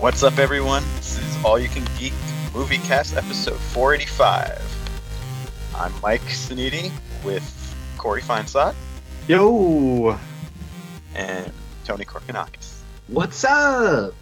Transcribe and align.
What's 0.00 0.22
up, 0.22 0.38
everyone? 0.38 0.82
This 0.96 1.18
is 1.18 1.44
All 1.44 1.58
You 1.58 1.68
Can 1.68 1.84
Geek 1.98 2.12
Movie 2.54 2.76
Cast 2.78 3.16
episode 3.16 3.58
485. 3.58 4.62
I'm 5.74 5.92
Mike 6.02 6.20
Saniti 6.22 6.92
with 7.24 7.74
Corey 7.96 8.20
Feinsod 8.20 8.74
Yo! 9.26 10.18
and 11.14 11.50
Tony 11.84 12.04
Korkanakis. 12.04 12.80
What's 13.08 13.42
up? 13.44 14.12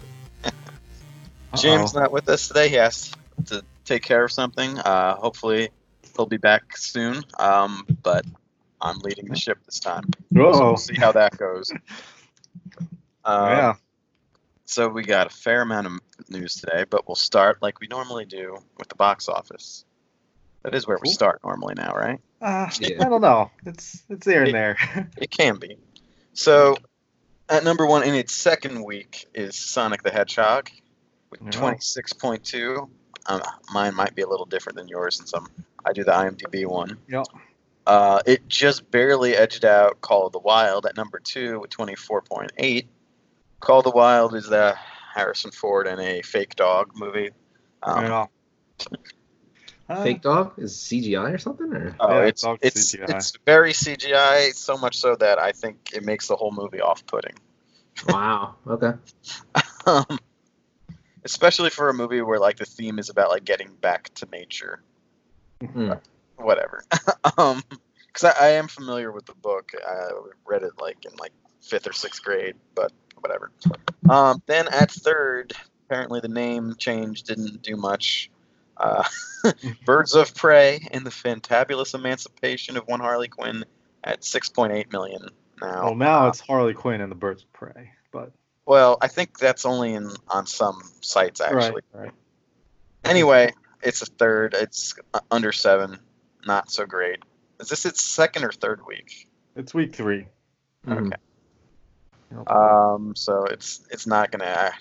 Jim's 1.55 1.93
Uh-oh. 1.93 2.01
not 2.01 2.11
with 2.11 2.29
us 2.29 2.47
today. 2.47 2.69
He 2.69 2.75
has 2.75 3.11
to 3.47 3.63
take 3.83 4.01
care 4.01 4.23
of 4.23 4.31
something. 4.31 4.77
Uh, 4.79 5.15
hopefully, 5.15 5.69
he'll 6.15 6.25
be 6.25 6.37
back 6.37 6.77
soon. 6.77 7.21
Um, 7.37 7.85
but 8.01 8.25
I'm 8.81 8.99
leading 8.99 9.25
the 9.25 9.35
ship 9.35 9.57
this 9.65 9.79
time. 9.81 10.05
So 10.33 10.39
we'll 10.41 10.77
see 10.77 10.95
how 10.95 11.11
that 11.11 11.37
goes. 11.37 11.71
Uh, 13.27 13.47
yeah. 13.49 13.73
So 14.65 14.89
we 14.89 15.03
got 15.03 15.27
a 15.27 15.29
fair 15.29 15.61
amount 15.61 15.87
of 15.87 15.93
news 16.29 16.55
today, 16.55 16.85
but 16.89 17.07
we'll 17.07 17.15
start 17.15 17.61
like 17.61 17.79
we 17.79 17.87
normally 17.87 18.25
do 18.25 18.57
with 18.77 18.89
the 18.89 18.95
box 18.95 19.29
office. 19.29 19.85
That 20.63 20.73
is 20.73 20.87
where 20.87 20.97
we 21.01 21.09
start 21.09 21.41
normally 21.43 21.75
now, 21.75 21.93
right? 21.93 22.19
Uh, 22.41 22.69
Yeah. 22.79 23.05
I 23.05 23.09
don't 23.09 23.21
know. 23.21 23.51
It's 23.65 24.03
it's 24.09 24.25
there 24.25 24.43
and 24.43 24.53
there. 24.55 24.77
It 25.17 25.29
can 25.29 25.57
be. 25.57 25.77
So, 26.33 26.75
at 27.47 27.63
number 27.63 27.85
one 27.85 28.03
in 28.03 28.15
its 28.15 28.33
second 28.33 28.83
week 28.83 29.27
is 29.35 29.55
Sonic 29.55 30.01
the 30.01 30.09
Hedgehog 30.11 30.69
with 31.29 31.41
Yeah. 31.43 31.49
26.2. 31.51 32.89
Um, 33.27 33.41
mine 33.71 33.95
might 33.95 34.15
be 34.15 34.23
a 34.23 34.27
little 34.27 34.45
different 34.47 34.77
than 34.77 34.87
yours 34.87 35.17
since 35.17 35.33
I'm, 35.33 35.47
I 35.85 35.93
do 35.93 36.03
the 36.03 36.11
IMDb 36.11 36.65
one. 36.65 36.97
Yep. 37.07 37.25
Uh, 37.85 38.19
it 38.25 38.47
just 38.47 38.89
barely 38.89 39.35
edged 39.35 39.63
out 39.63 40.01
Call 40.01 40.25
of 40.25 40.33
the 40.33 40.39
Wild 40.39 40.87
at 40.87 40.97
number 40.97 41.19
two 41.19 41.59
with 41.59 41.69
24.8. 41.69 42.87
Call 43.59 43.79
of 43.79 43.85
the 43.85 43.91
Wild 43.91 44.35
is 44.35 44.47
the 44.47 44.75
Harrison 45.13 45.51
Ford 45.51 45.87
and 45.87 45.99
a 45.99 46.21
fake 46.21 46.55
dog 46.55 46.91
movie. 46.95 47.31
Um, 47.83 48.03
yeah. 48.03 48.25
Uh, 49.87 50.03
Fake 50.03 50.21
dog 50.21 50.53
is 50.57 50.75
CGI 50.77 51.31
or 51.31 51.37
something? 51.37 51.71
Or 51.71 51.95
Oh, 51.99 52.21
Yeah, 52.21 52.27
it's 52.27 52.43
it's 52.61 52.95
CGI. 52.95 53.09
it's 53.09 53.33
very 53.45 53.71
CGI, 53.71 54.51
so 54.53 54.77
much 54.77 54.97
so 54.97 55.15
that 55.15 55.39
I 55.39 55.51
think 55.51 55.91
it 55.93 56.03
makes 56.03 56.27
the 56.27 56.35
whole 56.35 56.51
movie 56.51 56.81
off-putting. 56.81 57.35
wow. 58.07 58.55
Okay. 58.67 58.93
um, 59.85 60.17
especially 61.23 61.69
for 61.69 61.89
a 61.89 61.93
movie 61.93 62.21
where 62.21 62.39
like 62.39 62.57
the 62.57 62.65
theme 62.65 62.99
is 62.99 63.09
about 63.09 63.29
like 63.29 63.43
getting 63.43 63.75
back 63.81 64.13
to 64.15 64.27
nature 64.31 64.81
Hmm. 65.73 65.93
whatever 66.37 66.83
um 67.37 67.63
because 68.07 68.33
I, 68.37 68.47
I 68.47 68.49
am 68.51 68.67
familiar 68.67 69.11
with 69.11 69.25
the 69.25 69.33
book 69.33 69.71
i 69.87 70.09
read 70.45 70.63
it 70.63 70.73
like 70.79 70.97
in 71.05 71.15
like 71.17 71.31
fifth 71.61 71.87
or 71.87 71.93
sixth 71.93 72.21
grade 72.23 72.55
but 72.75 72.91
whatever 73.25 73.51
um 74.09 74.41
then 74.45 74.67
at 74.67 74.91
third 74.91 75.53
apparently 75.85 76.19
the 76.19 76.27
name 76.27 76.75
change 76.77 77.23
didn't 77.23 77.61
do 77.61 77.75
much 77.75 78.29
uh, 78.77 79.03
birds 79.85 80.15
of 80.15 80.35
prey 80.35 80.85
and 80.91 81.05
the 81.05 81.09
fantabulous 81.09 81.93
emancipation 81.93 82.77
of 82.77 82.83
one 82.87 82.99
harley 82.99 83.27
quinn 83.27 83.63
at 84.03 84.21
6.8 84.21 84.91
million 84.91 85.29
now 85.61 85.85
Well, 85.85 85.95
now 85.95 86.27
it's 86.27 86.41
Harley 86.41 86.73
Quinn 86.73 86.99
and 86.99 87.09
the 87.09 87.15
Birds 87.15 87.43
of 87.43 87.53
Prey, 87.53 87.91
but 88.11 88.31
well 88.65 88.97
i 89.01 89.07
think 89.07 89.39
that's 89.39 89.65
only 89.65 89.93
in 89.93 90.11
on 90.27 90.45
some 90.45 90.81
sites 91.01 91.39
actually 91.41 91.81
right, 91.93 92.03
right. 92.03 92.11
Anyway, 93.05 93.53
it's 93.83 94.01
a 94.01 94.07
third. 94.07 94.55
It's 94.59 94.95
uh, 95.13 95.19
under 95.29 95.51
seven. 95.51 95.99
Not 96.45 96.71
so 96.71 96.87
great. 96.87 97.19
Is 97.59 97.69
this 97.69 97.85
its 97.85 98.03
second 98.03 98.43
or 98.43 98.51
third 98.51 98.81
week? 98.87 99.29
It's 99.55 99.73
week 99.75 99.93
three. 99.95 100.25
Mhm. 100.87 101.13
Okay. 102.37 102.53
Um, 102.53 103.15
so 103.15 103.45
it's 103.45 103.85
it's 103.91 104.05
not 104.07 104.31
gonna 104.31 104.71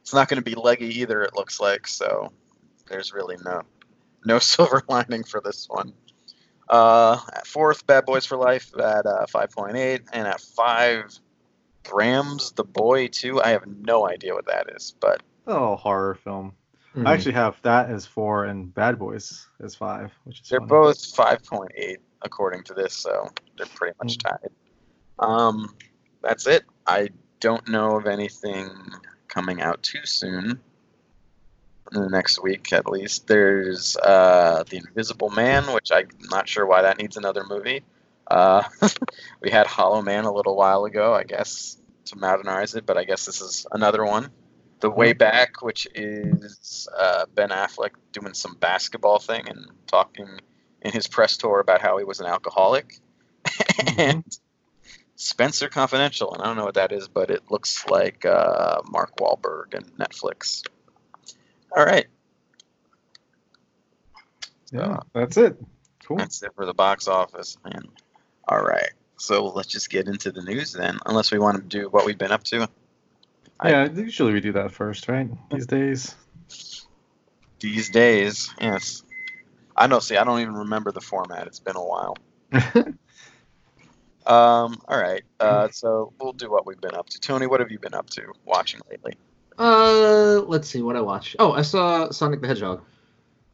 it's 0.00 0.14
not 0.14 0.28
gonna 0.28 0.42
be 0.42 0.54
leggy 0.54 1.00
either. 1.00 1.22
It 1.22 1.34
looks 1.34 1.60
like 1.60 1.86
so. 1.86 2.32
There's 2.88 3.12
really 3.12 3.36
no 3.44 3.62
no 4.24 4.38
silver 4.40 4.82
lining 4.88 5.24
for 5.24 5.40
this 5.40 5.66
one. 5.68 5.92
Uh, 6.68 7.18
at 7.34 7.46
fourth, 7.46 7.86
Bad 7.86 8.06
Boys 8.06 8.24
for 8.24 8.36
Life 8.38 8.72
at 8.78 9.04
uh, 9.04 9.26
5.8, 9.26 10.08
and 10.12 10.26
at 10.26 10.40
five, 10.40 11.12
Brahms 11.82 12.52
the 12.52 12.64
Boy 12.64 13.08
2. 13.08 13.42
I 13.42 13.48
have 13.48 13.66
no 13.66 14.08
idea 14.08 14.32
what 14.32 14.46
that 14.46 14.70
is, 14.74 14.94
but 15.00 15.22
oh, 15.46 15.76
horror 15.76 16.14
film. 16.14 16.54
Mhm. 16.94 17.06
I 17.06 17.12
actually 17.14 17.32
have 17.32 17.56
that 17.62 17.90
as 17.90 18.06
four 18.06 18.44
and 18.44 18.72
Bad 18.72 18.98
Boys 18.98 19.46
as 19.60 19.74
five, 19.74 20.12
which 20.24 20.40
is 20.40 20.48
They're 20.48 20.60
funny. 20.60 20.68
both 20.70 20.98
5.8 21.14 21.96
according 22.22 22.64
to 22.64 22.74
this, 22.74 22.94
so 22.94 23.28
they're 23.56 23.66
pretty 23.66 23.94
much 23.98 24.18
Mm. 24.18 24.22
tied. 24.22 24.50
Um, 25.18 25.74
that's 26.22 26.46
it. 26.46 26.64
I 26.86 27.10
don't 27.40 27.68
know 27.68 27.96
of 27.96 28.06
anything 28.06 28.70
coming 29.28 29.60
out 29.60 29.82
too 29.82 30.04
soon. 30.04 30.60
In 31.92 32.00
the 32.00 32.08
next 32.08 32.42
week, 32.42 32.72
at 32.72 32.86
least. 32.86 33.26
There's 33.26 33.96
uh, 33.98 34.64
The 34.68 34.78
Invisible 34.78 35.28
Man, 35.28 35.72
which 35.74 35.92
I'm 35.92 36.08
not 36.30 36.48
sure 36.48 36.64
why 36.64 36.82
that 36.82 36.98
needs 36.98 37.16
another 37.16 37.44
movie. 37.44 37.82
Uh, 38.26 38.62
we 39.42 39.50
had 39.50 39.66
Hollow 39.66 40.00
Man 40.00 40.24
a 40.24 40.32
little 40.32 40.56
while 40.56 40.84
ago, 40.84 41.12
I 41.12 41.24
guess, 41.24 41.76
to 42.06 42.16
modernize 42.16 42.74
it, 42.74 42.86
but 42.86 42.96
I 42.96 43.04
guess 43.04 43.26
this 43.26 43.42
is 43.42 43.66
another 43.72 44.04
one. 44.04 44.30
The 44.80 44.90
Way 44.90 45.12
Back, 45.12 45.62
which 45.62 45.86
is 45.94 46.88
uh, 46.98 47.26
Ben 47.34 47.50
Affleck 47.50 47.90
doing 48.12 48.34
some 48.34 48.56
basketball 48.58 49.18
thing 49.18 49.48
and 49.48 49.66
talking 49.86 50.40
in 50.80 50.92
his 50.92 51.06
press 51.06 51.36
tour 51.36 51.60
about 51.60 51.80
how 51.80 51.98
he 51.98 52.04
was 52.04 52.20
an 52.20 52.26
alcoholic. 52.26 52.98
and 53.96 54.24
Spencer 55.22 55.68
Confidential, 55.68 56.32
and 56.34 56.42
I 56.42 56.46
don't 56.46 56.56
know 56.56 56.64
what 56.64 56.74
that 56.74 56.90
is, 56.92 57.06
but 57.08 57.30
it 57.30 57.42
looks 57.50 57.86
like 57.86 58.24
uh, 58.24 58.80
Mark 58.90 59.16
Wahlberg 59.18 59.74
and 59.74 59.86
Netflix. 59.96 60.66
All 61.76 61.84
right, 61.84 62.06
Yeah, 64.72 64.98
that's 65.14 65.36
it. 65.36 65.56
Cool. 66.04 66.16
that's 66.16 66.42
it 66.42 66.50
for 66.56 66.66
the 66.66 66.74
box 66.74 67.06
office, 67.08 67.56
man. 67.64 67.84
All 68.48 68.60
right, 68.62 68.90
so 69.16 69.46
let's 69.46 69.68
just 69.68 69.90
get 69.90 70.08
into 70.08 70.32
the 70.32 70.42
news 70.42 70.72
then, 70.72 70.98
unless 71.06 71.30
we 71.30 71.38
want 71.38 71.56
to 71.58 71.62
do 71.62 71.88
what 71.88 72.04
we've 72.04 72.18
been 72.18 72.32
up 72.32 72.42
to 72.44 72.68
I- 73.60 73.70
Yeah, 73.70 73.88
usually 73.90 74.32
we 74.32 74.40
do 74.40 74.52
that 74.52 74.72
first, 74.72 75.08
right? 75.08 75.30
These 75.50 75.66
days. 75.66 76.14
these 77.60 77.90
days. 77.90 78.52
Yes, 78.60 79.04
I 79.76 79.86
know. 79.86 80.00
See, 80.00 80.16
I 80.16 80.24
don't 80.24 80.40
even 80.40 80.54
remember 80.54 80.90
the 80.90 81.00
format. 81.00 81.46
It's 81.46 81.60
been 81.60 81.76
a 81.76 81.84
while. 81.84 82.16
Um, 84.26 84.78
all 84.88 85.00
right. 85.00 85.22
Uh, 85.40 85.68
so 85.70 86.12
we'll 86.20 86.32
do 86.32 86.50
what 86.50 86.66
we've 86.66 86.80
been 86.80 86.94
up 86.94 87.08
to. 87.10 87.20
Tony, 87.20 87.46
what 87.46 87.60
have 87.60 87.70
you 87.70 87.78
been 87.78 87.94
up 87.94 88.08
to 88.10 88.32
watching 88.44 88.80
lately? 88.90 89.14
Uh, 89.58 90.40
let's 90.46 90.68
see 90.68 90.82
what 90.82 90.96
I 90.96 91.00
watched. 91.00 91.36
Oh, 91.38 91.52
I 91.52 91.62
saw 91.62 92.10
Sonic 92.10 92.40
the 92.40 92.48
Hedgehog. 92.48 92.82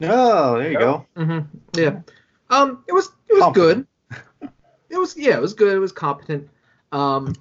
oh, 0.02 0.58
there 0.58 0.70
you 0.70 0.78
go. 0.78 1.06
Mm-hmm. 1.16 1.58
Yeah. 1.78 2.00
Um, 2.50 2.84
it 2.88 2.92
was 2.92 3.10
it 3.28 3.34
was 3.34 3.42
Competent. 3.42 3.88
good. 4.10 4.50
It 4.90 4.96
was 4.96 5.16
yeah, 5.18 5.36
it 5.36 5.42
was 5.42 5.52
good. 5.52 5.74
It 5.74 5.78
was 5.80 5.92
competent. 5.92 6.48
Um, 6.92 7.34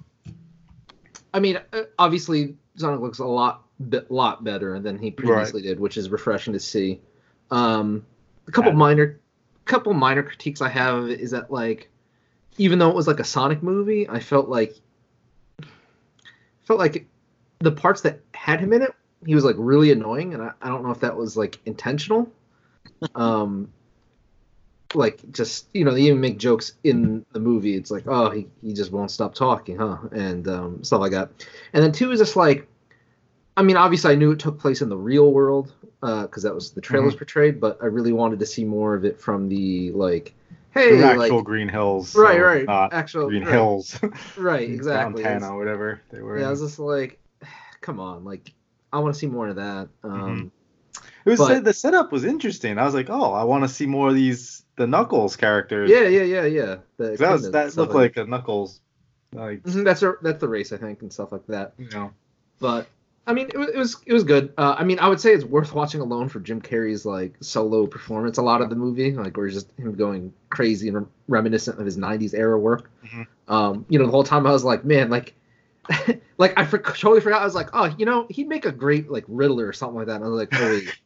I 1.32 1.40
mean, 1.40 1.58
uh, 1.72 1.82
obviously 1.98 2.56
Sonic 2.76 3.00
looks 3.00 3.20
a 3.20 3.24
lot 3.24 3.62
bit 3.88 4.10
lot 4.10 4.44
better 4.44 4.78
than 4.80 4.98
he 4.98 5.10
previously 5.10 5.62
did, 5.62 5.80
which 5.80 5.96
is 5.96 6.10
refreshing 6.10 6.52
to 6.52 6.60
see. 6.60 7.00
Um, 7.50 8.04
a 8.46 8.50
couple 8.52 8.72
Yeah. 8.72 8.76
minor, 8.76 9.20
couple 9.64 9.94
minor 9.94 10.22
critiques 10.22 10.60
I 10.60 10.68
have 10.68 11.08
is 11.08 11.30
that 11.30 11.50
like, 11.50 11.88
even 12.58 12.78
though 12.78 12.90
it 12.90 12.94
was 12.94 13.06
like 13.06 13.20
a 13.20 13.24
Sonic 13.24 13.62
movie, 13.62 14.08
I 14.08 14.20
felt 14.20 14.48
like 14.48 14.74
felt 16.64 16.78
like 16.78 17.06
the 17.60 17.72
parts 17.72 18.02
that 18.02 18.20
had 18.34 18.60
him 18.60 18.72
in 18.72 18.82
it, 18.82 18.94
he 19.24 19.34
was 19.34 19.44
like 19.44 19.56
really 19.58 19.90
annoying, 19.90 20.34
and 20.34 20.42
I, 20.42 20.52
I 20.60 20.68
don't 20.68 20.82
know 20.82 20.90
if 20.90 21.00
that 21.00 21.16
was 21.16 21.36
like 21.36 21.58
intentional. 21.64 22.30
Um, 23.14 23.72
like 24.94 25.20
just 25.30 25.68
you 25.72 25.84
know 25.84 25.92
they 25.92 26.02
even 26.02 26.20
make 26.20 26.38
jokes 26.38 26.72
in 26.82 27.24
the 27.32 27.38
movie. 27.38 27.76
It's 27.76 27.92
like 27.92 28.04
oh 28.06 28.30
he, 28.30 28.48
he 28.60 28.72
just 28.72 28.90
won't 28.90 29.12
stop 29.12 29.34
talking 29.34 29.76
huh? 29.76 29.98
And 30.10 30.48
um, 30.48 30.82
stuff 30.82 31.00
like 31.00 31.12
that. 31.12 31.30
And 31.72 31.84
then 31.84 31.92
two 31.92 32.10
is 32.10 32.18
just 32.18 32.34
like 32.34 32.66
i 33.58 33.62
mean 33.62 33.76
obviously 33.76 34.12
i 34.12 34.14
knew 34.14 34.30
it 34.30 34.38
took 34.38 34.58
place 34.58 34.80
in 34.82 34.88
the 34.88 34.96
real 34.96 35.32
world 35.32 35.72
because 36.00 36.44
that 36.44 36.54
was 36.54 36.70
the 36.70 36.80
trailers 36.80 37.16
portrayed 37.16 37.60
but 37.60 37.76
i 37.82 37.86
really 37.86 38.12
wanted 38.12 38.38
to 38.38 38.46
see 38.46 38.64
more 38.64 38.94
of 38.94 39.04
it 39.04 39.20
from 39.20 39.48
the 39.48 39.90
like 39.92 40.32
hey 40.78 40.96
The 40.96 41.06
like 41.14 41.20
actual 41.20 41.42
Green 41.42 41.68
Hills. 41.68 42.14
right 42.14 42.36
so 42.36 42.42
right 42.42 42.66
Not 42.66 42.92
actual 42.92 43.28
Green 43.28 43.44
right, 43.44 43.52
Hills. 43.52 43.98
right 44.36 44.68
exactly 44.70 45.22
Montana, 45.22 45.52
or 45.54 45.58
whatever 45.58 46.00
they 46.10 46.20
were. 46.22 46.38
yeah 46.38 46.46
i 46.46 46.50
was 46.50 46.60
just 46.60 46.78
like 46.78 47.18
come 47.80 48.00
on 48.00 48.24
like 48.24 48.52
i 48.92 48.98
want 48.98 49.14
to 49.14 49.18
see 49.18 49.26
more 49.26 49.48
of 49.48 49.56
that 49.56 49.88
um 50.04 50.50
It 51.24 51.30
was 51.30 51.38
But- 51.40 51.64
the 51.64 51.72
setup 51.74 52.10
was 52.12 52.24
interesting. 52.24 52.78
I 52.78 52.84
was 52.84 52.94
like, 52.94 53.10
oh, 53.10 53.32
I 53.34 53.44
want 53.44 53.62
to 53.64 53.68
see 53.68 53.84
more 53.86 54.08
of 54.08 54.14
these 54.14 54.64
the 54.76 54.86
Knuckles 54.86 55.36
characters. 55.36 55.90
yeah 55.90 56.02
yeah 56.08 56.22
yeah 56.22 56.44
yeah 56.46 56.76
the 56.96 57.16
that 57.16 57.30
was 57.32 57.50
that 57.50 57.76
looked 57.76 57.94
like 57.94 58.16
a 58.16 58.24
Knuckles, 58.24 58.80
like 59.32 59.62
Mhm, 59.64 59.84
that's 59.84 60.02
a, 60.02 60.14
that's 60.22 60.40
the 60.40 60.48
race 60.48 60.72
i 60.72 60.76
think 60.78 61.02
and 61.02 61.12
stuff 61.12 61.32
like 61.32 61.46
that 61.48 61.74
you 61.78 61.88
know. 61.90 62.12
but 62.60 62.86
I 63.28 63.34
mean, 63.34 63.48
it 63.52 63.58
was 63.58 63.68
it 63.68 63.76
was, 63.76 63.96
it 64.06 64.12
was 64.14 64.24
good. 64.24 64.54
Uh, 64.56 64.74
I 64.78 64.84
mean, 64.84 64.98
I 64.98 65.08
would 65.08 65.20
say 65.20 65.34
it's 65.34 65.44
worth 65.44 65.74
watching 65.74 66.00
alone 66.00 66.30
for 66.30 66.40
Jim 66.40 66.62
Carrey's 66.62 67.04
like 67.04 67.34
solo 67.40 67.86
performance. 67.86 68.38
A 68.38 68.42
lot 68.42 68.62
of 68.62 68.70
the 68.70 68.76
movie, 68.76 69.12
like 69.12 69.36
where 69.36 69.46
it's 69.46 69.54
just 69.54 69.70
him 69.78 69.94
going 69.94 70.32
crazy 70.48 70.88
and 70.88 71.06
reminiscent 71.28 71.78
of 71.78 71.84
his 71.84 71.98
'90s 71.98 72.32
era 72.32 72.58
work. 72.58 72.90
Mhm. 73.04 73.26
Um, 73.46 73.86
you 73.90 73.98
know, 73.98 74.06
the 74.06 74.10
whole 74.10 74.24
time 74.24 74.46
I 74.46 74.50
was 74.50 74.64
like, 74.64 74.82
man, 74.84 75.10
like 75.10 75.34
like 76.38 76.58
I 76.58 76.64
for, 76.64 76.78
totally 76.78 77.20
forgot. 77.20 77.42
I 77.42 77.44
was 77.44 77.54
like, 77.54 77.68
oh, 77.74 77.94
you 77.98 78.06
know, 78.06 78.26
he'd 78.30 78.48
make 78.48 78.64
a 78.64 78.72
great 78.72 79.10
like 79.10 79.24
Riddler 79.28 79.66
or 79.66 79.74
something 79.74 79.96
like 79.96 80.06
that. 80.06 80.16
And 80.16 80.24
I 80.24 80.28
was 80.28 80.38
like, 80.38 80.52
wait, 80.52 80.98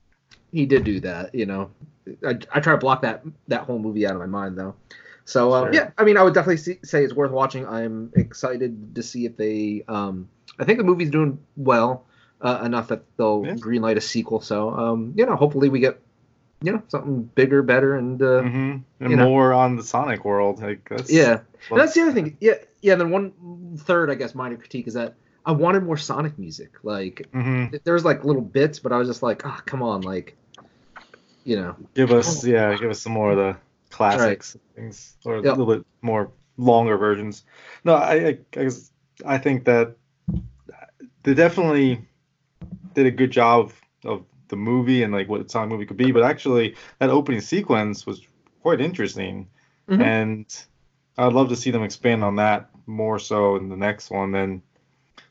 he 0.52 0.66
did 0.66 0.82
do 0.82 0.98
that. 1.00 1.32
You 1.32 1.46
know, 1.46 1.70
I, 2.26 2.38
I 2.52 2.60
try 2.60 2.72
to 2.72 2.78
block 2.78 3.02
that 3.02 3.22
that 3.46 3.62
whole 3.62 3.78
movie 3.78 4.04
out 4.04 4.14
of 4.14 4.20
my 4.20 4.26
mind 4.26 4.58
though. 4.58 4.74
So 5.24 5.52
um, 5.52 5.66
Sure. 5.66 5.74
yeah, 5.74 5.90
I 5.96 6.04
mean, 6.04 6.16
I 6.16 6.22
would 6.22 6.34
definitely 6.34 6.56
see, 6.56 6.78
say 6.82 7.04
it's 7.04 7.12
worth 7.12 7.30
watching. 7.30 7.66
I'm 7.66 8.10
excited 8.16 8.96
to 8.96 9.02
see 9.02 9.26
if 9.26 9.36
they. 9.36 9.84
Um, 9.86 10.28
I 10.58 10.64
think 10.64 10.78
the 10.78 10.84
movie's 10.84 11.10
doing 11.10 11.38
well 11.56 12.06
uh, 12.40 12.62
enough 12.64 12.88
that 12.88 13.04
they'll 13.16 13.44
Yeah. 13.44 13.54
greenlight 13.54 13.96
a 13.96 14.00
sequel. 14.00 14.40
So 14.40 14.70
um, 14.70 15.14
you 15.16 15.26
know, 15.26 15.36
hopefully 15.36 15.68
we 15.68 15.80
get 15.80 16.00
you 16.62 16.72
know 16.72 16.82
something 16.88 17.22
bigger, 17.22 17.62
better, 17.62 17.96
and 17.96 18.20
uh, 18.22 18.42
hmm 18.42 18.76
And 19.00 19.10
you 19.10 19.16
know. 19.16 19.24
more 19.24 19.52
on 19.52 19.76
the 19.76 19.82
Sonic 19.82 20.24
world. 20.24 20.60
Like 20.60 20.88
that's 20.88 21.10
yeah. 21.10 21.40
And 21.70 21.80
that's 21.80 21.94
the 21.94 22.02
other 22.02 22.12
thing. 22.12 22.36
Yeah, 22.40 22.54
yeah. 22.82 22.92
And 22.92 23.00
then 23.00 23.10
one 23.10 23.76
third, 23.78 24.10
I 24.10 24.14
guess, 24.14 24.34
minor 24.34 24.56
critique 24.56 24.86
is 24.88 24.94
that 24.94 25.14
I 25.44 25.52
wanted 25.52 25.84
more 25.84 25.96
Sonic 25.96 26.38
music. 26.38 26.72
Like 26.82 27.26
hmm 27.32 27.66
there 27.84 27.94
was 27.94 28.04
like 28.04 28.24
little 28.24 28.42
bits, 28.42 28.78
but 28.78 28.92
I 28.92 28.98
was 28.98 29.08
just 29.08 29.22
like, 29.22 29.44
ah, 29.46 29.62
come 29.66 29.82
on, 29.82 30.00
like, 30.02 30.36
you 31.44 31.56
know, 31.56 31.76
Give 31.94 32.10
us 32.10 32.44
yeah, 32.44 32.74
give 32.76 32.90
us 32.90 33.00
some 33.00 33.12
more 33.12 33.32
of 33.32 33.36
the 33.36 33.56
classics 33.90 34.56
things 34.74 35.16
or 35.24 35.36
a 35.36 35.40
little 35.42 35.66
bit 35.66 35.86
more 36.02 36.30
longer 36.56 36.96
versions. 36.96 37.44
No, 37.84 37.94
I 37.94 38.12
I, 38.12 38.26
I, 38.28 38.38
guess- 38.64 38.90
I 39.24 39.38
think 39.38 39.64
that 39.64 39.96
they 41.28 41.34
definitely 41.34 42.00
did 42.94 43.04
a 43.04 43.10
good 43.10 43.30
job 43.30 43.70
of 44.04 44.24
the 44.48 44.56
movie 44.56 45.02
and 45.02 45.12
like 45.12 45.28
what 45.28 45.44
a 45.44 45.48
Sonic 45.48 45.68
movie 45.70 45.84
could 45.84 45.98
be, 45.98 46.10
but 46.10 46.22
actually 46.22 46.74
that 47.00 47.10
opening 47.10 47.42
sequence 47.42 48.06
was 48.06 48.22
quite 48.62 48.80
interesting. 48.80 49.46
Mhm. 49.90 50.00
And 50.00 50.64
I'd 51.18 51.34
love 51.34 51.50
to 51.50 51.56
see 51.56 51.70
them 51.70 51.82
expand 51.82 52.24
on 52.24 52.36
that 52.36 52.70
more 52.86 53.18
so 53.18 53.56
in 53.56 53.68
the 53.68 53.76
next 53.76 54.10
one 54.10 54.32
than 54.32 54.62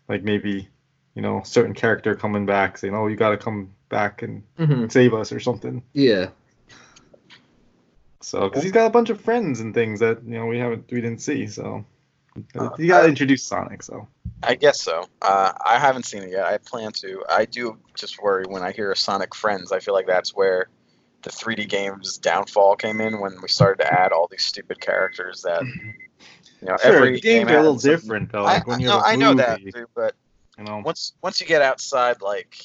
like 0.07 0.21
maybe, 0.23 0.69
you 1.15 1.21
know, 1.23 1.41
certain 1.43 1.73
character 1.73 2.13
coming 2.13 2.45
back 2.45 2.77
saying, 2.77 2.93
Oh, 2.93 3.07
you 3.07 3.15
gotta 3.15 3.37
come 3.37 3.73
back 3.89 4.21
and 4.21 4.43
Mhm. 4.59 4.91
save 4.91 5.15
us 5.15 5.31
or 5.31 5.39
something. 5.39 5.81
yeah, 5.93 6.29
So, 8.21 8.41
because 8.41 8.61
he's 8.61 8.71
got 8.71 8.85
a 8.85 8.91
bunch 8.91 9.09
of 9.09 9.19
friends 9.19 9.61
and 9.61 9.73
things 9.73 9.99
that 10.01 10.23
you 10.23 10.35
know 10.37 10.45
we 10.45 10.59
haven't 10.59 10.91
we 10.91 11.01
didn't 11.01 11.21
see. 11.21 11.47
So, 11.47 11.85
Uh, 12.57 12.69
you 12.77 12.87
got 12.87 13.03
to 13.03 13.07
introduce 13.07 13.43
Sonic. 13.43 13.83
So, 13.83 14.07
I 14.43 14.55
guess 14.55 14.81
so. 14.81 15.05
Uh, 15.21 15.53
I 15.65 15.79
haven't 15.79 16.03
seen 16.03 16.23
it 16.23 16.31
yet. 16.31 16.45
I 16.45 16.57
plan 16.57 16.91
to. 16.93 17.23
I 17.29 17.45
do 17.45 17.77
just 17.95 18.21
worry 18.21 18.45
when 18.47 18.63
I 18.63 18.71
hear 18.71 18.93
Sonic 18.95 19.35
Friends. 19.35 19.71
I 19.71 19.79
feel 19.79 19.93
like 19.93 20.07
that's 20.07 20.35
where 20.35 20.69
the 21.23 21.29
3D 21.29 21.67
games 21.67 22.17
downfall 22.17 22.75
came 22.75 23.01
in 23.01 23.19
when 23.19 23.41
we 23.41 23.47
started 23.47 23.83
to 23.83 23.91
add 23.91 24.11
all 24.11 24.27
these 24.29 24.43
stupid 24.43 24.79
characters 24.79 25.41
that 25.41 25.61
mm-hmm. 25.61 25.89
you 26.61 26.67
know 26.67 26.77
sure, 26.77 26.95
every 26.95 27.13
the 27.13 27.21
games 27.21 27.47
game 27.47 27.55
are 27.55 27.59
a 27.59 27.61
little 27.61 27.73
has 27.73 27.83
different 27.83 28.31
though. 28.31 28.45
I, 28.45 28.53
Like 28.53 28.67
when 28.67 28.77
I 28.77 28.79
you 28.79 28.87
know, 28.87 28.93
have 28.93 29.03
a 29.03 29.07
I 29.07 29.15
know 29.15 29.33
that, 29.33 29.59
movie, 29.59 29.71
too, 29.71 29.87
but 29.95 30.15
you 30.57 30.63
know, 30.63 30.81
once 30.85 31.13
once 31.21 31.41
you 31.41 31.47
get 31.47 31.61
outside 31.61 32.21
like 32.21 32.57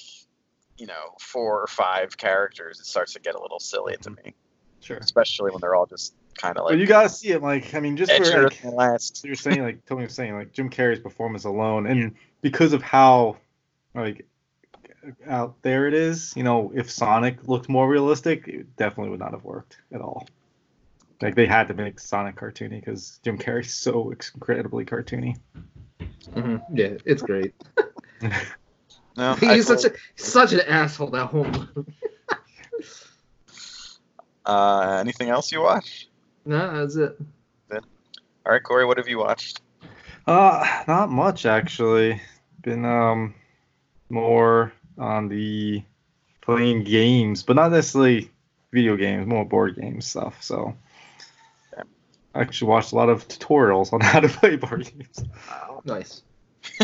you 0.78 0.86
know 0.86 1.14
four 1.20 1.62
or 1.62 1.66
five 1.66 2.16
characters, 2.16 2.80
it 2.80 2.86
starts 2.86 3.14
to 3.14 3.20
get 3.20 3.34
a 3.34 3.40
little 3.40 3.60
silly 3.60 3.96
to 4.02 4.10
mm-hmm. 4.10 4.26
me, 4.26 4.34
sure. 4.80 4.98
especially 4.98 5.50
when 5.50 5.60
they're 5.60 5.74
all 5.74 5.86
just 5.86 6.14
kind 6.36 6.56
of 6.56 6.64
But 6.64 6.72
like 6.72 6.78
you 6.80 6.86
got 6.86 7.02
to 7.02 7.08
see 7.08 7.28
it. 7.30 7.42
Like, 7.42 7.74
I 7.74 7.80
mean, 7.80 7.96
just 7.96 8.12
for 8.12 8.44
like, 8.44 8.64
last. 8.64 9.24
you're 9.24 9.34
saying, 9.34 9.62
like 9.62 9.84
Tony 9.86 10.04
was 10.04 10.14
saying, 10.14 10.34
like 10.34 10.52
Jim 10.52 10.70
Carrey's 10.70 11.00
performance 11.00 11.44
alone, 11.44 11.86
and 11.86 12.14
because 12.40 12.72
of 12.72 12.82
how 12.82 13.36
like 13.94 14.26
out 15.26 15.60
there 15.62 15.88
it 15.88 15.94
is, 15.94 16.32
you 16.36 16.42
know, 16.42 16.72
if 16.74 16.90
Sonic 16.90 17.48
looked 17.48 17.68
more 17.68 17.88
realistic, 17.88 18.46
it 18.48 18.76
definitely 18.76 19.10
would 19.10 19.20
not 19.20 19.32
have 19.32 19.44
worked 19.44 19.78
at 19.92 20.00
all. 20.00 20.26
Like 21.20 21.34
they 21.34 21.46
had 21.46 21.68
to 21.68 21.74
make 21.74 22.00
Sonic 22.00 22.36
cartoony 22.36 22.80
because 22.80 23.20
Jim 23.22 23.38
Carrey's 23.38 23.72
so 23.74 24.10
incredibly 24.10 24.84
cartoony. 24.84 25.38
Mhm. 26.30 26.62
yeah, 26.72 26.96
it's 27.04 27.22
great. 27.22 27.54
No, 29.16 29.32
I 29.42 29.56
He's 29.56 29.66
such 29.66 29.84
a 29.84 29.92
such 30.16 30.52
an 30.54 30.60
asshole 30.60 31.10
that 31.10 31.26
whole. 31.26 31.44
movie. 31.44 31.92
uh, 34.46 34.96
anything 35.00 35.28
else 35.28 35.52
you 35.52 35.60
watch? 35.60 36.08
No, 36.44 36.80
that's 36.80 36.96
it. 36.96 37.18
All 38.44 38.50
right, 38.52 38.62
Corey, 38.62 38.84
what 38.84 38.96
have 38.98 39.06
you 39.08 39.18
watched? 39.18 39.60
Uh, 40.26 40.82
not 40.88 41.10
much 41.10 41.46
actually. 41.46 42.20
Been 42.62 42.84
um 42.84 43.34
more 44.08 44.72
on 44.98 45.28
the 45.28 45.82
playing 46.40 46.84
games, 46.84 47.42
but 47.42 47.56
not 47.56 47.70
necessarily 47.70 48.30
video 48.72 48.96
games, 48.96 49.26
more 49.26 49.44
board 49.44 49.76
game 49.76 50.00
stuff. 50.00 50.42
So 50.42 50.74
Okay. 51.72 51.88
I 52.34 52.40
actually 52.40 52.68
watched 52.68 52.92
a 52.92 52.96
lot 52.96 53.08
of 53.08 53.28
tutorials 53.28 53.92
on 53.92 54.00
how 54.02 54.20
to 54.20 54.28
play 54.28 54.56
board 54.56 54.90
games. 54.92 55.24
Wow. 55.48 55.82
Nice. 55.84 56.22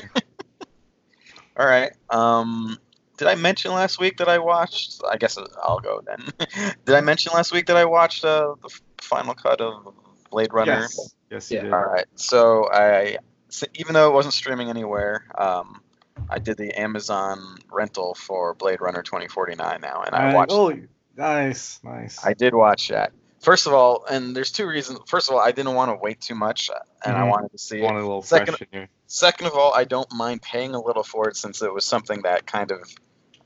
All 1.56 1.66
right. 1.66 1.93
Um, 2.11 2.78
did 3.16 3.26
I 3.26 3.34
mention 3.34 3.72
last 3.72 3.99
week 3.99 4.19
that 4.19 4.28
I 4.28 4.38
watched? 4.38 5.00
I 5.11 5.16
guess 5.16 5.37
I'll 5.62 5.81
go 5.81 6.00
then. 6.06 6.28
did 6.84 6.94
I 6.94 7.00
mention 7.00 7.32
last 7.34 7.52
week 7.52 7.66
that 7.66 7.76
I 7.76 7.84
watched 7.84 8.25
uh, 8.25 8.54
the 8.62 8.69
f- 8.69 8.82
final 9.03 9.35
cut 9.35 9.61
of 9.61 9.95
Blade 10.31 10.53
Runner? 10.53 10.81
Yes, 10.81 11.15
yes, 11.31 11.50
you 11.50 11.56
Yeah. 11.59 11.62
did. 11.65 11.73
All 11.73 11.85
right. 11.85 12.06
So 12.17 12.69
I, 12.73 13.19
so 13.49 13.67
even 13.75 13.95
though 13.95 14.09
it 14.11 14.12
wasn't 14.15 14.35
streaming 14.35 14.69
anywhere, 14.69 15.25
um, 15.37 15.81
I 16.29 16.39
did 16.39 16.56
the 16.59 16.79
Amazon 16.79 17.59
rental 17.73 18.15
for 18.15 18.55
Blade 18.55 18.81
Runner 18.81 19.03
2049 19.03 19.81
now, 19.81 20.03
and 20.03 20.15
I 20.15 20.19
Alright, 20.19 20.35
watched. 20.35 20.53
Oh, 20.53 20.73
nice, 21.17 21.81
nice. 21.83 22.25
I 22.25 22.35
did 22.35 22.55
watch 22.55 22.89
that. 22.89 23.12
First 23.41 23.69
of 23.69 23.73
all, 23.73 24.05
and 24.11 24.35
there's 24.35 24.50
two 24.50 24.67
reasons. 24.67 24.99
First 25.06 25.29
of 25.29 25.35
all, 25.37 25.41
I 25.41 25.53
didn't 25.53 25.75
want 25.75 25.91
to 25.93 25.95
wait 25.95 26.21
too 26.21 26.35
much, 26.35 26.71
and 27.05 27.17
I 27.17 27.21
Mhm. 27.21 27.31
wanted 27.31 27.53
to 27.53 27.59
see 27.59 27.79
it. 27.79 27.85
wanted 27.85 28.00
a 28.00 28.03
little 28.03 28.23
Second- 28.23 28.56
fresh 28.56 28.69
in 28.73 28.79
here. 28.81 28.89
Second 29.06 29.47
of 29.47 29.55
all, 29.55 29.73
I 29.75 29.85
don't 29.85 30.11
mind 30.12 30.43
paying 30.43 30.75
a 30.75 30.81
little 30.81 31.05
for 31.05 31.29
it 31.29 31.37
since 31.37 31.62
it 31.62 31.73
was 31.73 31.85
something 31.87 32.23
that 32.23 32.47
kind 32.47 32.73
of 32.73 32.81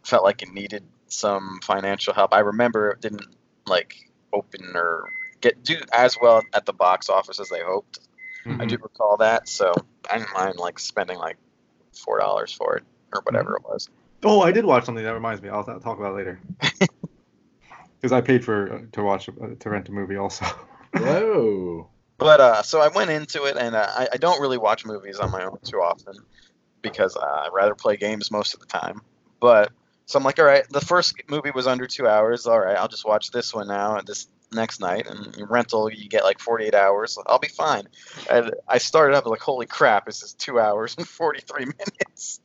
felt 0.03 0.25
like 0.25 0.43
it 0.43 0.49
needed 0.51 0.83
some 1.09 1.61
financial 1.63 2.15
help. 2.15 2.33
I 2.33 2.39
remember 2.41 2.93
it 2.93 3.01
didn't 3.03 3.27
like 3.67 4.11
open 4.33 4.73
or 4.75 5.09
get 5.43 5.63
do 5.63 5.77
as 5.93 6.17
well 6.21 6.43
at 6.55 6.65
the 6.65 6.73
box 6.73 7.11
office 7.11 7.39
as 7.39 7.49
they 7.51 7.61
hoped. 7.61 7.99
I 8.47 8.65
Mhm. 8.65 8.69
do 8.71 8.79
recall 8.83 9.19
that, 9.19 9.49
so 9.49 9.73
I 10.11 10.19
didn't 10.19 10.33
mind 10.33 10.57
like 10.59 10.79
spending 10.79 11.19
like 11.19 11.37
four 11.93 12.19
dollars 12.19 12.53
for 12.53 12.77
it 12.77 12.85
or 13.13 13.21
whatever 13.23 13.57
it 13.57 13.63
was. 13.65 13.89
Oh, 14.25 14.41
I 14.41 14.53
did 14.53 14.65
watch 14.65 14.85
something 14.85 15.05
that 15.05 15.13
reminds 15.15 15.43
me. 15.43 15.49
I'll 15.49 15.65
t- 15.65 15.73
talk 15.83 15.99
about 15.99 16.13
it 16.13 16.17
later. 16.17 16.41
Because 18.01 18.13
I 18.13 18.21
paid 18.21 18.45
for 18.45 18.73
uh, 18.73 18.81
to 18.91 19.03
watch 19.05 19.29
uh, 19.29 19.55
to 19.61 19.71
rent 19.71 19.89
a 19.89 19.93
movie 19.93 20.17
also. 20.17 20.45
Whoa. 20.97 21.89
But 22.19 22.41
uh, 22.41 22.63
so 22.63 22.81
I 22.81 22.87
went 22.89 23.11
into 23.11 23.45
it, 23.45 23.57
and 23.57 23.75
uh, 23.75 23.87
I, 23.89 24.09
I 24.13 24.17
don't 24.17 24.41
really 24.41 24.59
watch 24.59 24.85
movies 24.85 25.19
on 25.19 25.33
my 25.33 25.45
own 25.45 25.59
too 25.65 25.79
often 25.79 26.15
because 26.81 27.17
uh, 27.17 27.21
I 27.21 27.49
rather 27.53 27.75
play 27.75 27.97
games 27.97 28.31
most 28.31 28.55
of 28.55 28.61
the 28.61 28.67
time. 28.67 29.03
But 29.41 29.71
so 30.07 30.19
I'm 30.19 30.25
like, 30.25 30.39
all 30.39 30.45
right, 30.45 30.65
the 30.71 30.81
first 30.81 31.15
movie 31.29 31.51
was 31.53 31.67
under 31.67 31.87
two 31.87 32.07
hours. 32.07 32.47
All 32.47 32.61
right, 32.61 32.77
I'll 32.77 32.87
just 32.87 33.05
watch 33.05 33.31
this 33.33 33.53
one 33.53 33.67
now 33.67 33.97
and 33.97 34.07
this 34.07 34.29
next 34.55 34.81
night. 34.81 35.07
And 35.07 35.49
rental, 35.51 35.91
you 35.93 36.09
get 36.09 36.25
like 36.25 36.39
48 36.39 36.75
hours. 36.75 37.19
I'll 37.27 37.39
be 37.39 37.49
fine. 37.49 37.89
And 38.31 38.53
I 38.69 38.79
started 38.79 39.17
up 39.17 39.27
like, 39.27 39.41
holy 39.41 39.67
crap, 39.67 40.07
this 40.07 40.23
is 40.23 40.35
two 40.35 40.59
hours 40.61 40.95
and 40.99 41.07
43 41.07 41.65
minutes. 41.79 42.41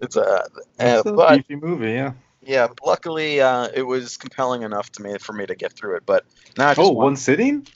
It's 0.00 0.16
a, 0.16 0.44
uh, 0.78 1.02
a 1.06 1.12
but 1.12 1.36
beefy 1.36 1.56
movie, 1.56 1.92
yeah. 1.92 2.12
yeah, 2.42 2.68
luckily 2.84 3.40
uh, 3.40 3.68
it 3.74 3.82
was 3.82 4.16
compelling 4.16 4.62
enough 4.62 4.90
to 4.92 5.02
me 5.02 5.16
for 5.18 5.32
me 5.32 5.46
to 5.46 5.54
get 5.54 5.72
through 5.72 5.96
it. 5.96 6.02
But 6.06 6.24
now 6.58 6.68
I 6.68 6.74
just 6.74 6.80
Oh, 6.80 6.92
want- 6.92 7.04
one 7.04 7.16
sitting? 7.16 7.66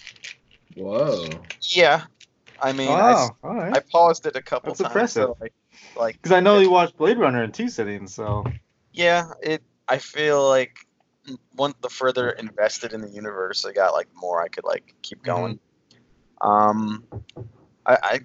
Whoa. 0.74 1.40
yeah. 1.62 2.04
I 2.62 2.72
mean, 2.72 2.90
I, 2.90 3.14
Oh, 3.14 3.30
all 3.42 3.54
right. 3.54 3.74
I 3.76 3.80
paused 3.80 4.26
it 4.26 4.36
a 4.36 4.42
couple 4.42 4.70
That's 4.72 4.80
times. 4.80 4.90
impressive. 4.92 5.22
So 5.24 5.36
like, 5.40 5.54
like, 5.96 6.16
Because 6.20 6.32
I 6.32 6.40
know 6.40 6.58
you 6.58 6.70
watched 6.70 6.96
Blade 6.98 7.18
Runner 7.18 7.42
in 7.42 7.52
two 7.52 7.68
sittings, 7.68 8.14
so 8.14 8.44
yeah, 8.92 9.32
it. 9.42 9.62
I 9.88 9.98
feel 9.98 10.46
like 10.46 10.76
one 11.54 11.74
the 11.80 11.88
further 11.88 12.30
invested 12.30 12.92
in 12.92 13.00
the 13.00 13.10
universe, 13.10 13.64
I 13.64 13.72
got 13.72 13.92
like 13.92 14.08
more 14.14 14.42
I 14.42 14.48
could 14.48 14.64
like 14.64 14.94
keep 15.02 15.22
going. 15.22 15.58
Um, 16.40 17.04
I, 17.86 17.98
I 18.02 18.20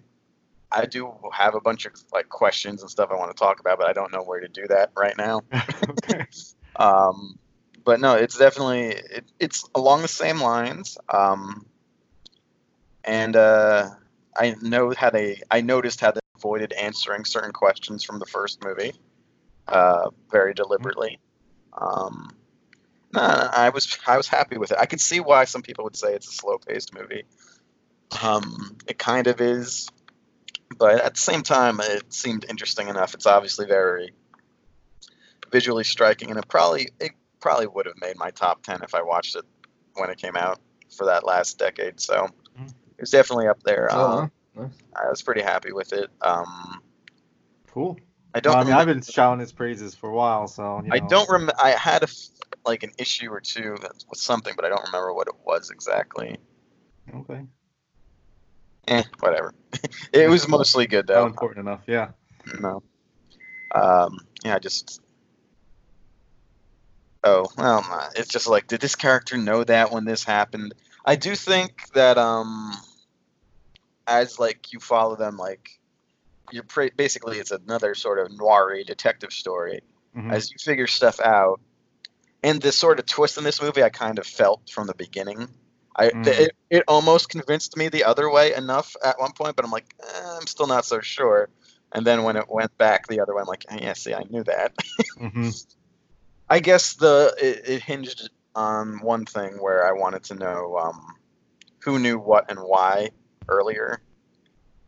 I 0.71 0.85
do 0.85 1.13
have 1.31 1.55
a 1.55 1.61
bunch 1.61 1.85
of 1.85 1.93
like 2.13 2.29
questions 2.29 2.81
and 2.81 2.91
stuff 2.91 3.09
I 3.11 3.15
want 3.15 3.35
to 3.35 3.39
talk 3.39 3.59
about, 3.59 3.77
but 3.77 3.87
I 3.87 3.93
don't 3.93 4.11
know 4.11 4.23
where 4.23 4.39
to 4.39 4.47
do 4.47 4.67
that 4.67 4.91
right 4.95 5.17
now. 5.17 5.41
okay. 5.89 6.25
Um, 6.77 7.39
but 7.85 8.01
no, 8.01 8.15
it's 8.15 8.37
definitely 8.37 8.87
it, 8.89 9.31
it's 9.39 9.63
along 9.75 10.01
the 10.01 10.09
same 10.09 10.41
lines. 10.41 10.97
Um, 11.07 11.65
and 13.05 13.35
uh, 13.37 13.91
I 14.35 14.55
know 14.61 14.93
how 14.97 15.09
they 15.09 15.41
I 15.49 15.61
noticed 15.61 16.01
how 16.01 16.11
they 16.11 16.19
avoided 16.35 16.73
answering 16.73 17.23
certain 17.23 17.53
questions 17.53 18.03
from 18.03 18.19
the 18.19 18.25
first 18.25 18.61
movie, 18.63 18.93
uh, 19.69 20.09
very 20.29 20.53
deliberately. 20.53 21.19
Um, 21.79 22.35
no, 23.15 23.21
I 23.21 23.69
was 23.69 23.97
I 24.07 24.17
was 24.17 24.27
happy 24.27 24.57
with 24.57 24.71
it. 24.71 24.77
I 24.79 24.85
could 24.85 25.01
see 25.01 25.19
why 25.19 25.45
some 25.45 25.61
people 25.61 25.83
would 25.85 25.95
say 25.95 26.13
it's 26.13 26.27
a 26.27 26.31
slow 26.31 26.57
paced 26.57 26.93
movie. 26.93 27.23
Um, 28.23 28.77
it 28.87 28.97
kind 28.99 29.27
of 29.27 29.41
is, 29.41 29.89
but 30.77 31.01
at 31.01 31.15
the 31.15 31.19
same 31.21 31.41
time, 31.41 31.79
it 31.81 32.13
seemed 32.13 32.45
interesting 32.49 32.87
enough. 32.87 33.13
It's 33.13 33.25
obviously 33.25 33.65
very 33.65 34.13
visually 35.51 35.83
striking, 35.83 36.29
and 36.29 36.39
it 36.39 36.47
probably 36.47 36.89
it 36.99 37.11
probably 37.39 37.67
would 37.67 37.85
have 37.85 37.99
made 38.01 38.17
my 38.17 38.31
top 38.31 38.63
ten 38.63 38.81
if 38.83 38.93
I 38.95 39.01
watched 39.01 39.35
it 39.35 39.45
when 39.95 40.09
it 40.09 40.17
came 40.17 40.35
out 40.35 40.59
for 40.95 41.05
that 41.07 41.25
last 41.25 41.57
decade. 41.57 41.99
So 41.99 42.27
Mhm. 42.59 42.69
it 42.69 43.01
was 43.01 43.11
definitely 43.11 43.47
up 43.47 43.61
there. 43.63 43.89
Oh, 43.91 44.19
Um, 44.19 44.31
Nice. 44.55 44.71
I 44.95 45.09
was 45.09 45.21
pretty 45.21 45.41
happy 45.41 45.73
with 45.73 45.91
it. 45.91 46.09
Um, 46.21 46.81
Cool. 47.67 47.99
I 48.33 48.39
don't. 48.39 48.55
I 48.55 48.63
mean, 48.63 48.73
I've 48.73 48.87
been 48.87 49.01
shouting 49.01 49.41
his 49.41 49.51
praises 49.51 49.95
for 49.95 50.09
a 50.09 50.13
while, 50.13 50.47
so 50.47 50.81
you 50.85 50.91
I 50.93 50.99
don't 50.99 51.29
remember. 51.29 51.53
I 51.61 51.71
had 51.71 52.03
a 52.03 52.07
like 52.65 52.83
an 52.83 52.91
issue 52.97 53.29
or 53.29 53.41
two 53.41 53.75
with 54.09 54.19
something, 54.19 54.53
but 54.55 54.65
I 54.65 54.69
don't 54.69 54.85
remember 54.85 55.13
what 55.13 55.27
it 55.27 55.35
was 55.45 55.69
exactly. 55.69 56.37
Okay. 57.13 57.41
Eh, 58.87 59.03
whatever. 59.19 59.53
it 60.13 60.29
was 60.29 60.47
mostly 60.47 60.87
good 60.87 61.07
Not 61.07 61.13
though. 61.13 61.25
important 61.25 61.67
enough. 61.67 61.81
Yeah. 61.87 62.09
No. 62.59 62.83
Um, 63.73 64.19
yeah, 64.43 64.55
I 64.55 64.59
just. 64.59 65.01
Oh 67.23 67.47
well, 67.57 68.11
it's 68.15 68.29
just 68.29 68.47
like, 68.47 68.67
did 68.67 68.81
this 68.81 68.95
character 68.95 69.35
know 69.35 69.63
that 69.63 69.91
when 69.91 70.05
this 70.05 70.23
happened? 70.23 70.75
I 71.03 71.15
do 71.15 71.35
think 71.35 71.91
that 71.93 72.19
um, 72.19 72.71
as 74.05 74.37
like 74.37 74.71
you 74.71 74.79
follow 74.79 75.15
them, 75.15 75.35
like 75.37 75.69
you're 76.51 76.63
pre- 76.63 76.91
basically 76.95 77.39
it's 77.39 77.49
another 77.49 77.95
sort 77.95 78.19
of 78.19 78.31
noir 78.37 78.77
detective 78.85 79.31
story. 79.31 79.81
Mhm. 80.15 80.31
As 80.31 80.51
you 80.51 80.57
figure 80.63 80.87
stuff 80.87 81.19
out, 81.19 81.59
and 82.45 82.61
the 82.61 82.71
sort 82.71 82.99
of 82.99 83.07
twist 83.07 83.39
in 83.39 83.43
this 83.43 83.59
movie, 83.59 83.81
I 83.81 83.89
kind 83.89 84.19
of 84.19 84.27
felt 84.27 84.69
from 84.69 84.85
the 84.85 84.93
beginning. 84.93 85.49
I 85.97 86.09
Mm. 86.09 86.27
it, 86.27 86.51
it 86.69 86.83
almost 86.87 87.29
convinced 87.29 87.75
me 87.75 87.89
the 87.89 88.03
other 88.03 88.29
way 88.29 88.53
enough 88.53 88.95
at 89.03 89.19
one 89.19 89.31
point, 89.31 89.55
but 89.55 89.65
I'm 89.65 89.71
like, 89.71 89.95
eh, 90.03 90.37
I'm 90.39 90.45
still 90.45 90.67
not 90.67 90.85
so 90.85 90.99
sure. 91.01 91.49
And 91.91 92.05
then 92.05 92.21
when 92.23 92.35
it 92.35 92.45
went 92.47 92.77
back 92.77 93.07
the 93.07 93.19
other 93.21 93.33
way, 93.33 93.41
I'm 93.41 93.47
like, 93.47 93.65
yeah, 93.81 93.93
see, 93.93 94.13
I 94.13 94.23
knew 94.29 94.43
that. 94.43 94.73
Mhm. 95.19 95.75
I 96.47 96.59
guess 96.59 96.93
the 96.93 97.33
it, 97.41 97.67
it 97.67 97.81
hinged 97.81 98.29
on 98.53 98.99
one 99.01 99.25
thing 99.25 99.53
where 99.59 99.87
I 99.87 99.93
wanted 99.93 100.23
to 100.25 100.35
know 100.35 100.77
um, 100.77 101.15
who 101.83 101.97
knew 101.97 102.19
what 102.19 102.51
and 102.51 102.59
why 102.59 103.09
earlier. 103.49 104.01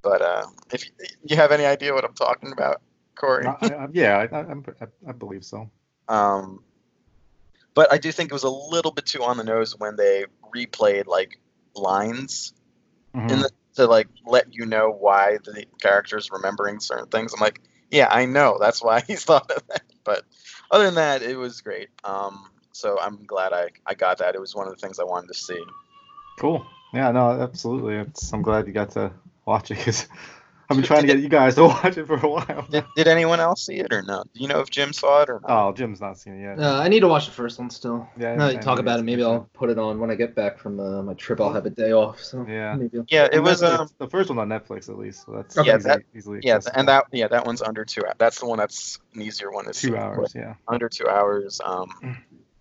But 0.03 0.21
uh, 0.21 0.45
if 0.71 0.85
you, 0.85 0.91
you 1.23 1.35
have 1.37 1.51
any 1.51 1.65
idea 1.65 1.93
what 1.93 2.05
I'm 2.05 2.13
talking 2.13 2.51
about, 2.51 2.81
Corey, 3.15 3.47
I, 3.47 3.67
I, 3.67 3.87
yeah, 3.93 4.17
I, 4.17 4.35
I, 4.35 4.41
I, 4.41 4.87
I 5.09 5.11
believe 5.13 5.43
so. 5.43 5.71
um, 6.07 6.63
but 7.77 7.93
I 7.93 7.99
do 7.99 8.11
think 8.11 8.31
it 8.31 8.33
was 8.33 8.41
a 8.41 8.49
little 8.49 8.91
bit 8.91 9.05
too 9.05 9.21
on 9.21 9.37
the 9.37 9.43
nose 9.43 9.77
when 9.77 9.97
they 9.97 10.25
replayed 10.55 11.05
like 11.05 11.39
lines 11.75 12.55
Mhm. 13.15 13.31
in 13.31 13.39
the, 13.41 13.51
to 13.75 13.85
like 13.85 14.07
let 14.25 14.51
you 14.51 14.65
know 14.65 14.89
why 14.89 15.37
the 15.43 15.63
character's 15.79 16.31
remembering 16.31 16.79
certain 16.79 17.05
things. 17.05 17.35
I'm 17.35 17.39
like, 17.39 17.61
yeah, 17.91 18.07
I 18.09 18.25
know 18.25 18.57
that's 18.59 18.83
why 18.83 19.01
he's 19.07 19.23
thought 19.23 19.51
of 19.51 19.61
that. 19.67 19.83
But 20.03 20.23
other 20.71 20.85
than 20.85 20.95
that, 20.95 21.21
it 21.21 21.37
was 21.37 21.61
great. 21.61 21.89
Um, 22.03 22.49
so 22.71 22.99
I'm 22.99 23.23
glad 23.27 23.53
I, 23.53 23.69
I 23.85 23.93
got 23.93 24.17
that. 24.17 24.33
It 24.33 24.41
was 24.41 24.55
one 24.55 24.65
of 24.65 24.73
the 24.73 24.79
things 24.79 24.97
I 24.97 25.03
wanted 25.03 25.27
to 25.27 25.35
see. 25.35 25.63
Cool. 26.39 26.65
Yeah, 26.95 27.11
no, 27.11 27.29
absolutely. 27.29 27.97
It's, 27.97 28.33
I'm 28.33 28.41
glad 28.41 28.65
you 28.65 28.73
got 28.73 28.89
to 28.93 29.11
watch 29.45 29.69
it 29.69 29.77
because 29.77 30.07
I've 30.69 30.75
been 30.75 30.85
trying 30.85 31.01
to 31.01 31.07
get 31.07 31.19
you 31.19 31.29
guys 31.29 31.55
to 31.55 31.63
watch 31.67 31.97
it 31.97 32.05
for 32.07 32.15
a 32.17 32.27
while. 32.29 32.67
Did, 32.69 32.83
did 32.95 33.07
anyone 33.07 33.39
else 33.39 33.65
see 33.65 33.75
it 33.75 33.93
or 33.93 34.01
no? 34.01 34.23
Do 34.33 34.41
you 34.41 34.47
know 34.49 34.59
if 34.59 34.69
Jim 34.69 34.91
saw 34.91 35.21
it 35.21 35.29
or 35.29 35.39
not? 35.39 35.49
Oh, 35.49 35.71
Jim's 35.71 36.01
not 36.01 36.17
seen 36.19 36.33
it 36.35 36.41
yet. 36.41 36.59
Uh, 36.59 36.79
I 36.81 36.89
need 36.89 36.99
to 37.01 37.07
watch 37.07 37.25
the 37.25 37.31
first 37.31 37.57
one 37.57 37.69
still. 37.69 38.09
Yeah, 38.17 38.35
Now 38.35 38.47
that 38.47 38.55
you 38.55 38.59
talk 38.59 38.79
about 38.79 38.99
it, 38.99 39.03
maybe 39.03 39.23
I'll 39.23 39.47
put 39.53 39.69
it 39.69 39.79
on 39.79 39.99
when 39.99 40.11
I 40.11 40.15
get 40.15 40.35
back 40.35 40.59
from 40.59 40.79
uh, 40.79 41.01
my 41.03 41.13
trip. 41.13 41.39
I'll 41.39 41.53
have 41.53 41.65
a 41.65 41.69
day 41.69 41.93
off. 41.93 42.21
So 42.21 42.45
Yeah. 42.47 42.75
maybe 42.75 42.99
yeah, 43.07 43.27
it 43.31 43.39
was. 43.39 43.63
Um, 43.63 43.87
the 43.97 44.07
first 44.09 44.29
one 44.29 44.39
on 44.39 44.49
Netflix 44.49 44.89
at 44.89 44.97
least, 44.97 45.25
so 45.25 45.31
that's 45.33 45.57
Okay. 45.57 45.69
Yeah, 45.69 45.77
easy, 45.77 45.87
that- 45.87 46.01
easily 46.15 46.39
yeah, 46.43 46.55
accessible. 46.55 46.79
and 46.79 46.87
that 46.89 47.05
yeah, 47.13 47.27
that 47.29 47.45
one's 47.45 47.61
under 47.61 47.85
two. 47.85 48.01
hou- 48.05 48.13
That's 48.17 48.39
the 48.39 48.45
one 48.47 48.57
that's 48.57 48.99
an 49.13 49.21
easier 49.21 49.51
one 49.51 49.65
to 49.65 49.73
see. 49.73 49.87
two 49.89 49.97
hours. 49.97 50.33
Yeah. 50.35 50.55
under 50.67 50.89
two 50.89 51.07
hours. 51.07 51.61
Um, 51.63 52.17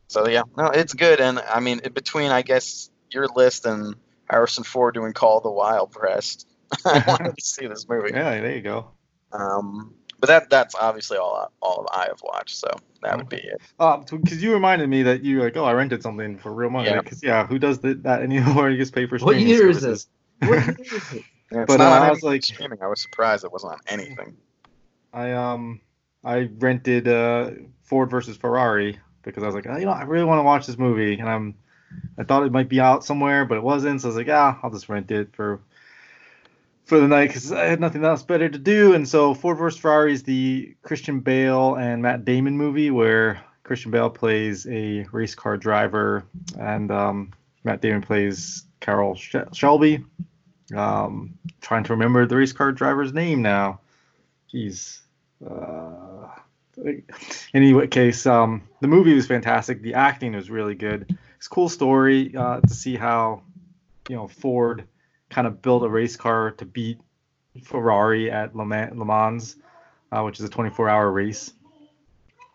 so 0.09 0.29
yeah, 0.29 0.43
no, 0.57 0.67
it's 0.67 0.95
good. 0.95 1.21
And 1.21 1.41
I 1.41 1.59
mean, 1.59 1.81
between, 1.93 2.31
I 2.31 2.43
guess 2.43 2.89
your 3.11 3.27
list 3.35 3.67
and 3.67 3.97
Harrison 4.31 4.63
Ford 4.65 4.95
doing 4.95 5.13
Call 5.13 5.39
of 5.39 5.43
the 5.43 5.51
Wild 5.51 5.91
Pressed, 5.91 6.47
I 6.85 7.05
wanted 7.07 7.37
to 7.39 7.45
see 7.45 7.67
this 7.67 7.89
movie. 7.89 8.11
Yeah, 8.13 8.41
there 8.41 8.55
you 8.57 8.63
go. 8.63 8.91
Um, 9.33 9.95
but 10.19 10.29
that 10.29 10.51
that's 10.51 10.75
obviously 10.75 11.19
all 11.19 11.53
all 11.61 11.87
I 11.93 12.07
have 12.07 12.21
watched. 12.23 12.57
So 12.57 12.69
that 13.03 13.17
would 13.17 13.29
be 13.29 13.37
it. 13.37 13.61
Uh, 13.79 13.99
because 13.99 14.43
you 14.43 14.53
reminded 14.53 14.89
me 14.89 15.03
that 15.05 15.23
you 15.23 15.43
like, 15.43 15.57
oh, 15.57 15.65
I 15.65 15.73
rented 15.73 16.03
something 16.03 16.39
for 16.39 16.53
real 16.53 16.71
money. 16.71 16.89
Yeah. 16.89 17.01
Because 17.03 17.23
yeah, 17.23 17.47
who 17.47 17.59
does 17.59 17.79
th- 17.79 17.99
that 18.03 18.23
anymore? 18.23 18.71
You 18.71 18.79
just 18.79 18.95
pay 18.95 19.07
for 19.07 19.19
What 19.19 19.33
streaming 19.35 19.47
year 19.49 19.69
is 19.69 19.83
this? 19.83 20.09
What 20.41 20.51
year 20.51 20.77
is 20.81 21.13
it? 21.13 21.25
And 21.51 21.61
it's 21.61 21.69
But, 21.77 21.81
uh, 21.81 21.85
I 21.85 22.11
was 22.11 22.23
like- 22.23 22.43
streaming. 22.43 22.83
I 22.83 22.87
was 22.89 23.01
surprised 23.01 23.45
it 23.45 23.53
wasn't 23.53 23.75
on 23.75 23.79
anything. 23.89 24.37
I 25.13 25.33
um 25.33 25.81
I 26.25 26.49
rented 26.59 27.07
uh 27.09 27.51
Ford 27.85 28.11
versus 28.11 28.37
Ferrari 28.37 28.99
because 29.23 29.43
I 29.43 29.47
was 29.47 29.55
like, 29.55 29.67
oh, 29.69 29.77
you 29.77 29.85
know, 29.87 29.93
I 29.93 30.03
really 30.03 30.25
want 30.25 30.39
to 30.41 30.43
watch 30.45 30.67
this 30.67 30.79
movie, 30.79 31.19
and 31.19 31.29
I'm 31.29 31.55
I 32.19 32.25
thought 32.25 32.45
it 32.45 32.53
might 32.53 32.69
be 32.69 32.81
out 32.81 33.05
somewhere, 33.05 33.45
but 33.45 33.59
it 33.59 33.63
wasn't. 33.63 34.01
So 34.01 34.09
I 34.09 34.11
was 34.11 34.17
like, 34.17 34.27
yeah, 34.27 34.57
I'll 34.63 34.71
just 34.71 34.89
rent 34.89 35.11
it 35.11 35.35
for 35.37 35.61
for 36.87 37.01
the 37.01 37.09
night 37.09 37.27
because 37.27 37.51
I 37.51 37.65
had 37.65 37.81
nothing 37.81 38.05
else 38.05 38.23
better 38.23 38.49
to 38.49 38.59
do. 38.59 38.95
And 38.95 39.07
so 39.07 39.35
Ford 39.35 39.59
versus 39.59 39.79
Ferrari 39.79 40.13
is 40.13 40.23
the 40.23 40.75
Christian 40.83 41.21
Bale 41.21 41.75
and 41.75 42.01
Matt 42.01 42.25
Damon 42.25 42.57
movie 42.57 42.93
where 42.93 43.41
Christian 43.65 43.91
Bale 43.91 44.09
plays 44.09 44.67
a 44.69 45.05
race 45.11 45.35
car 45.35 45.57
driver 45.57 46.25
and 46.59 46.91
um, 46.93 47.33
Matt 47.65 47.83
Damon 47.83 48.03
plays 48.03 48.65
Carroll 48.81 49.17
Sh- 49.17 49.35
Shelby. 49.53 50.05
Um, 50.75 51.37
trying 51.61 51.85
to 51.85 51.93
remember 51.93 52.25
the 52.25 52.37
race 52.37 52.53
car 52.53 52.71
driver's 52.71 53.13
name 53.13 53.43
now. 53.43 53.81
Jeez. 54.53 55.01
Uh, 55.45 56.29
in 56.85 57.03
any 57.53 57.87
case, 57.89 58.27
um, 58.27 58.63
the 58.81 58.89
movie 58.89 59.15
was 59.15 59.27
fantastic. 59.27 59.83
The 59.83 59.95
acting 59.95 60.37
was 60.37 60.51
really 60.51 60.77
good. 60.77 61.19
It's 61.37 61.47
a 61.47 61.51
cool 61.51 61.69
story 61.69 62.35
uh, 62.37 62.61
to 62.61 62.75
see 62.75 62.95
how, 62.95 63.43
you 64.09 64.15
know, 64.15 64.29
Ford 64.29 64.87
kind 65.37 65.47
of 65.47 65.61
built 65.61 65.83
a 65.83 65.89
race 65.89 66.17
car 66.17 66.53
to 66.53 66.65
beat 66.65 66.99
Ferrari 67.63 68.31
at 68.31 68.57
Le 68.57 68.65
Mans, 68.65 68.97
Le 68.97 69.05
Mans 69.05 69.57
uh, 70.11 70.23
which 70.23 70.41
is 70.41 70.47
a 70.47 70.49
24-hour 70.49 71.13
race, 71.13 71.53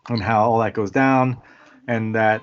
and 0.08 0.20
how 0.20 0.50
all 0.50 0.58
that 0.58 0.74
goes 0.74 0.90
down, 0.90 1.40
and 1.86 2.16
that 2.16 2.42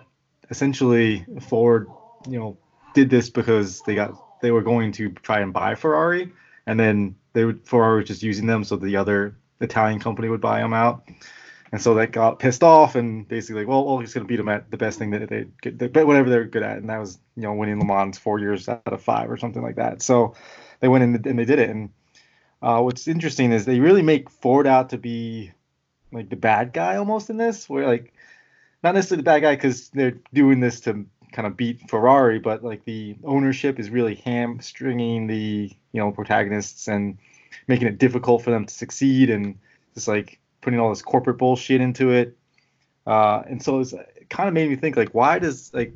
essentially 0.49 1.25
Ford, 1.41 1.87
you 2.25 2.39
know, 2.39 2.57
did 2.93 3.09
this 3.09 3.29
because 3.29 3.81
they 3.81 3.95
got 3.95 4.13
they 4.41 4.51
were 4.51 4.61
going 4.61 4.93
to 4.93 5.09
try 5.09 5.41
and 5.41 5.51
buy 5.51 5.75
Ferrari, 5.75 6.31
and 6.65 6.79
then 6.79 7.15
they 7.33 7.43
would 7.43 7.67
Ferrari 7.67 7.99
was 7.99 8.07
just 8.07 8.23
using 8.23 8.47
them 8.47 8.63
so 8.63 8.77
the 8.77 8.95
other 8.95 9.35
Italian 9.59 9.99
company 9.99 10.29
would 10.29 10.39
buy 10.39 10.59
them 10.61 10.73
out. 10.73 11.03
And 11.71 11.81
so 11.81 11.93
they 11.93 12.07
got 12.07 12.39
pissed 12.39 12.63
off 12.63 12.95
and 12.95 13.27
basically, 13.27 13.61
like, 13.61 13.67
well, 13.67 13.85
we're 13.95 14.01
just 14.03 14.15
going 14.15 14.25
to 14.25 14.27
beat 14.27 14.37
them 14.37 14.49
at 14.49 14.71
the 14.71 14.77
best 14.77 14.97
thing 14.97 15.11
that 15.11 15.29
they 15.29 15.45
could, 15.61 15.77
but 15.93 16.07
whatever 16.07 16.29
they're 16.29 16.45
good 16.45 16.63
at. 16.63 16.77
And 16.77 16.89
that 16.89 16.99
was, 16.99 17.19
you 17.35 17.43
know, 17.43 17.53
winning 17.53 17.79
Le 17.79 17.85
Mans 17.85 18.17
four 18.17 18.39
years 18.39 18.67
out 18.67 18.81
of 18.85 19.01
five 19.01 19.29
or 19.29 19.37
something 19.37 19.61
like 19.61 19.75
that. 19.75 20.01
So 20.01 20.35
they 20.79 20.87
went 20.87 21.03
in 21.03 21.15
and 21.27 21.37
they 21.37 21.45
did 21.45 21.59
it. 21.59 21.69
And 21.69 21.89
uh, 22.61 22.81
what's 22.81 23.07
interesting 23.07 23.51
is 23.51 23.65
they 23.65 23.79
really 23.79 24.01
make 24.01 24.29
Ford 24.29 24.65
out 24.65 24.89
to 24.89 24.97
be 24.97 25.51
like 26.11 26.29
the 26.29 26.35
bad 26.35 26.73
guy 26.73 26.95
almost 26.95 27.29
in 27.29 27.37
this, 27.37 27.69
where 27.69 27.85
like, 27.87 28.13
not 28.83 28.95
necessarily 28.95 29.21
the 29.21 29.25
bad 29.25 29.41
guy 29.41 29.55
because 29.55 29.89
they're 29.89 30.17
doing 30.33 30.59
this 30.59 30.79
to 30.81 31.05
kind 31.31 31.45
of 31.45 31.55
beat 31.55 31.87
Ferrari, 31.89 32.39
but 32.39 32.63
like 32.63 32.83
the 32.85 33.15
ownership 33.23 33.79
is 33.79 33.91
really 33.91 34.15
hamstringing 34.15 35.27
the, 35.27 35.71
you 35.91 36.01
know, 36.01 36.11
protagonists 36.11 36.87
and 36.87 37.19
making 37.67 37.87
it 37.87 37.99
difficult 37.99 38.41
for 38.41 38.49
them 38.49 38.65
to 38.65 38.73
succeed 38.73 39.29
and 39.29 39.59
just 39.93 40.07
like 40.07 40.39
putting 40.61 40.79
all 40.79 40.89
this 40.89 41.01
corporate 41.01 41.37
bullshit 41.37 41.81
into 41.81 42.11
it. 42.11 42.37
Uh, 43.05 43.43
and 43.47 43.61
so 43.61 43.79
it's, 43.79 43.93
it 43.93 44.29
kind 44.29 44.47
of 44.47 44.53
made 44.53 44.69
me 44.69 44.75
think 44.75 44.95
like, 44.95 45.13
why 45.13 45.39
does 45.39 45.73
like 45.73 45.93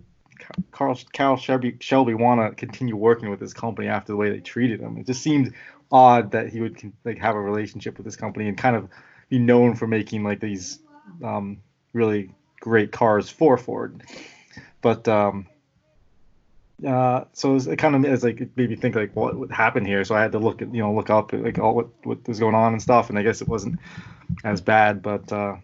Carl 0.72 1.00
Carl 1.14 1.38
Shelby 1.38 1.78
Shelby 1.80 2.14
want 2.14 2.42
to 2.42 2.56
continue 2.56 2.96
working 2.96 3.30
with 3.30 3.40
this 3.40 3.54
company 3.54 3.88
after 3.88 4.12
the 4.12 4.18
way 4.18 4.30
they 4.30 4.40
treated 4.40 4.80
him? 4.80 4.98
It 4.98 5.06
just 5.06 5.22
seemed 5.22 5.54
odd 5.92 6.32
that 6.32 6.50
he 6.50 6.60
would 6.60 6.94
like 7.06 7.20
have 7.20 7.36
a 7.36 7.40
relationship 7.40 7.98
with 7.98 8.06
this 8.06 8.16
company 8.16 8.48
and 8.48 8.58
kind 8.58 8.76
of 8.76 8.90
be 9.30 9.40
known 9.40 9.76
for 9.76 9.88
making 9.88 10.24
like 10.24 10.40
these 10.40 10.80
um, 11.24 11.60
really 11.94 12.32
great 12.60 12.92
cars 12.92 13.30
for 13.30 13.58
Ford. 13.58 14.04
But 14.82 15.08
um, 15.08 15.48
uh, 16.86 17.26
so 17.34 17.56
it, 17.56 17.68
it 17.68 17.76
kind 17.78 17.96
of 17.96 18.06
is 18.06 18.24
like 18.24 18.42
it 18.42 18.52
made 18.56 18.70
me 18.70 18.76
think 18.76 18.96
like 18.96 19.16
what, 19.16 19.36
what 19.38 19.52
happened 19.52 19.88
here. 19.88 20.04
So 20.04 20.16
I 20.16 20.22
had 20.22 20.32
to 20.34 20.40
look 20.40 20.62
at 20.62 20.74
you 20.74 20.82
know 20.82 20.94
look 20.94 21.10
up 21.10 21.32
like 21.32 21.60
all 21.60 21.76
what 21.76 21.90
what 22.04 22.28
was 22.28 22.40
going 22.40 22.56
on 22.56 22.74
and 22.74 22.82
stuff. 22.82 23.10
And 23.10 23.20
I 23.20 23.24
guess 23.24 23.42
it 23.42 23.48
wasn't 23.48 23.80
as 24.44 24.62
bad, 24.62 25.02
but 25.02 25.32
uh, 25.32 25.56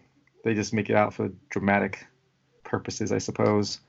they 0.44 0.54
just 0.54 0.72
make 0.72 0.90
it 0.90 0.96
out 0.96 1.14
for 1.14 1.30
dramatic 1.48 2.06
purposes, 2.64 3.12
I 3.12 3.18
suppose. 3.18 3.80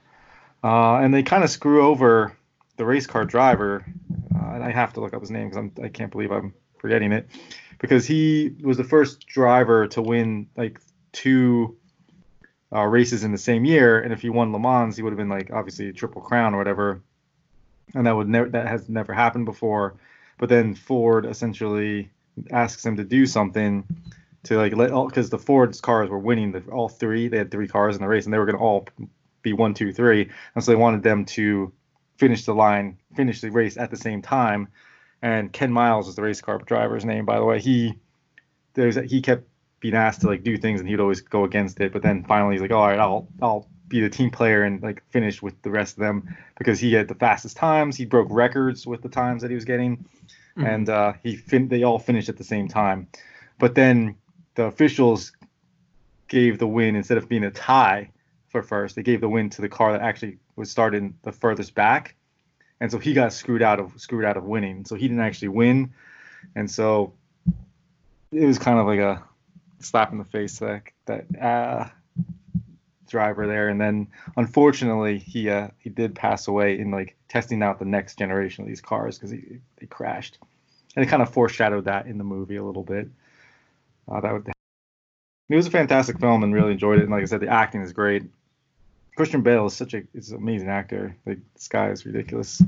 Uh, 0.63 0.97
and 0.97 1.13
they 1.13 1.23
kind 1.23 1.43
of 1.43 1.49
screw 1.49 1.85
over 1.85 2.35
the 2.77 2.85
race 2.85 3.07
car 3.07 3.25
driver. 3.25 3.85
Uh, 4.35 4.53
and 4.53 4.63
I 4.63 4.71
have 4.71 4.93
to 4.93 5.01
look 5.01 5.13
up 5.13 5.21
his 5.21 5.31
name 5.31 5.49
because 5.49 5.69
I 5.83 5.89
can't 5.89 6.11
believe 6.11 6.31
I'm 6.31 6.53
forgetting 6.77 7.11
it 7.11 7.27
because 7.79 8.05
he 8.05 8.55
was 8.61 8.77
the 8.77 8.83
first 8.83 9.27
driver 9.27 9.87
to 9.87 10.01
win 10.01 10.47
like 10.55 10.79
two 11.11 11.77
uh, 12.73 12.83
races 12.83 13.23
in 13.23 13.31
the 13.31 13.37
same 13.37 13.65
year. 13.65 13.99
And 13.99 14.13
if 14.13 14.21
he 14.21 14.29
won 14.29 14.51
Le 14.51 14.59
Mans, 14.59 14.95
he 14.95 15.03
would 15.03 15.11
have 15.11 15.17
been 15.17 15.29
like 15.29 15.51
obviously 15.51 15.89
a 15.89 15.93
triple 15.93 16.21
crown 16.21 16.53
or 16.53 16.57
whatever. 16.57 17.01
And 17.93 18.05
that 18.07 18.15
would 18.15 18.29
never 18.29 18.49
that 18.49 18.67
has 18.67 18.87
never 18.87 19.13
happened 19.13 19.45
before. 19.45 19.95
But 20.37 20.49
then 20.49 20.75
Ford 20.75 21.25
essentially 21.25 22.09
asks 22.51 22.85
him 22.85 22.97
to 22.97 23.03
do 23.03 23.25
something 23.25 23.83
to 24.43 24.57
like 24.57 24.75
let 24.75 24.91
all 24.91 25.07
because 25.07 25.29
the 25.29 25.37
Ford's 25.39 25.81
cars 25.81 26.09
were 26.09 26.19
winning 26.19 26.51
the 26.51 26.61
all 26.71 26.89
three. 26.89 27.27
They 27.27 27.37
had 27.37 27.51
three 27.51 27.67
cars 27.67 27.95
in 27.95 28.01
the 28.01 28.07
race, 28.07 28.25
and 28.25 28.33
they 28.33 28.37
were 28.39 28.45
going 28.45 28.57
to 28.57 28.63
all 28.63 28.87
be 29.41 29.53
one, 29.53 29.73
two, 29.73 29.91
three. 29.93 30.29
And 30.55 30.63
so 30.63 30.71
they 30.71 30.75
wanted 30.75 31.03
them 31.03 31.25
to 31.25 31.71
finish 32.17 32.45
the 32.45 32.53
line, 32.55 32.97
finish 33.15 33.41
the 33.41 33.49
race 33.49 33.77
at 33.77 33.89
the 33.91 33.97
same 33.97 34.21
time. 34.21 34.67
And 35.21 35.51
Ken 35.53 35.71
Miles 35.71 36.07
is 36.07 36.15
the 36.15 36.21
race 36.23 36.41
car 36.41 36.57
driver's 36.59 37.05
name, 37.05 37.25
by 37.25 37.37
the 37.37 37.45
way. 37.45 37.59
He 37.59 37.93
there's 38.73 38.95
he 38.95 39.21
kept 39.21 39.47
being 39.79 39.95
asked 39.95 40.21
to 40.21 40.27
like 40.27 40.43
do 40.43 40.57
things 40.57 40.79
and 40.79 40.87
he'd 40.89 40.99
always 40.99 41.21
go 41.21 41.43
against 41.43 41.79
it. 41.79 41.91
But 41.91 42.01
then 42.03 42.23
finally 42.23 42.53
he's 42.55 42.61
like, 42.61 42.71
all 42.71 42.87
right, 42.87 42.99
I'll 42.99 43.27
I'll 43.41 43.67
be 43.87 43.99
the 44.01 44.09
team 44.09 44.29
player 44.31 44.63
and 44.63 44.81
like 44.81 45.03
finish 45.09 45.41
with 45.41 45.61
the 45.63 45.69
rest 45.69 45.97
of 45.97 46.01
them 46.01 46.35
because 46.57 46.79
he 46.79 46.93
had 46.93 47.07
the 47.07 47.15
fastest 47.15 47.57
times. 47.57 47.95
He 47.97 48.05
broke 48.05 48.27
records 48.31 48.87
with 48.87 49.01
the 49.01 49.09
times 49.09 49.41
that 49.41 49.49
he 49.51 49.55
was 49.55 49.65
getting, 49.65 50.05
Mhm. 50.57 50.67
and 50.67 50.89
uh, 50.89 51.13
he 51.23 51.35
fin- 51.35 51.67
they 51.67 51.83
all 51.83 51.99
finished 51.99 52.29
at 52.29 52.37
the 52.37 52.43
same 52.43 52.67
time. 52.67 53.07
But 53.59 53.75
then 53.75 54.15
the 54.55 54.63
officials 54.63 55.31
gave 56.27 56.59
the 56.59 56.67
win 56.67 56.95
instead 56.95 57.17
of 57.17 57.27
being 57.27 57.43
a 57.43 57.51
tie 57.51 58.09
for 58.47 58.61
first. 58.61 58.95
They 58.95 59.03
gave 59.03 59.21
the 59.21 59.29
win 59.29 59.49
to 59.51 59.61
the 59.61 59.69
car 59.69 59.91
that 59.93 60.01
actually 60.01 60.37
was 60.55 60.69
started 60.69 61.13
the 61.23 61.31
furthest 61.31 61.73
back, 61.75 62.15
and 62.79 62.91
so 62.91 62.97
he 62.99 63.13
got 63.13 63.33
screwed 63.33 63.61
out 63.61 63.79
of 63.79 63.93
screwed 63.99 64.25
out 64.25 64.37
of 64.37 64.43
winning. 64.43 64.85
So 64.85 64.95
he 64.95 65.07
didn't 65.07 65.23
actually 65.23 65.49
win, 65.49 65.93
and 66.55 66.69
so 66.69 67.13
it 68.31 68.45
was 68.45 68.59
kind 68.59 68.79
of 68.79 68.87
like 68.87 68.99
a 68.99 69.23
slap 69.79 70.11
in 70.11 70.17
the 70.17 70.25
face 70.25 70.59
that 70.59 70.83
that 71.05 71.25
uh, 71.39 71.89
driver 73.07 73.47
there. 73.47 73.69
And 73.69 73.79
then 73.79 74.07
unfortunately, 74.37 75.19
he 75.19 75.49
uh, 75.49 75.69
he 75.79 75.89
did 75.89 76.15
pass 76.15 76.47
away 76.47 76.79
in 76.79 76.91
like 76.91 77.15
testing 77.29 77.61
out 77.63 77.79
the 77.79 77.85
next 77.85 78.17
generation 78.17 78.63
of 78.63 78.67
these 78.67 78.81
cars 78.81 79.17
because 79.17 79.31
he 79.31 79.59
they 79.77 79.85
crashed, 79.85 80.39
and 80.95 81.05
it 81.05 81.09
kind 81.09 81.21
of 81.21 81.31
foreshadowed 81.31 81.85
that 81.85 82.07
in 82.07 82.17
the 82.17 82.23
movie 82.23 82.55
a 82.55 82.63
little 82.63 82.83
bit. 82.83 83.09
Uh, 84.09 84.21
that 84.21 84.33
would. 84.33 84.47
It 85.49 85.55
was 85.55 85.67
a 85.67 85.71
fantastic 85.71 86.19
film 86.19 86.43
and 86.43 86.53
really 86.53 86.71
enjoyed 86.71 86.99
it. 86.99 87.03
And 87.03 87.11
like 87.11 87.23
I 87.23 87.25
said, 87.25 87.41
the 87.41 87.49
acting 87.49 87.81
is 87.81 87.91
great. 87.91 88.23
Christian 89.15 89.41
Bale 89.41 89.65
is 89.65 89.73
such 89.73 89.93
a 89.93 90.03
is 90.13 90.31
an 90.31 90.37
amazing 90.37 90.69
actor. 90.69 91.15
Like 91.25 91.39
this 91.53 91.67
guy 91.67 91.89
is 91.89 92.05
ridiculous. 92.05 92.61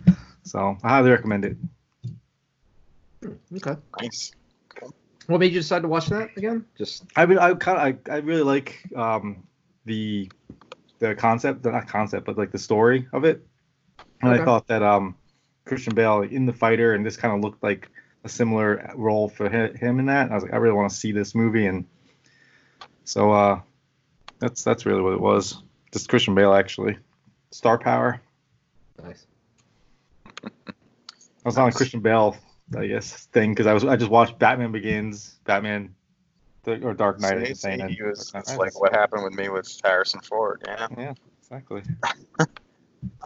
So 0.44 0.78
I 0.84 0.90
highly 0.90 1.10
recommend 1.12 1.46
it. 1.46 1.58
Okay. 3.56 3.80
Nice. 4.02 4.34
What 5.28 5.40
made 5.40 5.54
you 5.54 5.60
decide 5.60 5.84
to 5.84 5.88
watch 5.88 6.08
that 6.08 6.36
again? 6.36 6.66
Just 6.78 7.06
I 7.16 7.26
mean, 7.26 7.38
I 7.38 7.54
kind 7.54 7.78
of 7.96 8.12
I, 8.12 8.16
I 8.16 8.18
really 8.18 8.44
like 8.44 8.84
um 8.96 9.48
the 9.86 10.30
the 11.00 11.16
concept, 11.16 11.64
not 11.64 11.88
concept, 11.88 12.26
but 12.26 12.38
like 12.38 12.52
the 12.52 12.60
story 12.60 13.08
of 13.14 13.24
it. 13.24 13.46
And 14.22 14.34
Okay. 14.34 14.42
I 14.42 14.46
thought 14.46 14.68
that 14.68 14.84
um 14.84 15.16
Christian 15.66 15.96
Bale 15.96 16.22
in 16.24 16.46
the 16.46 16.54
fighter 16.54 16.94
and 16.94 17.06
this 17.06 17.16
kind 17.16 17.34
of 17.34 17.42
looked 17.42 17.64
like 17.64 17.90
a 18.24 18.30
similar 18.30 18.92
role 18.96 19.30
for 19.30 19.50
him 19.50 20.00
in 20.00 20.06
that. 20.08 20.32
I 20.32 20.36
was 20.36 20.44
like, 20.44 20.54
I 20.54 20.58
really 20.58 20.76
want 20.76 20.92
to 20.92 20.96
see 20.96 21.12
this 21.12 21.36
movie, 21.36 21.66
and 21.66 21.86
so 23.04 23.32
uh 23.32 23.62
that's 24.40 24.64
that's 24.64 24.86
really 24.86 25.02
what 25.02 25.14
it 25.14 25.22
was. 25.22 25.62
Just 25.92 26.10
Christian 26.10 26.36
Bale 26.36 26.54
actually, 26.54 26.98
star 27.52 27.78
power. 27.78 28.22
nice. 29.02 29.26
I 30.26 31.50
was 31.50 31.58
on 31.58 31.70
a 31.70 31.72
Christian 31.72 32.00
Bale, 32.00 32.38
I 32.78 32.88
guess, 32.88 33.26
thing 33.28 33.52
because 33.52 33.68
I 33.68 33.74
was 33.74 33.84
I 33.84 33.96
just 33.96 34.12
watched 34.12 34.40
Batman 34.40 34.72
Begins, 34.72 35.40
Batman, 35.46 35.94
the, 36.64 36.82
or 36.82 36.94
Dark 36.94 37.20
Knight. 37.20 37.38
I 37.38 37.46
should 37.46 37.58
See, 37.58 37.70
and 37.70 37.90
he 37.90 38.02
was, 38.02 38.32
Dark 38.32 38.44
it's 38.44 38.52
Knight 38.52 38.60
like 38.60 38.80
what 38.80 38.94
happened 38.94 39.24
with 39.24 39.34
me 39.34 39.50
with 39.50 39.70
Harrison 39.84 40.22
Ford. 40.22 40.64
Yeah. 40.66 40.88
Yeah, 40.98 41.14
exactly. 41.42 41.84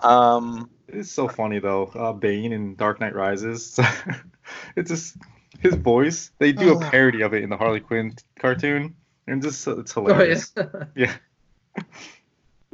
Um. 0.01 0.69
It's 0.87 1.11
so 1.11 1.27
funny 1.27 1.59
though. 1.59 1.85
Uh, 1.87 2.13
Bane 2.13 2.53
in 2.53 2.75
Dark 2.75 2.99
Knight 2.99 3.13
Rises. 3.15 3.79
it's 4.75 4.89
just 4.89 5.17
his 5.59 5.75
voice. 5.75 6.31
They 6.39 6.51
do 6.53 6.71
a 6.73 6.75
Oh. 6.77 6.79
parody 6.89 7.21
of 7.21 7.33
it 7.33 7.43
in 7.43 7.49
the 7.49 7.57
Harley 7.57 7.79
Quinn 7.79 8.13
cartoon, 8.39 8.95
and 9.27 9.41
just 9.41 9.67
it's 9.67 9.97
Oh 9.97 10.05
hilarious. 10.05 10.53
yeah. 10.55 10.65
yeah. 10.95 11.13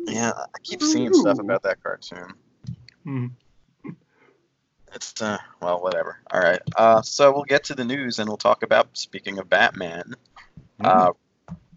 Yeah, 0.05 0.31
I 0.35 0.59
keep 0.63 0.81
seeing 0.81 1.13
stuff 1.13 1.39
about 1.39 1.63
that 1.63 1.81
cartoon. 1.81 2.33
Mhm. 3.05 3.31
It's 4.95 5.19
uh, 5.21 5.39
well, 5.61 5.81
whatever. 5.81 6.17
All 6.31 6.39
right. 6.39 6.61
Uh, 6.75 7.01
so 7.01 7.31
we'll 7.33 7.43
get 7.45 7.63
to 7.65 7.75
the 7.75 7.85
news 7.85 8.19
and 8.19 8.27
we'll 8.29 8.37
talk 8.37 8.61
about 8.63 8.95
speaking 8.95 9.39
of 9.39 9.49
Batman. 9.49 10.13
Uh, 10.79 11.11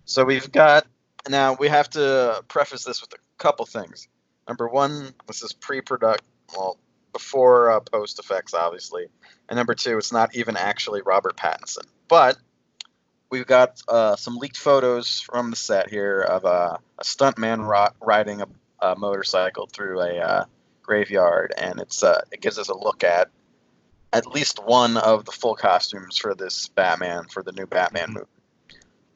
so 0.05 0.25
we've 0.25 0.51
got 0.53 0.87
now 1.29 1.55
we 1.59 1.69
have 1.69 1.89
to 1.91 2.45
preface 2.49 2.85
this 2.85 3.01
with 3.01 3.13
a 3.15 3.19
couple 3.39 3.65
things. 3.65 4.09
Number 4.49 4.69
one, 4.69 5.15
this 5.27 5.43
is 5.43 5.53
pre-product, 5.53 6.23
well, 6.55 6.79
before 7.13 7.71
uh, 7.71 7.81
post 7.81 8.19
effects, 8.19 8.55
obviously, 8.55 9.07
and 9.49 9.57
number 9.57 9.75
two, 9.75 9.97
it's 9.99 10.13
not 10.13 10.35
even 10.37 10.57
actually 10.57 11.03
Robert 11.03 11.37
Pattinson, 11.37 11.87
but 12.09 12.37
we've 13.31 13.47
got 13.47 13.81
uh, 13.89 14.17
some 14.17 14.37
leaked 14.37 14.57
photos 14.57 15.21
from 15.21 15.51
the 15.51 15.57
set 15.57 15.91
here 15.91 16.21
of 16.21 16.45
uh, 16.45 16.77
a 16.99 17.05
stuntman 17.05 17.67
ro- 17.67 17.95
riding 18.01 18.43
a, 18.43 18.47
a 18.81 18.97
motorcycle 18.97 19.67
through 19.73 20.01
a 20.01 20.19
uh, 20.19 20.45
graveyard, 20.83 21.53
and 21.57 21.81
it's 21.81 22.03
uh, 22.03 22.21
it 22.31 22.41
gives 22.41 22.59
us 22.59 22.69
a 22.69 22.77
look 22.77 23.05
at 23.05 23.29
at 24.13 24.27
least 24.27 24.65
one 24.65 24.97
of 24.97 25.25
the 25.25 25.33
full 25.33 25.55
costumes 25.55 26.17
for 26.17 26.35
this 26.35 26.69
Batman 26.69 27.25
for 27.29 27.43
the 27.43 27.53
new 27.53 27.67
Batman 27.67 28.13
movie. 28.13 28.27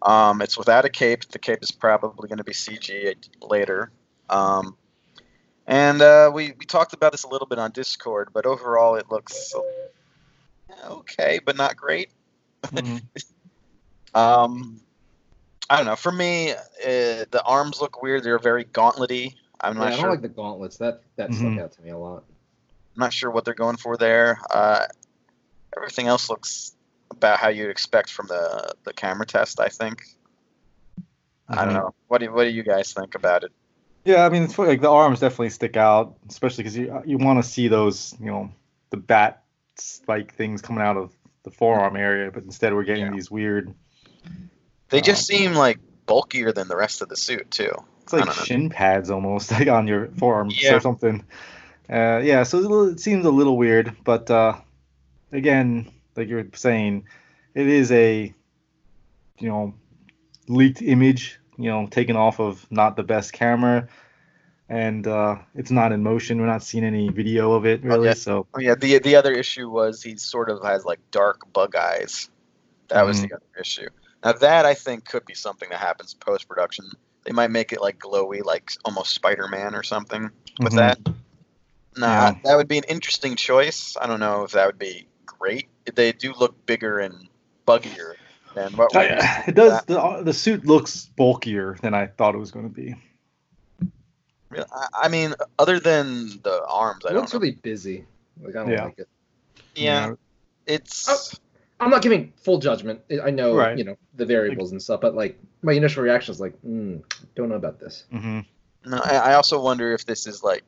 Um, 0.02 0.42
it's 0.42 0.58
without 0.58 0.84
a 0.84 0.88
cape. 0.88 1.26
The 1.28 1.38
cape 1.38 1.62
is 1.62 1.70
probably 1.70 2.28
going 2.28 2.38
to 2.38 2.44
be 2.44 2.52
CG 2.52 3.14
later. 3.40 3.90
Um, 4.28 4.76
and 5.70 6.02
uh, 6.02 6.30
we, 6.34 6.52
we 6.58 6.66
talked 6.66 6.92
about 6.92 7.12
this 7.12 7.24
a 7.24 7.28
little 7.28 7.46
bit 7.46 7.58
on 7.58 7.70
Discord, 7.70 8.28
but 8.34 8.44
overall 8.44 8.96
it 8.96 9.10
looks 9.10 9.54
okay, 10.84 11.40
but 11.44 11.56
not 11.56 11.76
great. 11.76 12.10
Mhm. 12.64 13.02
Um, 14.12 14.80
I 15.68 15.76
don't 15.76 15.86
know. 15.86 15.94
For 15.94 16.10
me, 16.10 16.50
uh, 16.50 16.56
the 17.30 17.42
arms 17.46 17.80
look 17.80 18.02
weird. 18.02 18.24
They're 18.24 18.40
very 18.40 18.64
gauntlety. 18.64 19.36
I'm 19.60 19.74
Yeah, 19.74 19.78
not 19.78 19.86
I 19.86 19.90
don't 19.90 20.00
sure. 20.00 20.10
like 20.10 20.22
the 20.22 20.28
gauntlets. 20.28 20.78
That 20.78 21.02
that 21.14 21.30
Mhm. 21.30 21.34
stuck 21.36 21.64
out 21.64 21.72
to 21.74 21.82
me 21.82 21.90
a 21.90 21.96
lot. 21.96 22.24
I'm 22.96 23.00
not 23.00 23.12
sure 23.12 23.30
what 23.30 23.44
they're 23.44 23.54
going 23.54 23.76
for 23.76 23.96
there. 23.96 24.40
Uh, 24.50 24.86
everything 25.76 26.08
else 26.08 26.28
looks 26.28 26.74
about 27.12 27.38
how 27.38 27.50
you'd 27.50 27.70
expect 27.70 28.10
from 28.10 28.26
the 28.26 28.74
the 28.82 28.92
camera 28.92 29.26
test. 29.26 29.60
I 29.60 29.68
think. 29.68 30.02
I 31.48 31.64
don't 31.64 31.74
Mhm. 31.74 31.82
know. 31.82 31.94
What 32.08 32.18
do 32.18 32.32
what 32.32 32.44
do 32.44 32.50
you 32.50 32.64
guys 32.64 32.92
think 32.92 33.14
about 33.14 33.44
it? 33.44 33.52
Yeah, 34.04 34.24
I 34.24 34.28
mean, 34.30 34.44
it's 34.44 34.58
like 34.58 34.80
the 34.80 34.90
arms 34.90 35.20
definitely 35.20 35.50
stick 35.50 35.76
out, 35.76 36.16
especially 36.28 36.64
because 36.64 36.76
you 36.76 37.02
you 37.04 37.18
want 37.18 37.42
to 37.42 37.48
see 37.48 37.68
those, 37.68 38.14
you 38.20 38.26
know, 38.26 38.50
the 38.90 38.96
bat 38.96 39.42
spike 39.76 40.34
things 40.34 40.62
coming 40.62 40.82
out 40.82 40.96
of 40.96 41.12
the 41.42 41.50
forearm 41.50 41.96
area, 41.96 42.30
but 42.30 42.42
instead 42.44 42.74
we're 42.74 42.84
getting 42.84 43.06
Yeah. 43.06 43.12
these 43.12 43.30
weird. 43.30 43.74
They 44.88 45.00
just 45.00 45.30
Um, 45.30 45.36
seem 45.36 45.54
like 45.54 45.78
bulkier 46.06 46.52
than 46.52 46.68
the 46.68 46.76
rest 46.76 47.02
of 47.02 47.08
the 47.08 47.16
suit 47.16 47.50
too. 47.50 47.72
It's 48.02 48.12
like 48.12 48.24
don't 48.24 48.36
know. 48.36 48.42
shin 48.44 48.68
pads 48.70 49.10
almost, 49.10 49.50
like 49.52 49.68
on 49.68 49.86
your 49.86 50.08
forearms 50.18 50.60
Yeah. 50.62 50.74
or 50.76 50.80
something. 50.80 51.24
Uh, 51.88 52.20
yeah, 52.22 52.42
so 52.42 52.58
it's 52.58 52.66
a 52.66 52.68
little- 52.70 52.88
it 52.90 53.00
seems 53.00 53.24
a 53.26 53.30
little 53.30 53.56
weird, 53.56 53.96
but 54.04 54.30
uh, 54.30 54.54
again, 55.32 55.90
like 56.16 56.28
you 56.28 56.36
were 56.36 56.46
saying, 56.54 57.04
it 57.54 57.66
is 57.66 57.90
a, 57.92 58.32
you 59.38 59.48
know, 59.48 59.74
leaked 60.48 60.82
image, 60.82 61.39
you 61.60 61.70
know, 61.70 61.86
taken 61.86 62.16
off 62.16 62.40
of 62.40 62.66
not 62.70 62.96
the 62.96 63.02
best 63.02 63.32
camera, 63.32 63.88
and 64.68 65.06
uh, 65.06 65.36
it's 65.54 65.70
not 65.70 65.92
in 65.92 66.02
motion. 66.02 66.40
We're 66.40 66.46
not 66.46 66.62
seeing 66.62 66.84
any 66.84 67.08
video 67.08 67.52
of 67.52 67.66
it 67.66 67.82
really, 67.82 68.08
yeah. 68.08 68.14
so 68.14 68.46
Oh 68.54 68.60
yeah. 68.60 68.74
The 68.74 68.98
the 68.98 69.16
other 69.16 69.32
issue 69.32 69.68
was 69.68 70.02
he 70.02 70.16
sort 70.16 70.48
of 70.48 70.62
has 70.64 70.84
like 70.84 71.00
dark 71.10 71.52
bug 71.52 71.76
eyes. 71.76 72.30
That 72.88 73.04
was 73.04 73.18
Mhm. 73.18 73.28
the 73.28 73.36
other 73.36 73.60
issue. 73.60 73.88
Now 74.24 74.32
that 74.32 74.66
I 74.66 74.74
think 74.74 75.04
could 75.04 75.24
be 75.26 75.34
something 75.34 75.68
that 75.70 75.78
happens 75.78 76.14
post 76.14 76.48
production. 76.48 76.86
They 77.24 77.32
might 77.32 77.50
make 77.50 77.72
it 77.72 77.80
like 77.80 77.98
glowy, 77.98 78.42
like 78.44 78.72
almost 78.84 79.14
Spider 79.14 79.46
Man 79.48 79.74
or 79.74 79.82
something 79.82 80.30
with 80.58 80.72
Mhm. 80.72 80.76
that. 80.76 80.98
Nah, 81.96 82.06
Yeah. 82.06 82.34
that 82.44 82.56
would 82.56 82.68
be 82.68 82.78
an 82.78 82.84
interesting 82.88 83.36
choice. 83.36 83.96
I 84.00 84.06
don't 84.06 84.20
know 84.20 84.44
if 84.44 84.52
that 84.52 84.66
would 84.66 84.78
be 84.78 85.06
great. 85.26 85.68
They 85.94 86.12
do 86.12 86.32
look 86.32 86.64
bigger 86.66 86.98
and 87.00 87.28
buggier 87.66 88.14
than 88.64 88.76
what 88.76 88.94
we're 88.94 89.02
used 89.08 89.20
to 89.20 89.26
I- 89.26 89.44
it 89.48 89.54
does. 89.54 89.82
The, 89.84 90.22
the 90.24 90.32
suit 90.32 90.64
looks 90.66 91.06
bulkier 91.16 91.76
than 91.82 91.94
I 91.94 92.06
thought 92.06 92.34
it 92.34 92.38
was 92.38 92.50
going 92.50 92.68
to 92.68 92.74
be. 92.74 92.94
Really, 94.50 94.64
I, 94.72 94.86
I 95.04 95.08
mean, 95.08 95.34
other 95.58 95.78
than 95.78 96.40
the 96.42 96.64
arms, 96.68 97.04
I 97.04 97.10
It 97.10 97.12
don't 97.12 97.20
looks 97.22 97.32
know. 97.34 97.40
really 97.40 97.52
busy. 97.52 98.04
Like 98.42 98.56
I 98.56 98.60
don't 98.60 98.70
Yeah. 98.70 98.84
like 98.84 98.98
it. 98.98 99.08
yeah, 99.74 100.14
it's. 100.66 101.08
Oh. 101.08 101.38
I'm 101.82 101.88
not 101.88 102.02
giving 102.02 102.32
full 102.36 102.58
judgment. 102.58 103.00
I- 103.10 103.20
I 103.20 103.30
know, 103.30 103.54
Right. 103.56 103.78
you 103.78 103.84
know, 103.84 103.96
the 104.16 104.26
variables 104.26 104.72
and 104.72 104.82
stuff, 104.82 105.00
but 105.00 105.14
like 105.14 105.38
my 105.62 105.72
initial 105.72 106.02
reaction 106.02 106.32
is 106.32 106.38
like, 106.40 106.52
mm, 106.62 107.02
don't 107.34 107.48
know 107.48 107.54
about 107.54 107.80
this. 107.80 108.04
Mm-hmm. 108.12 108.40
No, 108.90 108.98
I, 109.02 109.16
I 109.16 109.34
also 109.34 109.60
wonder 109.62 109.92
if 109.92 110.04
this 110.04 110.26
is 110.26 110.42
like 110.42 110.64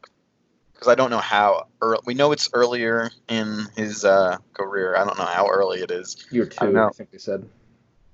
because 0.72 0.88
I 0.88 0.94
don't 0.94 1.10
know 1.10 1.18
how 1.18 1.66
early. 1.82 2.00
We 2.06 2.14
know 2.14 2.32
it's 2.32 2.48
earlier 2.54 3.10
in 3.28 3.66
his 3.76 4.04
uh, 4.06 4.38
career. 4.54 4.96
I 4.96 5.04
don't 5.04 5.18
know 5.18 5.24
how 5.26 5.48
early 5.48 5.80
it 5.80 5.90
is. 5.90 6.26
Year 6.30 6.48
I 6.60 6.66
two, 6.66 6.72
know. 6.72 6.86
I, 6.88 6.90
think 6.90 7.10
they 7.10 7.18
said. 7.18 7.46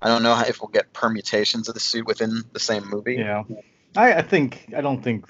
I 0.01 0.09
don't 0.09 0.23
know 0.23 0.39
if 0.47 0.61
we'll 0.61 0.69
get 0.69 0.93
permutations 0.93 1.69
of 1.69 1.75
the 1.75 1.81
suit 1.81 2.07
within 2.07 2.43
the 2.53 2.61
same 2.61 2.89
movie. 2.89 3.17
Yeah, 3.17 3.45
I, 3.97 4.15
I 4.15 4.23
think 4.23 4.73
I 4.77 4.81
don't 4.81 5.03
think. 5.03 5.27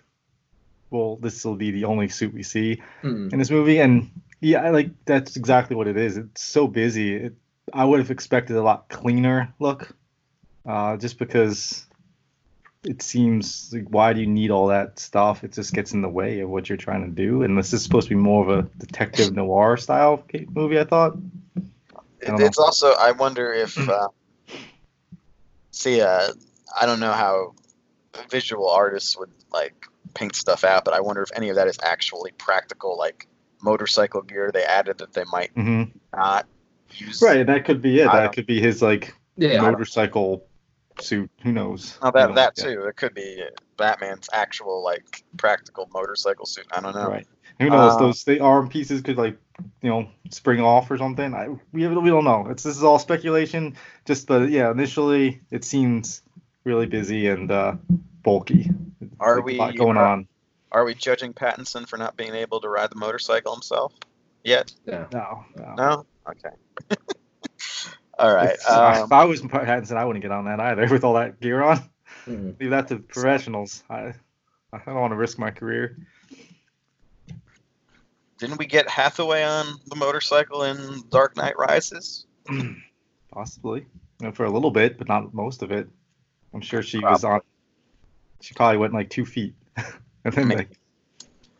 Well, 0.90 1.16
this 1.16 1.44
will 1.44 1.56
be 1.56 1.70
the 1.70 1.84
only 1.84 2.08
suit 2.08 2.32
we 2.32 2.42
see 2.42 2.82
Mm. 3.02 3.32
in 3.32 3.38
this 3.38 3.50
movie, 3.50 3.78
and 3.78 4.10
yeah, 4.40 4.62
I 4.62 4.70
like 4.70 4.90
that's 5.04 5.36
exactly 5.36 5.76
what 5.76 5.86
it 5.86 5.96
is. 5.96 6.16
It's 6.16 6.42
so 6.42 6.66
busy. 6.66 7.14
It, 7.14 7.34
I 7.72 7.84
would 7.84 7.98
have 8.00 8.10
expected 8.10 8.56
a 8.56 8.62
lot 8.62 8.88
cleaner 8.88 9.52
look, 9.58 9.94
uh, 10.66 10.96
just 10.96 11.18
because 11.18 11.84
it 12.84 13.02
seems 13.02 13.70
like 13.74 13.86
why 13.90 14.12
do 14.14 14.20
you 14.20 14.26
need 14.26 14.50
all 14.50 14.68
that 14.68 14.98
stuff? 14.98 15.44
It 15.44 15.52
just 15.52 15.74
gets 15.74 15.92
in 15.92 16.00
the 16.00 16.08
way 16.08 16.40
of 16.40 16.48
what 16.48 16.68
you're 16.68 16.78
trying 16.78 17.04
to 17.04 17.10
do. 17.10 17.42
And 17.42 17.58
this 17.58 17.72
is 17.74 17.82
supposed 17.82 18.08
to 18.08 18.14
be 18.14 18.20
more 18.20 18.50
of 18.50 18.64
a 18.64 18.68
detective 18.78 19.34
noir 19.34 19.76
style 19.76 20.24
movie. 20.50 20.78
I 20.78 20.84
thought. 20.84 21.18
I 22.26 22.30
know. 22.30 22.44
it's 22.44 22.58
also 22.58 22.94
I 22.98 23.12
wonder 23.12 23.52
if 23.52 23.76
uh, 23.88 24.08
see 25.78 26.00
uh, 26.00 26.28
I 26.78 26.86
don't 26.86 27.00
know 27.00 27.12
how 27.12 27.54
visual 28.30 28.68
artists 28.68 29.16
would 29.18 29.30
like 29.52 29.86
paint 30.14 30.34
stuff 30.34 30.64
out, 30.64 30.84
but 30.84 30.92
I 30.94 31.00
wonder 31.00 31.22
if 31.22 31.30
any 31.34 31.48
of 31.50 31.56
that 31.56 31.68
is 31.68 31.78
actually 31.82 32.32
practical, 32.32 32.98
like 32.98 33.28
motorcycle 33.62 34.22
gear 34.22 34.50
they 34.52 34.64
added 34.64 34.98
that 34.98 35.12
they 35.12 35.24
might 35.32 35.50
hmm 35.52 35.84
not 36.14 36.46
use. 36.94 37.22
Right, 37.22 37.46
that 37.46 37.64
could 37.64 37.80
be 37.80 38.00
it. 38.00 38.08
I 38.08 38.16
That 38.16 38.22
don't- 38.24 38.34
could 38.34 38.46
be 38.46 38.60
his 38.60 38.82
like 38.82 39.14
Yeah, 39.36 39.60
motorcycle 39.60 40.46
suit. 41.00 41.30
Who 41.42 41.52
knows? 41.52 41.96
Oh, 42.02 42.06
You 42.06 42.12
that 42.14 42.28
know, 42.30 42.34
that 42.34 42.52
yeah. 42.56 42.64
too. 42.64 42.82
It 42.86 42.96
could 42.96 43.14
be 43.14 43.44
Batman's 43.76 44.28
actual 44.32 44.82
like 44.82 45.22
practical 45.36 45.88
motorcycle 45.94 46.46
suit. 46.46 46.66
I 46.72 46.80
don't 46.80 46.94
know. 46.94 47.08
Right. 47.08 47.26
Who 47.60 47.70
knows? 47.70 47.94
Uh, 47.94 47.98
Those 47.98 48.24
the 48.24 48.40
arm 48.40 48.68
pieces 48.68 49.00
could 49.02 49.16
like, 49.18 49.36
you 49.82 49.90
know, 49.90 50.08
spring 50.30 50.60
off 50.60 50.90
or 50.90 50.98
something. 50.98 51.34
I 51.34 51.48
we 51.72 51.86
we 51.88 52.10
don't 52.10 52.24
know. 52.24 52.46
It's 52.50 52.62
this 52.62 52.76
is 52.76 52.82
all 52.84 52.98
speculation. 52.98 53.76
Just 54.04 54.26
but 54.28 54.50
yeah, 54.50 54.70
initially 54.70 55.40
it 55.50 55.64
seems 55.64 56.22
really 56.64 56.86
busy 56.86 57.26
and 57.28 57.50
uh, 57.50 57.74
bulky. 58.22 58.70
Are 59.20 59.36
Like, 59.36 59.42
a 59.42 59.44
we- 59.44 59.58
lot 59.58 59.76
going 59.76 59.96
are- 59.96 60.06
on? 60.06 60.28
Are 60.70 60.84
we 60.84 60.94
judging 60.94 61.32
Pattinson 61.32 61.88
for 61.88 61.96
not 61.96 62.14
being 62.16 62.34
able 62.34 62.60
to 62.60 62.68
ride 62.68 62.90
the 62.90 62.96
motorcycle 62.96 63.54
himself 63.54 63.94
yet? 64.44 64.70
yeah. 64.84 65.06
No, 65.12 65.44
no. 65.56 65.74
No. 65.76 66.06
Okay. 66.28 66.50
All 68.18 68.34
right. 68.34 68.50
If, 68.54 68.68
Um, 68.68 69.04
if 69.04 69.12
I 69.12 69.24
was 69.24 69.40
Pattinson, 69.40 69.96
I 69.96 70.04
wouldn't 70.04 70.22
get 70.22 70.30
on 70.30 70.44
that 70.46 70.60
either 70.60 70.86
with 70.88 71.04
all 71.04 71.14
that 71.14 71.40
gear 71.40 71.62
on. 71.62 71.78
Mhm. 72.26 72.60
Leave 72.60 72.70
that 72.70 72.88
to 72.88 72.96
professionals. 72.98 73.82
I 73.88 74.12
I 74.72 74.78
don't 74.84 74.96
want 75.00 75.12
to 75.12 75.16
risk 75.16 75.38
my 75.38 75.50
career. 75.50 75.96
Didn't 78.38 78.58
we 78.58 78.66
get 78.66 78.88
Hathaway 78.88 79.42
on 79.44 79.66
the 79.86 79.96
motorcycle 79.96 80.62
in 80.62 81.02
Dark 81.10 81.36
Knight 81.36 81.58
Rises? 81.58 82.26
Possibly. 83.32 83.86
You 84.20 84.26
know, 84.26 84.32
for 84.32 84.44
a 84.44 84.50
little 84.50 84.70
bit, 84.70 84.98
but 84.98 85.08
not 85.08 85.34
most 85.34 85.62
of 85.62 85.70
it. 85.70 85.88
I'm 86.54 86.60
sure 86.60 86.82
she 86.82 86.98
was 86.98 87.24
on. 87.24 87.40
She 88.40 88.54
probably 88.54 88.78
went 88.78 88.94
like 88.94 89.10
two 89.10 89.26
feet, 89.26 89.54
and 90.24 90.32
then 90.34 90.48
Maybe. 90.48 90.58
like 90.60 90.78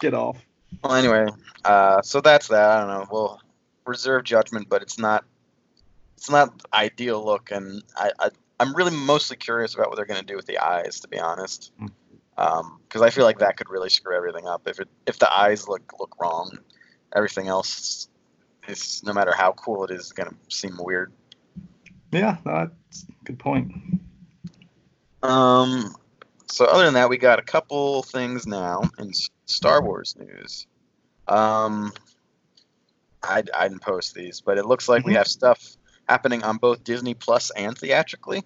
get 0.01 0.15
off. 0.15 0.45
Well, 0.83 0.95
anyway, 0.95 1.27
uh, 1.65 2.03
so 2.03 2.21
that's 2.21 2.49
that. 2.49 2.71
I 2.71 2.79
don't 2.81 2.89
know. 2.89 3.07
We'll 3.11 3.41
reserve 3.85 4.25
judgment, 4.25 4.69
but 4.69 4.83
it's 4.83 4.99
not 4.99 5.25
it's 6.17 6.31
not 6.31 6.67
ideal 6.73 7.25
look, 7.25 7.51
and 7.51 7.83
I, 7.97 8.13
I 8.19 8.31
I'm 8.61 8.75
really 8.75 8.95
mostly 8.97 9.37
curious 9.37 9.75
about 9.75 9.89
what 9.89 9.97
they're 9.97 10.05
going 10.07 10.21
to 10.21 10.27
do 10.27 10.37
with 10.37 10.47
the 10.47 10.59
eyes, 10.59 11.01
to 11.01 11.09
be 11.09 11.19
honest, 11.19 11.73
Hmm. 11.79 11.87
Because 12.39 13.03
I 13.03 13.11
feel 13.11 13.25
like 13.25 13.41
that 13.41 13.57
could 13.57 13.69
really 13.69 13.91
screw 13.91 14.17
everything 14.17 14.47
up. 14.47 14.63
If 14.67 14.79
it 14.81 14.89
if 15.07 15.19
the 15.19 15.33
eyes 15.33 15.67
look 15.67 15.83
look 15.99 16.15
wrong, 16.21 16.59
everything 17.15 17.49
else 17.49 18.09
is 18.69 19.03
no 19.05 19.13
matter 19.13 19.33
how 19.35 19.53
cool 19.53 19.85
it 19.85 19.91
is 19.91 20.13
going 20.13 20.29
to 20.31 20.37
seem 20.57 20.77
weird. 20.79 21.13
Yeah, 22.13 22.37
that's 22.45 23.05
a 23.09 23.25
good 23.25 23.39
point. 23.39 23.73
Um, 25.23 25.95
so 26.47 26.65
other 26.65 26.85
than 26.85 26.95
that, 26.95 27.11
we 27.11 27.19
got 27.19 27.39
a 27.39 27.43
couple 27.43 28.03
things 28.05 28.47
now 28.47 28.83
in 28.99 29.11
Star 29.47 29.83
Wars 29.83 30.15
news. 30.17 30.67
Um, 31.27 31.93
I, 33.23 33.43
I 33.55 33.69
didn't 33.69 33.83
post 33.83 34.15
these, 34.15 34.41
but 34.41 34.59
it 34.59 34.65
looks 34.65 34.89
like 34.89 35.05
we 35.05 35.13
Mhm. 35.13 35.17
have 35.17 35.27
stuff 35.29 35.77
happening 36.09 36.45
on 36.45 36.57
both 36.57 36.85
Disney 36.85 37.15
Plus 37.15 37.51
and 37.51 37.77
theatrically. 37.77 38.45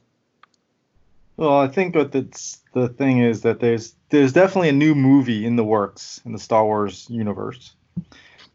Well, 1.42 1.58
I 1.58 1.66
think 1.66 1.96
what 1.96 2.12
that's 2.12 2.60
the 2.72 2.88
thing 2.88 3.18
is 3.18 3.40
that 3.40 3.58
there's 3.58 3.96
there's 4.10 4.32
definitely 4.32 4.68
a 4.68 4.74
new 4.74 4.94
movie 4.94 5.44
in 5.44 5.56
the 5.56 5.64
works 5.64 6.20
in 6.24 6.30
the 6.30 6.38
Star 6.38 6.64
Wars 6.64 7.04
universe, 7.10 7.74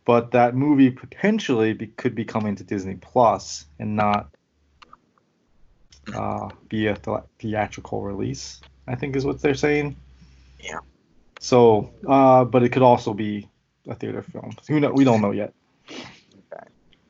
but 0.06 0.32
that 0.32 0.56
movie 0.56 0.90
potentially 0.90 1.74
be, 1.74 1.88
could 1.88 2.16
be 2.16 2.24
coming 2.24 2.56
to 2.56 2.64
Disney 2.64 2.96
Plus 2.96 3.66
and 3.78 3.98
not 3.98 4.30
uh, 6.16 6.48
be 6.70 6.88
a 6.88 6.96
th- 6.96 7.26
theatrical 7.40 8.04
release. 8.04 8.62
I 8.88 8.96
think 8.96 9.18
is 9.18 9.26
what 9.26 9.42
they're 9.42 9.54
saying. 9.54 9.98
Yeah. 10.62 10.80
So, 11.42 11.92
uh, 12.08 12.46
but 12.46 12.64
it 12.64 12.70
could 12.70 12.84
also 12.84 13.14
be 13.14 13.50
a 13.90 13.96
theater 13.96 14.22
film. 14.22 14.56
Who 14.70 14.80
know? 14.80 14.92
We 14.92 15.04
don't 15.04 15.22
know 15.22 15.32
yet. 15.32 15.54
Okay. 15.92 16.64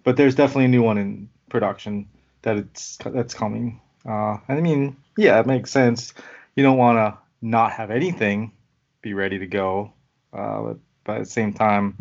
But 0.04 0.18
there's 0.18 0.34
definitely 0.34 0.66
a 0.66 0.70
new 0.70 0.82
one 0.82 0.98
in 0.98 1.30
production 1.50 2.10
that 2.42 2.58
it's 2.58 2.98
that's 2.98 3.36
coming. 3.36 3.80
Uh, 4.08 4.38
I 4.48 4.62
mean, 4.62 4.96
yeah, 5.18 5.40
it 5.40 5.46
makes 5.46 5.70
sense. 5.72 6.14
You 6.56 6.64
don't 6.64 6.78
want 6.78 6.98
to 6.98 7.18
not 7.42 7.74
have 7.74 7.92
anything 7.92 8.52
be 9.02 9.14
ready 9.14 9.38
to 9.40 9.48
go, 9.48 9.92
uh, 10.34 10.62
but, 10.62 10.78
but 11.04 11.16
at 11.18 11.20
the 11.26 11.30
same 11.30 11.54
time, 11.54 11.98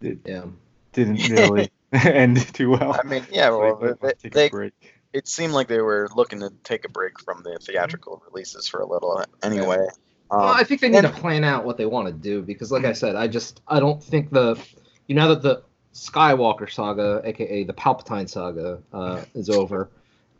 it 0.00 0.18
Yeah. 0.24 0.44
didn't 0.92 1.28
really 1.30 1.70
end 1.92 2.38
too 2.54 2.70
well. 2.70 2.98
I 3.02 3.06
mean, 3.06 3.24
yeah, 3.30 3.50
well, 3.50 3.76
They- 3.76 3.88
they 3.88 4.12
they, 4.22 4.28
a 4.28 4.30
they, 4.30 4.48
break. 4.48 4.72
it 5.12 5.28
seemed 5.28 5.52
like 5.52 5.68
they 5.68 5.80
were 5.80 6.08
looking 6.14 6.40
to 6.40 6.50
take 6.64 6.84
a 6.84 6.88
break 6.88 7.20
from 7.20 7.42
the 7.42 7.58
theatrical 7.60 8.22
releases 8.30 8.66
for 8.68 8.80
a 8.80 8.86
little 8.86 9.24
anyway. 9.42 9.66
Well, 9.66 9.88
Um, 10.32 10.40
I 10.56 10.62
think 10.64 10.80
they 10.80 10.88
need 10.88 11.04
and- 11.04 11.14
to 11.14 11.20
plan 11.20 11.44
out 11.44 11.64
what 11.64 11.76
they 11.76 11.86
want 11.86 12.06
to 12.08 12.12
do 12.12 12.42
because, 12.42 12.70
like 12.70 12.84
I 12.84 12.92
said, 12.92 13.16
I 13.16 13.26
just 13.26 13.60
I 13.66 13.80
don't 13.80 14.02
think 14.02 14.30
the 14.30 14.56
you 15.08 15.14
know 15.14 15.28
that 15.28 15.42
the 15.42 15.62
Skywalker 15.92 16.70
saga, 16.70 17.20
aka 17.24 17.64
the 17.64 17.72
Palpatine 17.72 18.28
saga, 18.28 18.80
uh, 18.92 19.22
is 19.34 19.50
over. 19.50 19.90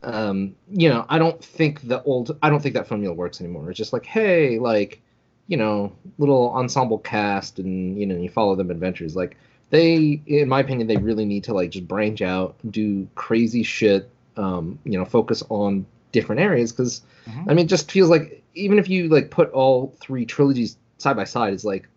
Um, 0.03 0.55
you 0.69 0.89
know, 0.89 1.05
I 1.09 1.19
don't 1.19 1.43
think 1.43 1.87
the 1.87 2.01
old 2.03 2.37
I 2.41 2.49
don't 2.49 2.61
think 2.61 2.75
that 2.75 2.87
formula 2.87 3.13
works 3.13 3.39
anymore. 3.41 3.69
It's 3.69 3.77
just 3.77 3.93
like, 3.93 4.05
hey, 4.05 4.57
like, 4.59 5.01
you 5.47 5.57
know, 5.57 5.91
little 6.17 6.51
ensemble 6.53 6.97
cast, 6.97 7.59
and 7.59 7.97
you 7.97 8.05
know, 8.05 8.17
you 8.17 8.29
follow 8.29 8.55
them 8.55 8.71
adventures. 8.71 9.15
Like 9.15 9.37
they, 9.69 10.21
in 10.25 10.49
my 10.49 10.59
opinion, 10.59 10.87
they 10.87 10.97
really 10.97 11.25
need 11.25 11.43
to 11.45 11.53
like 11.53 11.69
just 11.71 11.87
branch 11.87 12.21
out, 12.21 12.55
do 12.69 13.07
crazy 13.15 13.63
shit. 13.63 14.09
Um, 14.37 14.79
you 14.85 14.97
know, 14.97 15.05
focus 15.05 15.43
on 15.49 15.85
different 16.11 16.41
areas 16.41 16.71
because 16.71 17.01
Mhm. 17.27 17.45
I 17.49 17.53
mean, 17.53 17.65
it 17.65 17.69
just 17.69 17.91
feels 17.91 18.09
like 18.09 18.41
even 18.55 18.79
if 18.79 18.89
you 18.89 19.07
like 19.09 19.29
put 19.29 19.51
all 19.51 19.93
three 19.99 20.25
trilogies 20.25 20.77
side 20.97 21.15
by 21.15 21.25
side, 21.25 21.53
it's 21.53 21.63
like 21.65 21.87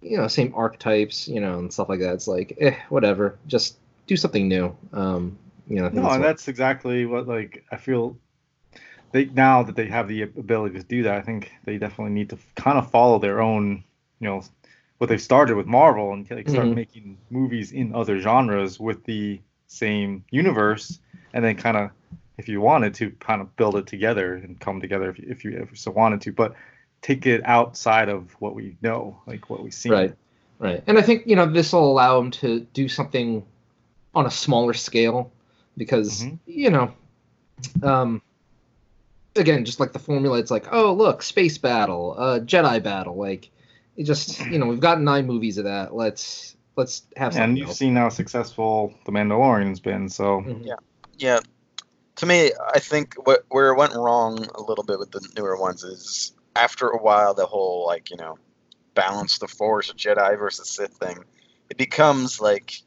you 0.00 0.16
know 0.16 0.28
same 0.28 0.52
archetypes, 0.54 1.28
you 1.28 1.40
know, 1.40 1.58
and 1.58 1.72
stuff 1.72 1.88
like 1.88 2.00
that. 2.00 2.14
It's 2.14 2.28
like 2.28 2.56
eh, 2.60 2.76
whatever, 2.88 3.36
just 3.46 3.76
do 4.06 4.16
something 4.16 4.48
new. 4.48 4.74
Um, 4.92 5.36
you 5.68 5.76
know, 5.76 5.88
No, 5.88 5.88
that's 5.88 5.96
and 5.96 6.04
what- 6.04 6.22
that's 6.22 6.48
exactly 6.48 7.06
what 7.06 7.26
like 7.28 7.64
I 7.70 7.76
feel. 7.76 8.16
They 9.12 9.26
now 9.26 9.62
that 9.62 9.74
they 9.76 9.86
have 9.86 10.06
the 10.08 10.22
ability 10.22 10.78
to 10.78 10.84
do 10.84 11.02
that, 11.04 11.16
I 11.16 11.22
think 11.22 11.52
they 11.64 11.78
definitely 11.78 12.12
need 12.12 12.30
to 12.30 12.38
kind 12.56 12.78
of 12.78 12.90
follow 12.90 13.18
their 13.18 13.40
own, 13.40 13.82
you 14.20 14.28
know, 14.28 14.42
what 14.98 15.08
they've 15.08 15.20
started 15.20 15.56
with 15.56 15.66
Marvel 15.66 16.12
and 16.12 16.28
like 16.30 16.48
start 16.48 16.66
Mhm. 16.68 16.74
making 16.74 17.18
movies 17.30 17.72
in 17.72 17.94
other 17.94 18.18
genres 18.18 18.78
with 18.78 19.04
the 19.04 19.40
same 19.66 20.24
universe, 20.30 21.00
and 21.32 21.44
then 21.44 21.56
kind 21.56 21.76
of, 21.76 21.90
if 22.36 22.48
you 22.48 22.60
wanted 22.60 22.94
to, 22.94 23.10
kind 23.12 23.40
of 23.40 23.54
build 23.56 23.76
it 23.76 23.86
together 23.86 24.34
and 24.34 24.58
come 24.60 24.80
together 24.80 25.08
if 25.10 25.18
you, 25.18 25.26
if 25.30 25.44
you 25.44 25.56
ever 25.58 25.74
so 25.74 25.90
wanted 25.90 26.20
to, 26.22 26.32
but 26.32 26.54
take 27.00 27.26
it 27.26 27.40
outside 27.46 28.08
of 28.08 28.32
what 28.40 28.54
we 28.54 28.76
know, 28.82 29.20
like 29.26 29.48
what 29.48 29.62
we 29.62 29.70
see. 29.70 29.90
Right. 29.90 30.14
Right. 30.58 30.82
And 30.86 30.98
I 30.98 31.02
think, 31.02 31.26
you 31.26 31.36
know, 31.36 31.46
this 31.46 31.72
will 31.72 31.90
allow 31.90 32.18
them 32.20 32.30
to 32.32 32.60
do 32.74 32.88
something 32.88 33.44
on 34.14 34.26
a 34.26 34.30
smaller 34.30 34.74
scale 34.74 35.30
because, 35.78 36.24
Mhm. 36.24 36.38
you 36.46 36.70
know, 36.70 36.92
um, 37.82 38.20
again, 39.36 39.64
just 39.64 39.80
like 39.80 39.92
the 39.92 39.98
formula, 39.98 40.38
it's 40.38 40.50
like, 40.50 40.66
oh, 40.72 40.92
look, 40.92 41.22
space 41.22 41.56
battle, 41.56 42.14
uh, 42.18 42.40
Jedi 42.40 42.82
battle. 42.82 43.16
Like, 43.16 43.50
it 43.96 44.04
just, 44.04 44.40
you 44.50 44.58
know, 44.58 44.66
we've 44.66 44.80
got 44.80 45.00
nine 45.00 45.26
movies 45.26 45.56
of 45.56 45.64
that. 45.64 45.94
Let's, 45.94 46.56
let's 46.76 47.02
have 47.16 47.32
something 47.32 47.50
And 47.50 47.58
you've 47.58 47.68
else. 47.68 47.78
seen 47.78 47.96
how 47.96 48.10
successful 48.10 48.92
The 49.06 49.12
Mandalorian's 49.12 49.80
been, 49.80 50.08
so 50.08 50.42
Mhm. 50.42 50.76
yeah 51.16 51.40
to 52.14 52.26
me 52.26 52.52
i 52.74 52.78
think 52.78 53.14
what 53.26 53.44
where 53.48 53.72
it 53.72 53.76
went 53.78 53.94
wrong 53.94 54.44
a 54.54 54.60
little 54.60 54.84
bit 54.84 54.98
with 54.98 55.10
the 55.10 55.26
newer 55.36 55.56
ones 55.56 55.82
is 55.82 56.32
after 56.54 56.88
a 56.88 56.98
while 57.02 57.32
the 57.34 57.46
whole 57.46 57.86
like 57.86 58.10
you 58.10 58.16
know 58.16 58.36
balance 58.94 59.38
the 59.38 59.48
force 59.48 59.92
jedi 59.94 60.38
versus 60.38 60.68
sith 60.68 60.92
thing 60.94 61.24
it 61.70 61.76
becomes 61.76 62.40
like 62.40 62.82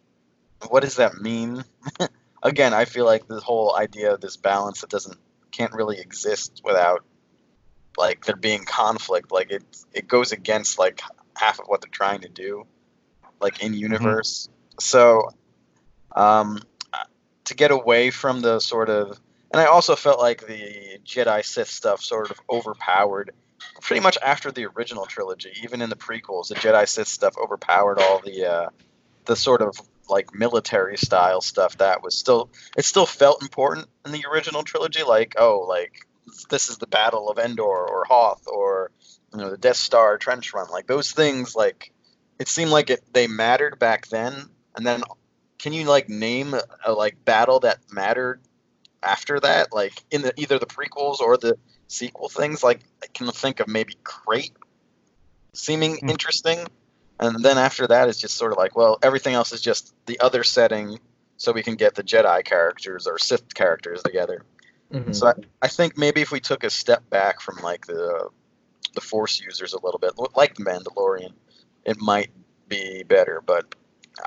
what 0.70 0.82
does 0.82 0.98
that 0.98 1.16
mean 1.16 1.64
again 2.44 2.74
i 2.74 2.86
feel 2.86 3.06
like 3.06 3.28
the 3.28 3.40
whole 3.40 3.76
idea 3.78 4.14
of 4.14 4.22
this 4.22 4.38
balance 4.38 4.82
that 4.82 4.90
doesn't 4.90 5.18
can't 5.52 5.74
really 5.74 6.00
exist 6.00 6.62
without 6.64 7.04
like 7.98 8.26
there 8.26 8.36
being 8.36 8.64
conflict 8.64 9.32
like 9.32 9.52
it 9.52 9.64
it 9.94 10.08
goes 10.08 10.32
against 10.32 10.80
like 10.80 11.02
half 11.36 11.60
of 11.60 11.68
what 11.68 11.82
they're 11.82 11.90
trying 11.92 12.22
to 12.22 12.30
do 12.30 12.66
like 13.40 13.64
in 13.64 13.74
universe. 13.74 14.50
So 14.80 15.30
um 16.16 16.62
to 17.46 17.56
get 17.56 17.72
away 17.72 18.12
from 18.12 18.42
the 18.42 18.60
sort 18.60 18.90
of 18.90 19.20
and 19.52 19.60
I 19.60 19.66
also 19.66 19.96
felt 19.98 20.20
like 20.20 20.48
the 20.48 21.00
Jedi 21.04 21.44
Sith 21.44 21.68
stuff 21.68 22.02
sort 22.02 22.32
of 22.32 22.40
overpowered 22.50 23.32
pretty 23.82 24.02
much 24.02 24.18
after 24.24 24.50
the 24.50 24.66
original 24.66 25.06
trilogy, 25.06 25.52
even 25.62 25.82
in 25.82 25.90
the 25.90 25.96
prequels, 25.96 26.48
the 26.48 26.56
Jedi 26.56 26.88
Sith 26.88 27.10
stuff 27.10 27.36
overpowered 27.38 28.00
all 28.00 28.22
the 28.24 28.46
uh, 28.46 28.70
the 29.26 29.36
sort 29.36 29.62
of 29.62 29.76
like 30.12 30.36
military 30.36 30.98
style 30.98 31.42
stuff 31.42 31.78
that 31.78 32.04
was 32.04 32.16
still 32.16 32.50
it 32.78 32.86
still 32.86 33.06
felt 33.06 33.42
important 33.42 33.88
in 34.06 34.12
the 34.12 34.26
original 34.32 34.64
trilogy, 34.64 35.04
like 35.04 35.36
oh 35.38 35.66
like 35.68 36.06
this 36.50 36.70
is 36.70 36.78
the 36.78 36.88
Battle 36.88 37.30
of 37.30 37.40
Endor 37.40 37.64
or 37.64 38.06
Hoth 38.06 38.44
or 38.48 38.92
you 39.34 39.40
know 39.40 39.50
the 39.50 39.58
Death 39.58 39.78
Star 39.78 40.18
trench 40.18 40.54
run. 40.54 40.70
Like 40.70 40.88
those 40.88 41.12
things, 41.12 41.56
like 41.56 41.92
it 42.40 42.48
seemed 42.48 42.72
like 42.72 42.90
it 42.90 43.02
they 43.14 43.28
mattered 43.28 43.80
back 43.80 44.08
then, 44.08 44.34
and 44.76 44.86
then 44.86 45.04
can 45.58 45.74
you 45.74 45.86
like 45.86 46.10
name 46.10 46.54
a, 46.54 46.62
a 46.86 46.94
like 46.94 47.24
battle 47.26 47.62
that 47.62 47.80
mattered 47.92 48.42
after 49.02 49.40
that, 49.40 49.74
like 49.74 49.94
in 50.12 50.22
the 50.22 50.34
either 50.40 50.60
the 50.60 50.66
prequels 50.66 51.20
or 51.20 51.38
the 51.38 51.58
sequel 51.88 52.30
things? 52.30 52.64
Like 52.64 52.82
I 53.04 53.08
can 53.08 53.28
think 53.32 53.60
of 53.60 53.68
maybe 53.68 53.96
Crait 54.04 54.52
seeming 55.54 55.98
Hmm. 55.98 56.10
interesting, 56.10 56.68
and 57.22 57.44
then 57.46 57.58
after 57.58 57.88
that 57.88 58.10
it's 58.10 58.20
just 58.20 58.36
sort 58.36 58.52
of 58.52 58.58
like 58.58 58.76
well 58.76 58.98
everything 59.02 59.36
else 59.36 59.54
is 59.54 59.62
just 59.62 59.94
the 60.08 60.20
other 60.20 60.44
setting, 60.44 61.00
so 61.38 61.52
we 61.52 61.64
can 61.64 61.76
get 61.76 61.96
the 61.96 62.04
Jedi 62.04 62.44
characters 62.44 63.08
or 63.08 63.18
Sith 63.18 63.54
characters 63.54 64.02
together. 64.04 64.44
Mhm. 64.92 65.16
So 65.16 65.28
I, 65.28 65.34
I 65.62 65.68
think 65.68 65.98
maybe 65.98 66.22
if 66.22 66.32
we 66.32 66.40
took 66.40 66.64
a 66.64 66.70
step 66.70 67.10
back 67.10 67.40
from 67.40 67.58
like 67.64 67.86
the 67.86 68.30
the 68.94 69.02
Force 69.02 69.40
users 69.40 69.74
a 69.74 69.80
little 69.82 70.00
bit, 70.00 70.14
like 70.36 70.56
the 70.56 70.66
Mandalorian, 70.66 71.32
it 71.86 71.98
might 72.02 72.32
be 72.68 73.04
better. 73.04 73.42
But 73.46 73.74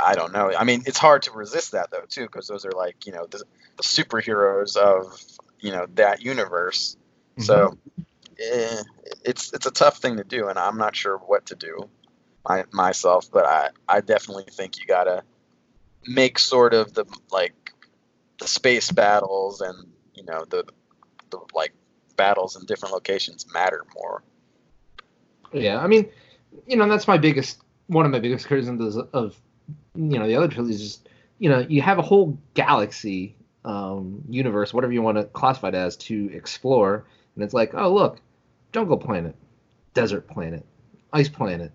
I 0.00 0.14
don't 0.14 0.32
know. 0.32 0.52
I 0.56 0.64
mean, 0.64 0.84
it's 0.86 0.98
hard 0.98 1.22
to 1.22 1.32
resist 1.32 1.72
that 1.72 1.90
though 1.90 2.04
too, 2.08 2.22
because 2.22 2.46
those 2.46 2.64
are 2.64 2.72
like 2.72 3.06
you 3.06 3.12
know 3.12 3.26
the, 3.26 3.42
the 3.76 3.82
superheroes 3.82 4.76
of 4.76 5.20
you 5.60 5.72
know 5.72 5.86
that 5.94 6.22
universe. 6.22 6.96
So 7.40 7.76
eh, 8.38 8.82
it's 9.24 9.52
it's 9.52 9.66
a 9.66 9.70
tough 9.72 9.98
thing 9.98 10.16
to 10.18 10.24
do, 10.24 10.48
and 10.48 10.58
I'm 10.58 10.78
not 10.78 10.94
sure 10.94 11.18
what 11.18 11.46
to 11.46 11.56
do 11.56 11.88
my, 12.48 12.64
myself. 12.72 13.30
But 13.30 13.46
I 13.46 13.70
I 13.88 14.00
definitely 14.00 14.44
think 14.50 14.78
you 14.78 14.86
gotta 14.86 15.22
make 16.06 16.38
sort 16.38 16.74
of 16.74 16.94
the 16.94 17.04
like 17.30 17.72
the 18.38 18.46
space 18.46 18.90
battles 18.90 19.60
and 19.60 19.92
you 20.14 20.24
know 20.24 20.44
the 20.48 20.64
the 21.30 21.38
like 21.54 21.72
battles 22.16 22.56
in 22.56 22.66
different 22.66 22.94
locations 22.94 23.46
matter 23.52 23.84
more. 23.94 24.22
Yeah, 25.52 25.78
I 25.78 25.86
mean, 25.86 26.08
you 26.66 26.76
know, 26.76 26.88
that's 26.88 27.06
my 27.06 27.18
biggest 27.18 27.60
one 27.86 28.06
of 28.06 28.12
my 28.12 28.18
biggest 28.18 28.46
criticisms 28.46 28.96
of, 29.12 29.40
you 29.94 30.18
know 30.18 30.26
the 30.26 30.34
other 30.34 30.48
trilogy 30.48 30.74
is 30.74 31.00
you 31.38 31.48
know 31.48 31.60
you 31.68 31.80
have 31.82 31.98
a 31.98 32.02
whole 32.02 32.38
galaxy 32.54 33.36
um, 33.64 34.22
universe, 34.28 34.74
whatever 34.74 34.92
you 34.92 35.02
want 35.02 35.16
to 35.16 35.24
classify 35.24 35.68
it 35.68 35.74
as, 35.74 35.96
to 35.96 36.30
explore, 36.32 37.06
and 37.34 37.44
it's 37.44 37.54
like, 37.54 37.74
oh 37.74 37.92
look, 37.92 38.20
jungle 38.72 38.96
planet, 38.96 39.34
desert 39.94 40.28
planet, 40.28 40.66
ice 41.12 41.28
planet, 41.28 41.72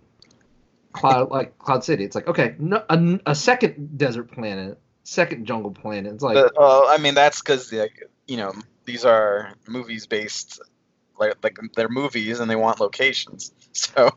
cloud 0.93 1.32
like 1.32 1.58
Cloud 1.60 1.84
City. 1.84 2.04
It's 2.04 2.15
like 2.15 2.28
okay, 2.28 2.56
no, 2.60 2.84
a, 2.89 3.19
a 3.28 3.36
second 3.36 3.97
desert 3.97 4.32
planet, 4.32 4.80
second 5.04 5.45
jungle 5.45 5.71
planet. 5.71 6.13
It's 6.13 6.23
like 6.23 6.36
But, 6.36 6.54
well, 6.58 6.86
I 6.88 6.97
mean 6.97 7.15
that's 7.15 7.41
because 7.41 7.71
like 7.71 8.04
you 8.28 8.38
know 8.38 8.54
these 8.86 9.06
are 9.06 9.54
movies 9.67 10.08
based 10.08 10.62
like 11.19 11.36
like 11.43 11.58
they're 11.75 11.89
movies 11.89 12.39
and 12.39 12.49
they 12.49 12.56
want 12.56 12.80
locations. 12.80 13.52
So 13.71 14.10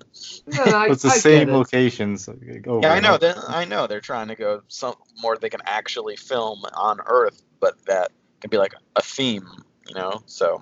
no, 0.46 0.62
I, 0.64 0.86
it's 0.86 1.02
the 1.02 1.10
I 1.10 1.18
same 1.18 1.48
it. 1.50 1.52
locations. 1.52 2.26
like, 2.26 2.38
yeah, 2.80 2.92
I 2.92 3.00
know 3.00 3.12
over. 3.12 3.18
they're 3.18 3.34
I 3.48 3.64
know 3.66 3.86
they're 3.86 4.00
trying 4.00 4.28
to 4.28 4.34
go 4.34 4.62
some 4.68 4.94
more 5.20 5.36
they 5.36 5.50
can 5.50 5.60
actually 5.66 6.16
film 6.16 6.62
on 6.74 7.00
Earth, 7.04 7.40
but 7.60 7.74
that 7.86 8.10
can 8.40 8.48
be 8.50 8.56
like 8.56 8.74
a 8.96 9.02
theme, 9.02 9.46
you 9.86 9.94
know. 9.94 10.22
So 10.26 10.60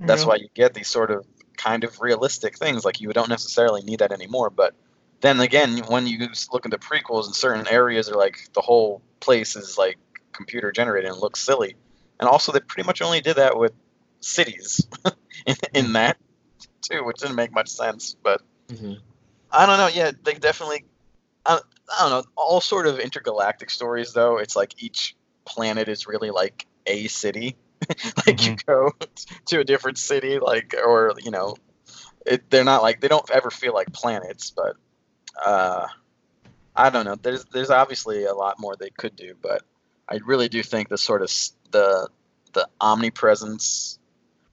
that's 0.00 0.22
Yeah. 0.22 0.28
why 0.28 0.36
you 0.36 0.48
get 0.54 0.74
these 0.74 0.88
sort 0.88 1.10
of 1.10 1.24
kind 1.56 1.84
of 1.84 2.00
realistic 2.00 2.58
things. 2.58 2.84
Like 2.84 3.00
you 3.00 3.10
don't 3.12 3.28
necessarily 3.28 3.82
need 3.82 4.00
that 4.00 4.12
anymore, 4.12 4.50
but 4.50 4.74
then 5.20 5.40
again, 5.40 5.78
when 5.88 6.06
you 6.06 6.28
look 6.52 6.64
at 6.64 6.70
the 6.70 6.78
prequels, 6.78 7.26
in 7.26 7.32
certain 7.32 7.68
areas 7.68 8.08
are 8.08 8.16
like 8.16 8.48
the 8.54 8.60
whole 8.60 9.02
place 9.20 9.56
is 9.56 9.76
like 9.76 9.98
computer 10.32 10.72
generated 10.72 11.10
and 11.10 11.20
looks 11.20 11.40
silly. 11.40 11.76
And 12.18 12.28
also, 12.28 12.52
they 12.52 12.60
pretty 12.60 12.86
much 12.86 13.02
only 13.02 13.20
did 13.20 13.36
that 13.36 13.56
with 13.58 13.72
cities 14.20 14.86
in, 15.46 15.56
in 15.74 15.92
that 15.94 16.18
too, 16.82 17.04
which 17.04 17.18
didn't 17.18 17.36
make 17.36 17.52
much 17.52 17.68
sense. 17.68 18.16
But 18.22 18.42
Mhm. 18.68 19.00
I 19.50 19.66
don't 19.66 19.78
know. 19.78 19.88
Yeah, 19.88 20.12
they 20.22 20.34
definitely. 20.34 20.84
I, 21.44 21.58
I 21.98 22.08
don't 22.08 22.10
know. 22.10 22.30
All 22.36 22.60
sort 22.60 22.86
of 22.86 23.00
intergalactic 23.00 23.70
stories, 23.70 24.12
though. 24.12 24.38
It's 24.38 24.54
like 24.54 24.82
each 24.82 25.16
planet 25.44 25.88
is 25.88 26.06
really 26.06 26.30
like 26.30 26.66
a 26.86 27.08
city. 27.08 27.56
like 28.26 28.46
you 28.46 28.56
go 28.66 28.92
to 29.46 29.60
a 29.60 29.64
different 29.64 29.98
city, 29.98 30.38
like 30.38 30.74
or 30.84 31.14
you 31.22 31.30
know, 31.30 31.56
it, 32.26 32.48
they're 32.50 32.64
not 32.64 32.82
like 32.82 33.00
they 33.00 33.08
don't 33.08 33.28
ever 33.30 33.50
feel 33.50 33.74
like 33.74 33.92
planets, 33.92 34.50
but 34.50 34.76
uh, 35.44 35.86
I 36.76 36.90
don't 36.90 37.04
know. 37.04 37.16
There's 37.16 37.44
there's 37.46 37.70
obviously 37.70 38.24
a 38.24 38.34
lot 38.34 38.58
more 38.58 38.76
they 38.76 38.90
could 38.90 39.16
do, 39.16 39.34
but 39.40 39.62
I 40.08 40.16
really 40.24 40.48
do 40.48 40.62
think 40.62 40.88
the 40.88 40.98
sort 40.98 41.22
of 41.22 41.30
the 41.70 42.08
the 42.52 42.68
omnipresence 42.80 43.98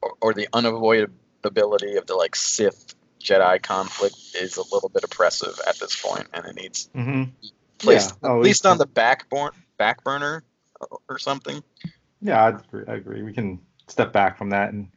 or, 0.02 0.14
or 0.22 0.34
the 0.34 0.48
unavoidability 0.54 1.98
of 1.98 2.06
the 2.08 2.16
like 2.16 2.36
Sith 2.36 2.96
Jedi 3.20 3.62
conflict 3.62 4.16
is 4.36 4.58
a 4.58 4.64
little 4.74 4.90
bit 4.90 5.04
oppressive 5.04 5.60
at 5.68 5.80
this 5.80 6.00
point, 6.02 6.28
and 6.34 6.46
it 6.46 6.56
needs 6.56 6.90
Mhm. 6.96 7.32
placed 7.80 8.16
Yeah. 8.22 8.30
Oh, 8.30 8.38
at 8.40 8.44
least 8.44 8.66
on 8.66 8.78
the 8.78 8.86
back 8.86 9.30
born, 9.30 9.52
back 9.78 10.04
burner 10.04 10.44
or 11.10 11.18
something. 11.18 11.64
Yeah, 12.22 12.44
I 12.44 12.50
agree, 12.50 12.84
I 12.88 12.96
agree. 12.96 13.22
We 13.22 13.34
can 13.34 13.60
step 13.88 14.12
back 14.12 14.38
from 14.38 14.50
that 14.50 14.74
and 14.74 14.92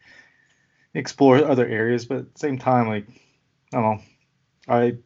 explore 0.94 1.36
other 1.36 1.66
areas, 1.66 2.06
but 2.06 2.18
at 2.18 2.34
the 2.34 2.38
same 2.38 2.58
time, 2.58 2.88
like 2.88 3.06
I 3.72 3.80
don't 3.80 3.82
know, 3.82 4.02
I 4.68 4.96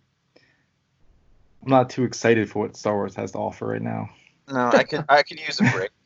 I'm 1.65 1.71
not 1.71 1.91
too 1.91 2.05
excited 2.05 2.51
for 2.51 2.65
what 2.65 2.77
Star 2.77 2.95
Wars 2.95 3.15
has 3.17 3.33
to 3.33 3.39
offer 3.39 3.67
right 3.67 3.83
now. 3.83 4.11
No, 4.51 4.71
I 4.73 4.85
could 4.85 5.05
I 5.09 5.23
could 5.23 5.41
use 5.41 5.61
a 5.61 5.65
break. 5.71 5.91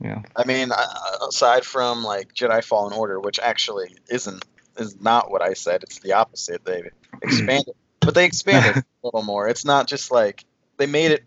Yeah. 0.00 0.20
I 0.36 0.44
mean, 0.44 0.70
uh, 0.70 1.26
aside 1.28 1.64
from 1.64 2.02
like 2.02 2.34
Jedi 2.34 2.62
Fallen 2.62 2.92
Order, 2.92 3.20
which 3.20 3.38
actually 3.38 3.96
isn't 4.10 4.44
is 4.76 5.00
not 5.00 5.30
what 5.30 5.40
I 5.40 5.54
said. 5.54 5.82
It's 5.82 6.00
the 6.00 6.12
opposite. 6.12 6.64
They 6.64 6.90
expanded, 7.22 7.74
but 8.00 8.14
they 8.14 8.26
expanded 8.26 8.78
a 8.78 8.84
little 9.02 9.22
more. 9.22 9.48
It's 9.48 9.64
not 9.64 9.86
just 9.86 10.10
like 10.10 10.44
they 10.76 10.86
made 10.86 11.12
it. 11.12 11.24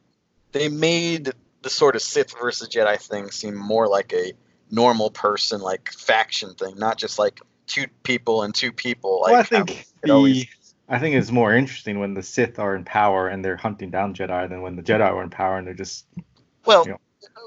They 0.51 0.69
made 0.69 1.31
the 1.63 1.69
sort 1.69 1.95
of 1.95 2.01
Sith 2.03 2.37
versus 2.39 2.69
Jedi 2.69 2.99
thing 3.01 3.31
seem 3.31 3.55
more 3.55 3.87
like 3.87 4.13
a 4.13 4.33
normal 4.69 5.09
person, 5.09 5.59
like 5.61 5.89
faction 5.91 6.53
thing, 6.53 6.77
not 6.77 6.97
just 6.97 7.17
like 7.17 7.39
two 7.65 7.85
people 8.03 8.43
and 8.43 8.53
two 8.53 8.71
people. 8.71 9.21
Like 9.21 9.31
well, 9.31 9.39
I 9.39 9.43
think 9.43 9.87
the 10.03 10.11
always- 10.11 10.45
I 10.89 10.99
think 10.99 11.15
it's 11.15 11.31
more 11.31 11.53
interesting 11.53 11.99
when 11.99 12.13
the 12.13 12.23
Sith 12.23 12.59
are 12.59 12.75
in 12.75 12.85
power 12.85 13.27
and 13.27 13.43
they're 13.43 13.57
hunting 13.57 13.89
down 13.89 14.13
Jedi 14.13 14.49
than 14.49 14.61
when 14.61 14.75
the 14.75 14.83
Jedi 14.83 15.01
are 15.01 15.23
in 15.23 15.29
power 15.29 15.57
and 15.57 15.67
they're 15.67 15.73
just 15.73 16.05
Well, 16.65 16.85
you 16.85 16.91
know. 16.91 16.99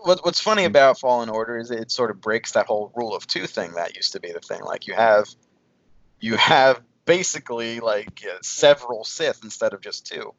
what, 0.03 0.25
what's 0.25 0.41
funny 0.41 0.65
about 0.65 0.99
Fallen 0.99 1.29
Order 1.31 1.57
is 1.59 1.71
it 1.71 1.91
sort 1.91 2.11
of 2.11 2.21
breaks 2.21 2.53
that 2.53 2.67
whole 2.67 2.93
rule 2.95 3.15
of 3.17 3.27
two 3.27 3.47
thing 3.47 3.73
that 3.73 3.97
used 3.97 4.13
to 4.13 4.21
be 4.21 4.31
the 4.33 4.41
thing. 4.41 4.61
Like 4.63 4.87
you 4.87 4.95
have, 4.95 5.27
you 6.21 6.37
have 6.37 6.83
basically 7.07 7.81
like 7.81 8.23
uh, 8.29 8.37
several 8.43 9.05
Sith 9.05 9.41
instead 9.43 9.73
of 9.73 9.81
just 9.81 10.07
two. 10.07 10.35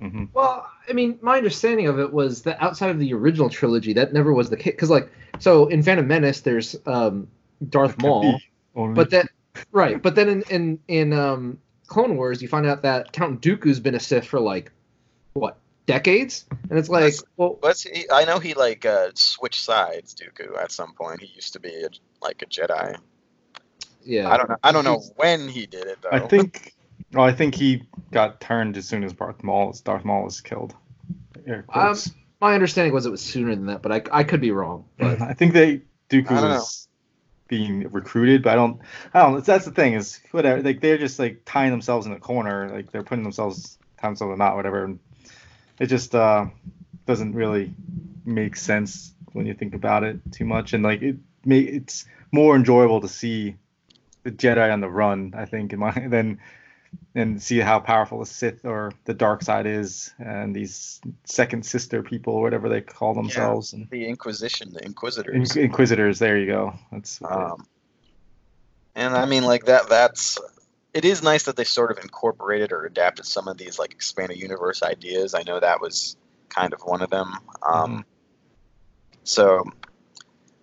mhm. 0.00 0.28
Well, 0.32 0.66
I 0.88 0.92
mean, 0.94 1.18
my 1.20 1.36
understanding 1.36 1.88
of 1.88 1.98
it 1.98 2.10
was 2.12 2.42
that 2.42 2.60
outside 2.62 2.90
of 2.90 2.98
the 2.98 3.12
original 3.12 3.50
trilogy, 3.50 3.92
that 3.94 4.12
never 4.14 4.32
was 4.32 4.48
the 4.48 4.56
case. 4.56 4.72
Because, 4.72 4.90
like, 4.90 5.10
so 5.38 5.66
in 5.68 5.82
Phantom 5.82 6.06
Menace, 6.06 6.40
there's 6.40 6.74
um, 6.86 7.28
Darth 7.68 7.98
Maul, 7.98 8.40
but 8.74 9.10
then 9.10 9.26
right, 9.72 10.00
but 10.02 10.14
then 10.14 10.28
in 10.28 10.42
in 10.50 10.78
in 10.88 11.12
um, 11.12 11.58
Clone 11.90 12.16
Wars, 12.16 12.40
you 12.40 12.46
find 12.46 12.66
out 12.66 12.82
that 12.82 13.12
Count 13.12 13.42
Dooku's 13.42 13.80
been 13.80 13.96
a 13.96 14.00
Sith 14.00 14.24
for 14.24 14.38
like 14.38 14.70
what 15.32 15.58
decades, 15.86 16.46
and 16.70 16.78
it's 16.78 16.88
like, 16.88 17.02
That's- 17.02 17.24
well, 17.36 17.58
But 17.60 17.78
he, 17.78 18.06
I 18.10 18.24
know 18.24 18.38
he 18.38 18.54
like 18.54 18.86
uh, 18.86 19.10
switched 19.14 19.64
sides, 19.64 20.14
Dooku, 20.14 20.56
at 20.56 20.70
some 20.70 20.94
point. 20.94 21.20
He 21.20 21.26
used 21.34 21.52
to 21.54 21.60
be 21.60 21.82
a, 21.82 21.88
like 22.22 22.42
a 22.42 22.46
Jedi. 22.46 22.96
yeah, 24.04 24.30
I 24.30 24.36
don't 24.36 24.48
know. 24.48 24.56
I 24.62 24.70
don't 24.72 24.84
know 24.84 25.02
when 25.16 25.48
he 25.48 25.66
did 25.66 25.86
it 25.86 25.98
though. 26.00 26.10
I 26.12 26.20
think 26.20 26.74
well, 27.12 27.24
I 27.24 27.32
think 27.32 27.56
he 27.56 27.82
got 28.12 28.40
turned 28.40 28.76
as 28.76 28.86
soon 28.86 29.02
as 29.02 29.12
Darth 29.12 29.42
Maul 29.42 29.76
Darth 29.84 30.04
Maul 30.04 30.22
was 30.24 30.40
killed. 30.40 30.76
Air 31.44 31.64
quotes. 31.66 32.12
my 32.40 32.54
understanding 32.54 32.94
was 32.94 33.04
it 33.04 33.10
was 33.10 33.20
sooner 33.20 33.52
than 33.56 33.66
that, 33.66 33.82
but 33.82 33.90
I 33.90 34.20
I 34.20 34.22
could 34.22 34.40
be 34.40 34.52
wrong. 34.52 34.84
But 34.96 35.20
I 35.20 35.32
think 35.32 35.54
they 35.54 35.82
Dooku 36.08 36.30
I 36.30 36.40
don't 36.40 36.50
was 36.50 36.88
being 37.50 37.90
recruited, 37.90 38.42
but 38.42 38.52
I 38.52 38.54
don't. 38.54 38.80
I 39.12 39.20
don't. 39.20 39.44
That's 39.44 39.66
the 39.66 39.72
thing 39.72 39.94
is 39.94 40.20
whatever. 40.30 40.62
Like 40.62 40.80
they're 40.80 40.96
just 40.96 41.18
like 41.18 41.42
tying 41.44 41.72
themselves 41.72 42.06
in 42.06 42.12
a 42.12 42.18
corner. 42.18 42.70
Like 42.72 42.92
they're 42.92 43.02
putting 43.02 43.24
themselves 43.24 43.76
tying 44.00 44.12
themselves 44.12 44.30
in 44.30 44.34
a 44.34 44.36
knot, 44.38 44.56
whatever. 44.56 44.84
And 44.84 45.00
it 45.78 45.86
just 45.86 46.14
uh, 46.14 46.46
doesn't 47.06 47.34
really 47.34 47.74
make 48.24 48.56
sense 48.56 49.12
when 49.32 49.46
you 49.46 49.54
think 49.54 49.74
about 49.74 50.04
it 50.04 50.20
too 50.32 50.44
much. 50.44 50.72
And 50.72 50.84
like 50.84 51.02
it, 51.02 51.16
may, 51.44 51.58
it's 51.58 52.06
more 52.32 52.54
enjoyable 52.54 53.00
to 53.00 53.08
see 53.08 53.56
the 54.22 54.30
Jedi 54.30 54.72
on 54.72 54.80
the 54.80 54.88
run. 54.88 55.34
I 55.36 55.44
think 55.44 55.72
in 55.72 55.80
my 55.80 55.90
than 56.08 56.38
and 57.14 57.42
see 57.42 57.58
how 57.58 57.80
powerful 57.80 58.20
the 58.20 58.26
Sith 58.26 58.64
or 58.64 58.92
the 59.04 59.14
dark 59.14 59.42
side 59.42 59.66
is, 59.66 60.12
and 60.18 60.54
these 60.54 61.00
second 61.24 61.64
sister 61.64 62.02
people, 62.02 62.40
whatever 62.40 62.68
they 62.68 62.80
call 62.80 63.14
themselves, 63.14 63.72
and 63.72 63.88
the 63.90 64.06
Inquisition, 64.06 64.72
the 64.72 64.84
Inquisitors. 64.84 65.52
Inq- 65.52 65.62
Inquisitors. 65.62 66.18
There 66.18 66.38
you 66.38 66.46
go. 66.46 66.74
That's 66.92 67.20
Um, 67.22 67.66
and 68.94 69.14
I 69.16 69.26
mean, 69.26 69.44
like 69.44 69.66
that. 69.66 69.88
That's 69.88 70.38
it 70.94 71.04
is 71.04 71.22
nice 71.22 71.44
that 71.44 71.56
they 71.56 71.64
sort 71.64 71.90
of 71.90 71.98
incorporated 71.98 72.72
or 72.72 72.84
adapted 72.84 73.24
some 73.26 73.48
of 73.48 73.56
these 73.56 73.78
like 73.78 73.92
expanded 73.92 74.38
universe 74.38 74.82
ideas. 74.82 75.34
I 75.34 75.42
know 75.42 75.60
that 75.60 75.80
was 75.80 76.16
kind 76.48 76.72
of 76.72 76.80
one 76.82 77.02
of 77.02 77.10
them. 77.10 77.32
Um, 77.62 78.04
So 79.24 79.64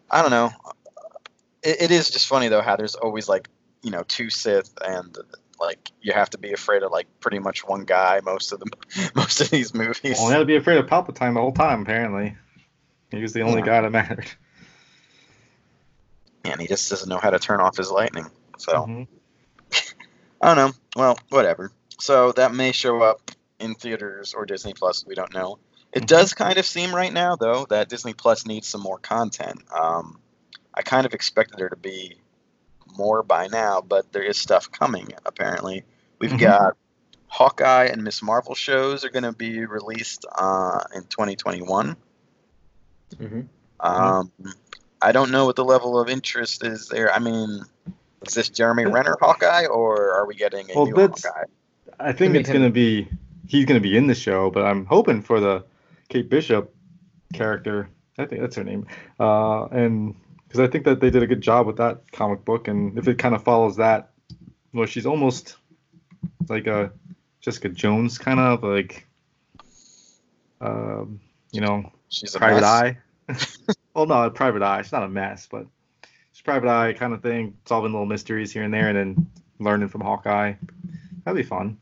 I 0.09 0.21
don't 0.21 0.31
know. 0.31 0.51
it, 1.63 1.83
it 1.83 1.91
is 1.91 2.09
just 2.09 2.27
funny 2.27 2.47
though 2.49 2.61
how 2.61 2.75
there's 2.75 2.95
always 2.95 3.29
like 3.29 3.49
you 3.81 3.91
know 3.91 4.03
two 4.07 4.29
Sith 4.29 4.73
and 4.85 5.17
like 5.59 5.91
you 6.01 6.13
have 6.13 6.29
to 6.31 6.37
be 6.37 6.53
afraid 6.53 6.83
of 6.83 6.91
like 6.91 7.07
pretty 7.19 7.39
much 7.39 7.65
one 7.67 7.81
guy 7.85 8.19
most 8.23 8.51
of 8.51 8.59
the 8.59 8.67
most 9.15 9.41
of 9.41 9.49
these 9.49 9.73
movies. 9.73 10.17
Well, 10.19 10.27
you 10.27 10.31
had 10.33 10.39
to 10.39 10.45
be 10.45 10.55
afraid 10.55 10.77
of 10.77 10.85
Palpatine 10.87 11.33
the 11.33 11.41
whole 11.41 11.51
time. 11.51 11.81
Apparently, 11.81 12.35
he 13.11 13.21
was 13.21 13.33
the 13.33 13.41
only 13.41 13.59
Yeah. 13.59 13.65
guy 13.65 13.81
that 13.81 13.91
mattered. 13.91 14.27
and 16.43 16.61
he 16.61 16.67
just 16.67 16.89
doesn't 16.89 17.09
know 17.09 17.17
how 17.17 17.29
to 17.29 17.39
turn 17.39 17.59
off 17.59 17.75
his 17.77 17.91
lightning. 17.91 18.25
So 18.57 18.71
Mhm. 18.85 19.07
I 20.41 20.53
don't 20.53 20.55
know. 20.55 20.73
Well, 20.95 21.19
whatever. 21.29 21.71
So 21.99 22.31
that 22.33 22.53
may 22.53 22.71
show 22.71 23.01
up 23.01 23.31
in 23.59 23.75
theaters 23.75 24.33
or 24.33 24.45
Disney 24.45 24.73
Plus. 24.73 25.05
We 25.05 25.15
don't 25.15 25.33
know. 25.33 25.59
It 25.91 26.03
Mhm. 26.03 26.07
does 26.07 26.33
kind 26.33 26.57
of 26.57 26.65
seem 26.65 26.93
right 26.95 27.11
now, 27.11 27.35
though, 27.35 27.65
that 27.69 27.89
Disney 27.89 28.13
Plus 28.13 28.45
needs 28.45 28.67
some 28.67 28.81
more 28.81 28.99
content. 28.99 29.61
Um, 29.71 30.19
I 30.73 30.83
kind 30.83 31.05
of 31.05 31.13
expected 31.13 31.57
there 31.57 31.69
to 31.69 31.75
be 31.75 32.21
more 32.97 33.23
by 33.23 33.47
now, 33.47 33.81
but 33.81 34.11
there 34.13 34.23
is 34.23 34.37
stuff 34.37 34.71
coming. 34.71 35.09
Apparently, 35.25 35.83
we've 36.19 36.31
Mhm. 36.31 36.39
got 36.39 36.77
Hawkeye 37.27 37.85
and 37.85 38.03
Miss 38.03 38.21
Marvel 38.21 38.55
shows 38.55 39.03
are 39.03 39.09
going 39.09 39.23
to 39.23 39.31
be 39.33 39.65
released 39.65 40.25
uh, 40.35 40.79
in 40.95 41.03
2021. 41.05 41.95
hmm 43.17 43.41
Um, 43.79 44.31
I 45.01 45.11
don't 45.11 45.29
know 45.31 45.45
what 45.45 45.55
the 45.55 45.65
level 45.65 45.99
of 45.99 46.09
interest 46.09 46.63
is 46.65 46.87
there. 46.87 47.13
I 47.13 47.19
mean, 47.19 47.61
is 48.25 48.33
this 48.33 48.49
Jeremy 48.49 48.85
Renner 48.85 49.15
Hawkeye, 49.21 49.65
or 49.67 50.13
are 50.13 50.25
we 50.25 50.35
getting 50.35 50.71
a 50.71 50.75
Well, 50.75 50.85
new 50.87 50.95
that's- 50.95 51.23
Hawkeye? 51.25 51.43
I 51.99 52.11
think 52.13 52.35
it's 52.35 52.49
gonna 52.49 52.69
be 52.69 53.07
he's 53.47 53.65
gonna 53.65 53.79
be 53.79 53.95
in 53.95 54.07
the 54.07 54.15
show, 54.15 54.49
but 54.51 54.65
I'm 54.65 54.85
hoping 54.85 55.21
for 55.21 55.39
the 55.39 55.63
Kate 56.09 56.29
Bishop 56.29 56.73
character. 57.33 57.89
I 58.17 58.25
think 58.25 58.41
that's 58.41 58.55
her 58.55 58.63
name, 58.63 58.87
uh, 59.19 59.65
and 59.65 60.15
because 60.47 60.59
I 60.59 60.67
think 60.67 60.85
that 60.85 60.99
they 60.99 61.09
did 61.09 61.23
a 61.23 61.27
good 61.27 61.41
job 61.41 61.67
with 61.67 61.77
that 61.77 62.11
comic 62.11 62.45
book, 62.45 62.67
and 62.67 62.97
if 62.97 63.07
it 63.07 63.17
kind 63.17 63.35
of 63.35 63.43
follows 63.43 63.77
that, 63.77 64.11
well, 64.73 64.85
she's 64.85 65.05
almost 65.05 65.57
like 66.49 66.67
a 66.67 66.91
Jessica 67.41 67.69
Jones 67.69 68.17
kind 68.17 68.39
of 68.39 68.63
like, 68.63 69.07
um, 70.61 71.19
you 71.51 71.61
know, 71.61 71.91
She's 72.09 72.35
a 72.35 72.39
private 72.39 72.63
eye. 72.63 72.97
well, 73.93 74.05
no, 74.05 74.23
a 74.23 74.31
private 74.31 74.61
eye. 74.61 74.81
She's 74.81 74.91
not 74.91 75.03
a 75.03 75.09
mess, 75.09 75.47
but 75.49 75.65
she's 76.31 76.41
private 76.41 76.69
eye 76.69 76.93
kind 76.93 77.13
of 77.13 77.21
thing, 77.21 77.57
solving 77.65 77.91
little 77.91 78.05
mysteries 78.05 78.51
here 78.51 78.63
and 78.63 78.73
there, 78.73 78.89
and 78.89 78.97
then 78.97 79.31
learning 79.59 79.89
from 79.89 80.01
Hawkeye. 80.01 80.53
That'd 81.25 81.37
be 81.37 81.47
fun. 81.47 81.77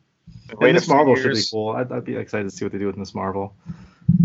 Wait 0.60 0.74
Miss 0.74 0.88
Marvel 0.88 1.16
should 1.16 1.34
be 1.34 1.44
cool. 1.52 1.70
I'd, 1.70 1.92
I'd 1.92 2.06
be 2.06 2.16
excited 2.16 2.50
to 2.50 2.56
see 2.56 2.66
what 2.66 2.72
they 2.72 2.78
do 2.78 2.88
with 2.88 2.98
Miss 2.98 3.16
Marvel. 3.16 3.56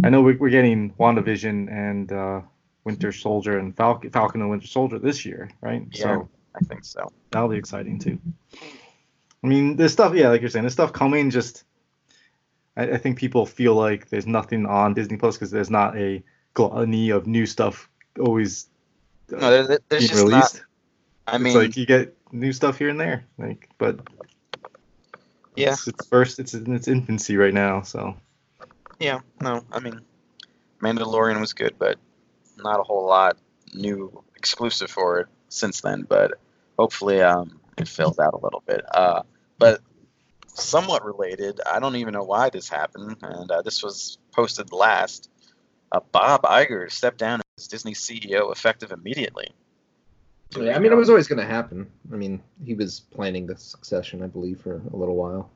I 0.05 0.11
know 0.11 0.21
we, 0.21 0.37
we're 0.37 0.51
getting 0.51 0.93
WandaVision 0.95 1.71
and 1.71 2.13
uh, 2.13 2.41
Winter 2.85 3.13
Soldier 3.13 3.59
and 3.59 3.77
Falcon, 3.77 4.11
Falcon 4.11 4.41
and 4.41 4.51
Winter 4.51 4.67
Soldier 4.67 4.99
this 4.99 5.25
year, 5.27 5.51
right? 5.61 5.87
Yeah. 5.93 6.03
So 6.03 6.29
I 6.55 6.61
think 6.65 6.85
so. 6.85 7.11
that'll 7.31 7.49
be 7.49 7.57
exciting 7.57 7.99
too. 7.99 8.19
I 9.43 9.47
mean, 9.47 9.77
there's 9.77 9.93
stuff, 9.93 10.15
yeah, 10.15 10.29
like 10.29 10.41
you're 10.41 10.51
saying, 10.51 10.65
there's 10.65 10.73
stuff 10.75 10.93
coming. 10.93 11.31
Just, 11.31 11.65
I, 12.77 12.93
I 12.93 12.97
think 12.99 13.19
people 13.19 13.47
feel 13.47 13.75
like 13.75 14.09
there's 14.11 14.27
nothing 14.27 14.67
on 14.67 14.93
Disney 14.95 15.17
Plus 15.17 15.37
because 15.37 15.51
there's 15.51 15.71
not 15.71 15.97
a 15.97 16.23
gluttony 16.55 17.11
of 17.11 17.27
new 17.27 17.47
stuff 17.47 17.89
always 18.19 18.67
uh, 19.33 19.37
No, 19.37 19.51
there, 19.51 19.67
there- 19.67 19.79
there's 19.89 20.03
being 20.03 20.11
just 20.11 20.25
released. 20.25 20.55
not. 20.57 20.65
I 21.35 21.39
mean, 21.39 21.47
it's 21.49 21.57
like 21.57 21.77
you 21.77 21.87
get 21.87 22.17
new 22.33 22.53
stuff 22.53 22.77
here 22.79 22.89
and 22.89 22.99
there, 22.99 23.25
like, 23.39 23.69
but 23.79 24.01
yeah, 25.55 25.73
it's, 25.73 25.87
it's 25.87 26.07
first, 26.09 26.39
it's 26.39 26.55
in 26.55 26.75
its 26.75 26.89
infancy 26.89 27.37
right 27.37 27.55
now, 27.55 27.83
so. 27.83 28.17
yeah. 28.99 29.21
No, 29.41 29.65
I 29.71 29.79
mean, 29.81 30.01
Mandalorian 30.81 31.41
was 31.41 31.53
good, 31.53 31.75
but 31.79 31.99
not 32.57 32.81
a 32.81 32.83
whole 32.83 33.07
lot 33.07 33.37
new 33.75 34.23
exclusive 34.37 34.91
for 34.91 35.21
it 35.21 35.27
since 35.49 35.81
then. 35.81 36.03
But 36.09 36.33
hopefully, 36.79 37.21
um, 37.21 37.61
it 37.77 37.89
fills 37.89 38.19
out 38.19 38.35
a 38.35 38.39
little 38.39 38.63
bit. 38.67 38.85
Uh, 38.93 39.23
but 39.59 39.81
somewhat 40.47 41.05
related, 41.05 41.61
I 41.65 41.81
don't 41.81 41.97
even 41.97 42.15
know 42.15 42.25
why 42.25 42.51
this 42.51 42.69
happened, 42.69 43.17
and 43.23 43.51
uh, 43.51 43.63
this 43.63 43.83
was 43.83 44.19
posted 44.33 44.73
last. 44.73 45.31
Uh, 45.93 46.01
Bob 46.13 46.43
Iger 46.43 46.91
stepped 46.91 47.19
down 47.19 47.41
as 47.59 47.67
Disney 47.67 47.95
CEO 47.95 48.53
effective 48.53 48.93
immediately. 48.93 49.49
Yeah, 50.57 50.75
I 50.75 50.81
mean, 50.81 50.91
it 50.91 50.97
was 50.97 51.09
always 51.09 51.29
going 51.29 51.39
to 51.39 51.47
happen. 51.47 51.91
I 52.13 52.17
mean, 52.17 52.43
he 52.65 52.75
was 52.75 53.01
planning 53.01 53.47
the 53.47 53.57
succession, 53.57 54.23
I 54.23 54.27
believe, 54.27 54.61
for 54.61 54.83
a 54.93 54.97
little 54.97 55.15
while. 55.15 55.51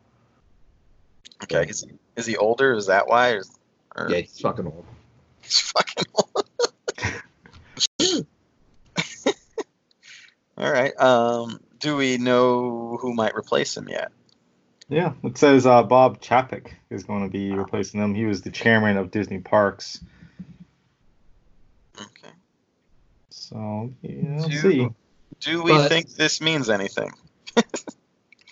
Okay, 1.43 1.69
is 1.69 1.83
he, 1.83 1.91
is 2.17 2.27
he 2.27 2.37
older? 2.37 2.75
Is 2.75 2.87
that 2.87 3.09
why? 3.09 3.33
Or, 3.33 3.43
or 3.97 4.11
Yeah, 4.11 4.19
he's 4.19 4.39
fucking 4.39 4.67
old. 4.67 4.85
he's 5.43 5.59
fucking 5.61 6.05
old. 6.15 6.31
All 10.57 10.71
right. 10.71 10.99
Um, 11.01 11.61
do 11.81 11.97
we 11.97 12.17
know 12.19 12.97
who 13.01 13.15
might 13.15 13.35
replace 13.35 13.77
him 13.77 13.89
yet? 13.89 14.13
Yeah, 14.89 15.15
it 15.23 15.39
says 15.39 15.67
uh, 15.67 15.83
Bob 15.83 16.21
Chapek 16.21 16.69
is 16.91 17.05
going 17.05 17.23
to 17.25 17.31
be 17.31 17.53
replacing 17.53 18.01
him. 18.01 18.15
He 18.15 18.27
was 18.27 18.43
the 18.43 18.51
chairman 18.51 18.97
of 18.97 19.11
Disney 19.11 19.39
Parks. 19.39 19.99
Okay. 21.99 22.33
So, 23.31 23.93
yeah, 24.03 24.37
we'll 24.37 24.49
Do- 24.49 24.59
see. 24.61 24.89
Do 25.41 25.63
we 25.63 25.73
But- 25.73 25.89
think 25.89 26.11
this 26.15 26.41
means 26.41 26.71
anything? 26.71 27.13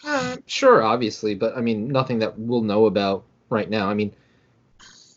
Uh, 0.04 0.36
sure, 0.46 0.82
obviously, 0.82 1.36
but 1.36 1.56
I 1.56 1.60
mean, 1.60 1.86
nothing 1.86 2.18
that 2.18 2.36
we'll 2.36 2.62
know 2.62 2.86
about 2.86 3.22
right 3.50 3.70
now. 3.70 3.88
I 3.88 3.94
mean, 3.94 4.12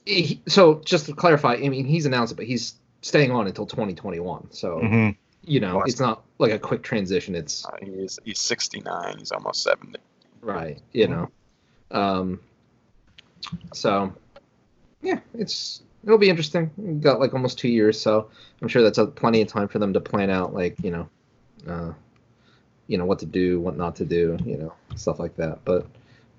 he, 0.06 0.44
so 0.48 0.80
just 0.86 1.08
to 1.08 1.14
clarify, 1.14 1.56
I 1.56 1.70
mean, 1.70 1.86
he's 1.86 2.06
announced 2.06 2.34
it, 2.34 2.36
but 2.36 2.46
he's 2.46 2.76
staying 3.02 3.32
on 3.32 3.48
until 3.48 3.66
2021. 3.66 4.52
So, 4.52 4.78
hmm 4.78 5.10
you 5.46 5.60
know, 5.60 5.82
it's 5.84 6.00
not 6.00 6.24
like 6.40 6.52
a 6.52 6.60
quick 6.60 6.84
transition. 6.84 7.36
It's 7.36 7.66
Uh, 7.66 7.78
he's 7.82 8.20
he's 8.24 8.40
69. 8.40 9.18
He's 9.18 9.32
almost 9.32 9.64
70. 9.64 10.00
right, 10.42 10.80
you 10.94 11.08
know. 11.08 11.30
Um, 11.92 12.40
so, 13.74 14.14
yeah, 15.02 15.20
it's 15.34 15.84
it'll 16.04 16.18
be 16.18 16.30
interesting. 16.30 16.72
We've 16.78 17.02
got 17.02 17.20
like 17.20 17.34
almost 17.34 17.58
two 17.58 17.70
years, 17.70 18.00
so 18.00 18.30
I'm 18.62 18.68
sure 18.68 18.82
that's 18.82 18.98
a, 18.98 19.08
plenty 19.08 19.42
of 19.42 19.48
time 19.48 19.68
for 19.68 19.80
them 19.80 19.94
to 19.94 20.00
plan 20.00 20.30
out, 20.30 20.54
like 20.54 20.76
you 20.84 20.92
know, 20.92 21.10
uh, 21.68 21.94
you 22.88 22.98
know 22.98 23.06
what 23.06 23.20
to 23.20 23.26
do, 23.26 23.60
what 23.60 23.78
not 23.78 23.96
to 23.98 24.06
do, 24.06 24.38
you 24.46 24.58
know, 24.58 24.74
stuff 24.96 25.20
like 25.20 25.36
that. 25.38 25.60
But 25.66 25.88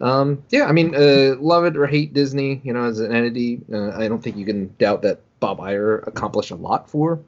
um, 0.00 0.42
yeah, 0.50 0.64
I 0.66 0.72
mean, 0.72 0.94
uh, 0.94 1.36
love 1.38 1.64
it 1.64 1.76
or 1.76 1.86
hate 1.86 2.12
Disney, 2.12 2.60
you 2.64 2.72
know, 2.72 2.84
as 2.84 3.00
an 3.00 3.14
entity, 3.14 3.60
uh, 3.72 3.90
I 3.90 4.08
don't 4.08 4.22
think 4.22 4.36
you 4.36 4.44
can 4.44 4.74
doubt 4.78 5.02
that 5.02 5.20
Bob 5.40 5.58
Iger 5.58 6.06
accomplished 6.06 6.50
a 6.50 6.56
lot 6.56 6.90
for 6.90 7.20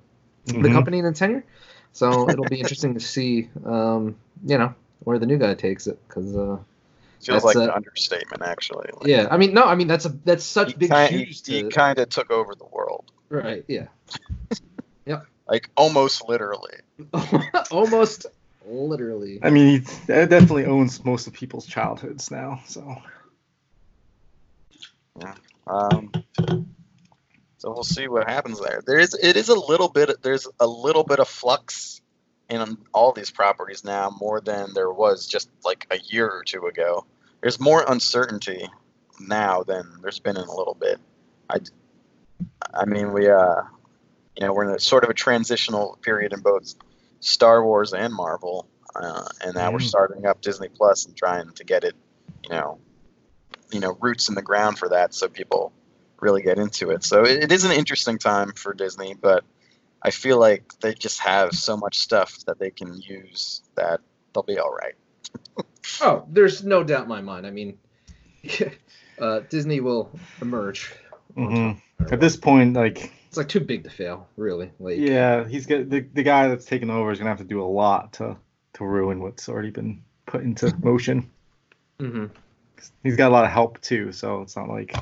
the 0.47 0.53
Mhm. 0.53 0.73
company 0.73 0.99
in 0.99 1.05
the 1.05 1.13
tenure. 1.13 1.45
So 1.93 2.29
it'll 2.29 2.45
be 2.45 2.61
interesting 2.61 2.95
to 2.95 3.01
see, 3.01 3.51
um, 3.65 4.17
you 4.45 4.59
know, 4.59 4.75
where 5.01 5.19
the 5.19 5.27
new 5.27 5.39
guy 5.39 5.55
takes 5.55 5.87
it, 5.87 5.99
because. 6.09 6.37
Uh, 6.37 6.59
Feels 7.21 7.43
like 7.43 7.57
uh, 7.57 7.63
an 7.63 7.71
understatement, 7.71 8.45
actually. 8.45 8.89
Like, 8.93 9.09
yeah, 9.09 9.27
I 9.29 9.39
mean, 9.39 9.53
no, 9.53 9.65
I 9.65 9.75
mean 9.75 9.89
that's 9.89 10.05
a 10.05 10.11
that's 10.25 10.45
such 10.45 10.69
He, 10.69 10.75
big 10.79 10.91
kind, 10.91 11.11
shoes 11.11 11.43
he, 11.45 11.65
to 11.65 11.69
kind 11.69 11.99
of 11.99 12.09
took 12.11 12.31
over 12.31 12.55
the 12.55 12.65
world, 12.67 13.11
right. 13.29 13.65
Yeah, 13.67 13.89
like 15.49 15.69
almost 15.77 16.29
literally. 16.29 16.77
almost 17.73 18.27
literally. 18.67 19.41
I 19.43 19.51
mean, 19.51 19.81
he 19.81 20.07
definitely 20.07 20.67
owns 20.67 21.05
most 21.05 21.27
of 21.27 21.33
people's 21.33 21.67
childhoods 21.67 22.31
now. 22.31 22.61
So, 22.67 23.03
Yeah. 25.21 25.35
Um, 25.67 26.13
so 27.59 27.73
we'll 27.73 27.83
see 27.83 28.07
what 28.09 28.29
happens 28.29 28.61
there. 28.61 28.83
There 28.87 28.99
is 28.99 29.15
it 29.21 29.37
is 29.37 29.49
a 29.49 29.59
little 29.59 29.89
bit 29.89 30.23
there's 30.23 30.47
a 30.61 30.67
little 30.67 31.05
bit 31.05 31.19
of 31.19 31.29
flux 31.29 32.01
in 32.49 32.79
all 32.95 33.13
these 33.13 33.31
properties 33.31 33.85
now 33.85 34.17
more 34.21 34.41
than 34.41 34.73
there 34.75 34.91
was 34.91 35.27
just 35.27 35.51
like 35.65 35.87
a 35.91 35.99
year 35.99 36.29
or 36.29 36.45
two 36.45 36.67
ago. 36.67 37.05
There's 37.43 37.61
more 37.61 37.85
uncertainty 37.87 38.67
now 39.21 39.65
than 39.65 39.85
there's 40.01 40.21
been 40.21 40.37
in 40.37 40.45
a 40.45 40.55
little 40.55 40.77
bit. 40.81 40.99
I, 41.51 41.59
I 42.73 42.85
mean 42.85 43.13
we 43.13 43.29
uh 43.29 43.63
you 44.37 44.47
know 44.47 44.53
we're 44.53 44.69
in 44.69 44.75
a 44.75 44.81
sort 44.81 45.03
of 45.03 45.11
a 45.11 45.15
transitional 45.15 45.99
period 46.01 46.33
in 46.33 46.41
both 46.41 46.75
Star 47.21 47.65
Wars 47.65 47.93
and 47.93 48.15
Marvel, 48.15 48.69
uh, 48.95 49.25
and 49.45 49.57
now 49.57 49.73
we're 49.73 49.79
Mm. 49.79 49.89
starting 49.89 50.27
up 50.27 50.41
Disney 50.41 50.69
Plus 50.69 51.07
and 51.07 51.17
trying 51.17 51.51
to 51.55 51.65
get 51.65 51.83
it, 51.83 51.97
you 52.45 52.51
know, 52.51 52.79
you 53.73 53.81
know 53.81 53.99
roots 54.01 54.29
in 54.29 54.37
the 54.37 54.43
ground 54.43 54.79
for 54.79 54.89
that 54.91 55.13
so 55.13 55.27
people 55.27 55.73
really 56.21 56.43
get 56.43 56.59
into 56.59 56.91
it 56.91 57.05
so 57.05 57.25
it, 57.25 57.45
it 57.45 57.53
is 57.53 57.65
an 57.65 57.73
interesting 57.73 58.19
time 58.19 58.53
for 58.53 58.75
disney 58.75 59.15
but 59.15 59.45
i 60.03 60.11
feel 60.11 60.39
like 60.39 60.73
they 60.81 60.95
just 60.95 61.21
have 61.21 61.53
so 61.53 61.77
much 61.77 61.99
stuff 61.99 62.39
that 62.47 62.59
they 62.59 62.71
can 62.71 63.01
use 63.01 63.63
that 63.77 64.01
they'll 64.35 64.43
be 64.43 64.59
all 64.59 64.73
right 64.75 64.95
Oh, 66.01 66.25
there's 66.31 66.63
no 66.63 66.85
doubt 66.85 67.05
in 67.05 67.09
my 67.09 67.23
mind. 67.23 67.47
I 67.47 67.51
mean, 67.51 67.79
uh, 69.19 69.41
Disney 69.49 69.81
will 69.81 70.11
emerge. 70.43 70.95
mhm. 71.37 71.81
at 72.13 72.21
this 72.21 72.37
point, 72.37 72.75
like, 72.75 73.13
It's 73.29 73.37
like 73.37 73.49
too 73.49 73.61
big 73.61 73.85
to 73.85 73.91
fail, 73.91 74.29
really. 74.37 74.71
Like, 74.79 74.99
yeah, 74.99 75.49
he's 75.49 75.67
got 75.67 75.89
the, 75.89 76.01
the 76.01 76.23
guy 76.23 76.49
that's 76.49 76.67
taking 76.67 76.91
over 76.91 77.11
is 77.11 77.19
gonna 77.19 77.31
have 77.31 77.39
to 77.39 77.45
do 77.45 77.63
a 77.63 77.65
lot 77.65 78.13
to 78.15 78.37
to 78.75 78.85
ruin 78.85 79.21
what's 79.21 79.49
already 79.49 79.71
been 79.71 80.03
put 80.27 80.43
into 80.43 80.75
motion. 80.83 81.31
hmm 82.01 82.27
He's 83.03 83.17
got 83.17 83.31
a 83.31 83.35
lot 83.35 83.45
of 83.45 83.51
help 83.51 83.81
too, 83.81 84.13
so 84.13 84.43
it's 84.43 84.57
not 84.57 84.69
like 84.69 84.95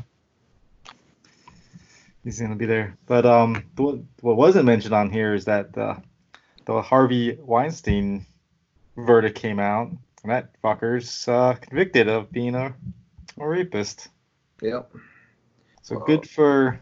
he's 2.27 2.41
gonna 2.41 2.57
be 2.57 2.67
there. 2.67 2.99
But 3.07 3.25
um, 3.25 3.65
what 3.77 4.01
what 4.21 4.37
wasn't 4.37 4.67
mentioned 4.67 4.95
on 4.95 5.11
here 5.11 5.33
is 5.35 5.45
that 5.47 5.77
uh, 5.79 5.97
the 6.67 6.83
Harvey 6.83 7.39
Weinstein 7.41 8.27
verdict 8.97 9.39
came 9.39 9.61
out, 9.61 9.89
and 10.23 10.33
that 10.33 10.61
fucker's 10.63 11.27
uh, 11.29 11.55
convicted 11.55 12.09
of 12.09 12.31
being 12.33 12.55
a, 12.55 12.75
a 13.39 13.49
rapist. 13.49 14.09
Yep. 14.61 14.91
So 15.83 16.01
good 16.01 16.29
for 16.29 16.81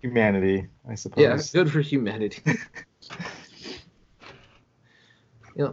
humanity, 0.00 0.68
I 0.88 0.94
suppose. 0.94 1.52
Yeah, 1.52 1.62
good 1.64 1.72
for 1.72 1.80
humanity. 1.80 2.40
yeah. 5.56 5.72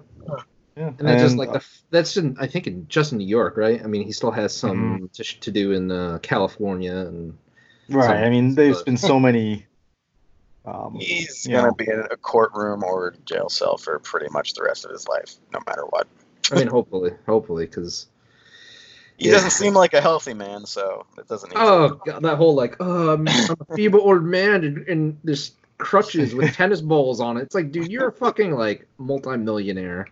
Yeah, 0.78 0.92
And 1.00 1.08
that's 1.08 1.22
just 1.22 1.38
like 1.38 1.50
uh, 1.50 1.54
the 1.54 1.66
that's 1.92 2.18
in 2.18 2.36
I 2.38 2.48
think 2.48 2.68
in 2.68 2.88
just 2.90 3.14
in 3.14 3.20
New 3.20 3.28
York, 3.28 3.56
right? 3.56 3.82
I 3.82 3.88
mean, 3.88 4.04
he 4.04 4.12
still 4.12 4.32
has 4.32 4.54
some 4.54 4.72
Mm-hmm. 4.72 5.06
to, 5.14 5.24
to 5.42 5.52
do 5.52 5.72
in 5.72 5.90
uh, 5.92 6.20
California 6.22 6.96
and 6.98 7.38
right. 7.90 8.06
some- 8.06 8.18
I 8.18 8.30
mean, 8.30 8.56
there's 8.56 8.78
but- 8.78 8.86
been 8.86 8.98
so 8.98 9.20
many. 9.20 9.66
Um, 10.66 10.96
He's 11.00 11.46
gonna 11.46 11.74
be 11.74 11.86
in 11.86 12.00
a 12.12 12.18
courtroom 12.18 12.84
or 12.84 13.14
jail 13.26 13.50
cell 13.50 13.78
for 13.78 14.00
pretty 14.00 14.30
much 14.32 14.54
the 14.54 14.64
rest 14.64 14.84
of 14.86 14.92
his 14.92 15.08
life, 15.08 15.36
no 15.54 15.60
matter 15.68 15.84
what. 15.90 16.08
I 16.52 16.56
mean, 16.56 16.68
hopefully, 16.68 17.12
hopefully, 17.28 17.66
because 17.66 18.08
He 19.18 19.28
Yeah. 19.28 19.34
doesn't 19.34 19.52
seem 19.52 19.74
like 19.74 19.94
a 19.94 20.02
healthy 20.02 20.34
man, 20.34 20.66
so 20.66 21.06
it 21.18 21.28
doesn't. 21.28 21.50
Need 21.52 21.58
oh 21.60 22.02
god, 22.06 22.24
that 22.24 22.38
whole 22.38 22.56
like 22.56 22.76
oh, 22.80 23.14
I'm, 23.14 23.28
I'm 23.28 23.56
a 23.70 23.76
feeble 23.76 24.02
old 24.02 24.24
man 24.24 24.64
and, 24.64 24.88
and 24.88 25.18
there's 25.24 25.52
crutches 25.78 26.34
with 26.34 26.54
tennis 26.56 26.82
balls 26.82 27.20
on 27.22 27.38
it. 27.38 27.42
It's 27.44 27.56
like, 27.56 27.72
dude, 27.72 27.92
you're 27.92 28.08
a 28.08 28.12
fucking 28.12 28.52
like 28.56 28.88
multimillionaire, 28.98 30.08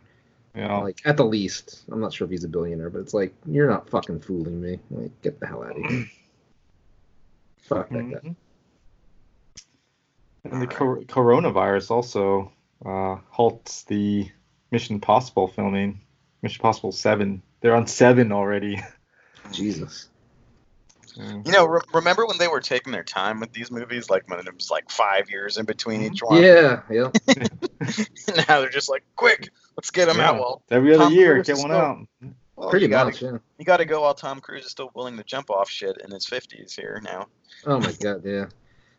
you 0.55 0.61
know, 0.61 0.81
like 0.81 1.01
at 1.05 1.17
the 1.17 1.25
least. 1.25 1.81
I'm 1.91 1.99
not 1.99 2.13
sure 2.13 2.25
if 2.25 2.31
he's 2.31 2.43
a 2.43 2.47
billionaire, 2.47 2.89
but 2.91 2.99
it's 2.99 3.13
like 3.13 3.33
you're 3.47 3.69
not 3.69 3.89
fucking 3.89 4.19
fooling 4.21 4.61
me. 4.61 4.79
Like, 4.91 5.19
get 5.23 5.39
the 5.39 5.47
hell 5.47 5.63
out 5.63 5.77
of 5.77 5.83
here. 5.91 6.05
Fuck 7.63 7.89
that 7.89 8.09
guy. 8.09 8.17
Mhm. 8.17 8.35
And 10.45 10.61
the 10.61 10.67
cor- 10.67 11.01
coronavirus 11.01 11.91
also 11.91 12.51
uh, 12.85 13.17
halts 13.29 13.83
the 13.83 14.29
Mission 14.71 14.99
Possible 14.99 15.47
filming. 15.47 16.01
Mission 16.41 16.61
Possible 16.61 16.91
Seven. 16.91 17.41
They're 17.61 17.75
on 17.75 17.87
seven 17.87 18.31
already. 18.31 18.81
Jesus. 19.51 20.09
You 21.15 21.51
know, 21.51 21.65
re- 21.65 21.81
remember 21.93 22.25
when 22.25 22.39
they 22.39 22.47
were 22.47 22.59
taking 22.59 22.91
their 22.91 23.03
time 23.03 23.39
with 23.39 23.53
these 23.53 23.69
movies, 23.69 24.09
like 24.09 24.27
when 24.27 24.39
it 24.39 24.53
was 24.53 24.71
like 24.71 24.89
five 24.89 25.29
years 25.29 25.57
in 25.57 25.65
between 25.65 26.01
each 26.01 26.21
one? 26.21 26.41
Yeah, 26.41 26.81
yeah. 26.89 27.11
now 28.47 28.61
they're 28.61 28.69
just 28.69 28.89
like, 28.89 29.03
quick, 29.15 29.49
let's 29.77 29.91
get 29.91 30.07
them 30.07 30.19
out. 30.19 30.39
Well, 30.39 30.63
Every 30.71 30.93
other 30.95 31.03
Tom 31.03 31.13
year, 31.13 31.35
Cruise 31.35 31.47
get 31.47 31.57
one 31.57 31.71
out. 31.71 32.07
Well 32.55 32.69
Pretty 32.69 32.85
you 32.85 32.89
gotta, 32.89 33.11
much, 33.11 33.21
yeah. 33.21 33.37
You 33.57 33.65
got 33.65 33.77
to 33.77 33.85
go 33.85 34.01
while 34.01 34.13
Tom 34.13 34.39
Cruise 34.39 34.65
is 34.65 34.71
still 34.71 34.91
willing 34.93 35.17
to 35.17 35.23
jump 35.23 35.49
off 35.49 35.69
shit 35.69 35.97
in 36.03 36.11
his 36.11 36.25
fifties 36.25 36.75
here 36.75 37.01
now. 37.03 37.27
Oh 37.65 37.79
my 37.79 37.91
god, 37.93 38.23
yeah. 38.25 38.45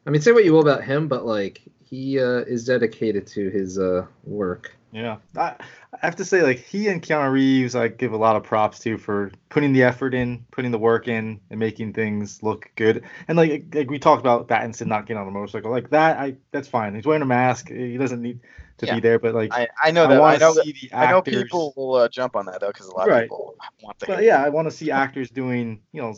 I 0.06 0.10
mean, 0.10 0.20
say 0.20 0.32
what 0.32 0.44
you 0.44 0.52
will 0.52 0.60
about 0.60 0.84
him, 0.84 1.08
but 1.08 1.24
like 1.24 1.62
he 1.84 2.18
uh, 2.18 2.40
is 2.40 2.64
dedicated 2.64 3.26
to 3.28 3.50
his 3.50 3.78
uh, 3.78 4.06
work. 4.24 4.76
Yeah, 4.92 5.16
I, 5.36 5.56
I 5.92 5.98
have 6.02 6.16
to 6.16 6.24
say, 6.24 6.42
like 6.42 6.58
he 6.58 6.86
and 6.86 7.02
Keanu 7.02 7.32
Reeves, 7.32 7.74
I 7.74 7.88
give 7.88 8.12
a 8.12 8.16
lot 8.16 8.36
of 8.36 8.44
props 8.44 8.78
to 8.80 8.96
for 8.96 9.32
putting 9.48 9.72
the 9.72 9.82
effort 9.82 10.14
in, 10.14 10.46
putting 10.52 10.70
the 10.70 10.78
work 10.78 11.08
in, 11.08 11.40
and 11.50 11.58
making 11.58 11.94
things 11.94 12.42
look 12.44 12.70
good. 12.76 13.02
And 13.26 13.36
like 13.36 13.74
like 13.74 13.90
we 13.90 13.98
talked 13.98 14.20
about 14.20 14.46
Pattinson 14.46 14.86
not 14.86 15.06
getting 15.06 15.20
on 15.20 15.26
a 15.26 15.32
motorcycle, 15.32 15.70
like 15.70 15.90
that, 15.90 16.18
I 16.18 16.36
that's 16.52 16.68
fine. 16.68 16.94
He's 16.94 17.06
wearing 17.06 17.22
a 17.22 17.26
mask. 17.26 17.70
He 17.70 17.96
doesn't 17.96 18.22
need 18.22 18.40
to 18.78 18.86
Yeah. 18.86 18.94
be 18.94 19.00
there, 19.00 19.18
but 19.18 19.34
like 19.34 19.52
I, 19.52 19.68
I 19.82 19.90
know 19.90 20.04
I 20.04 20.08
that. 20.08 20.16
I, 20.16 20.20
want 20.20 20.40
know 20.40 20.52
to 20.54 20.54
that. 20.56 20.64
the 20.64 20.90
I 20.92 21.10
know 21.10 21.22
people 21.22 21.72
will 21.76 21.94
uh, 21.94 22.08
jump 22.08 22.36
on 22.36 22.46
that 22.46 22.60
though, 22.60 22.68
because 22.68 22.86
a 22.86 22.92
lot 22.94 23.08
of 23.10 23.22
people 23.22 23.54
want 23.82 23.98
the. 23.98 24.06
But 24.06 24.24
yeah, 24.24 24.42
I 24.42 24.48
want 24.48 24.66
to 24.66 24.70
see 24.70 24.90
actors 24.90 25.30
doing, 25.30 25.80
you 25.92 26.02
know, 26.02 26.14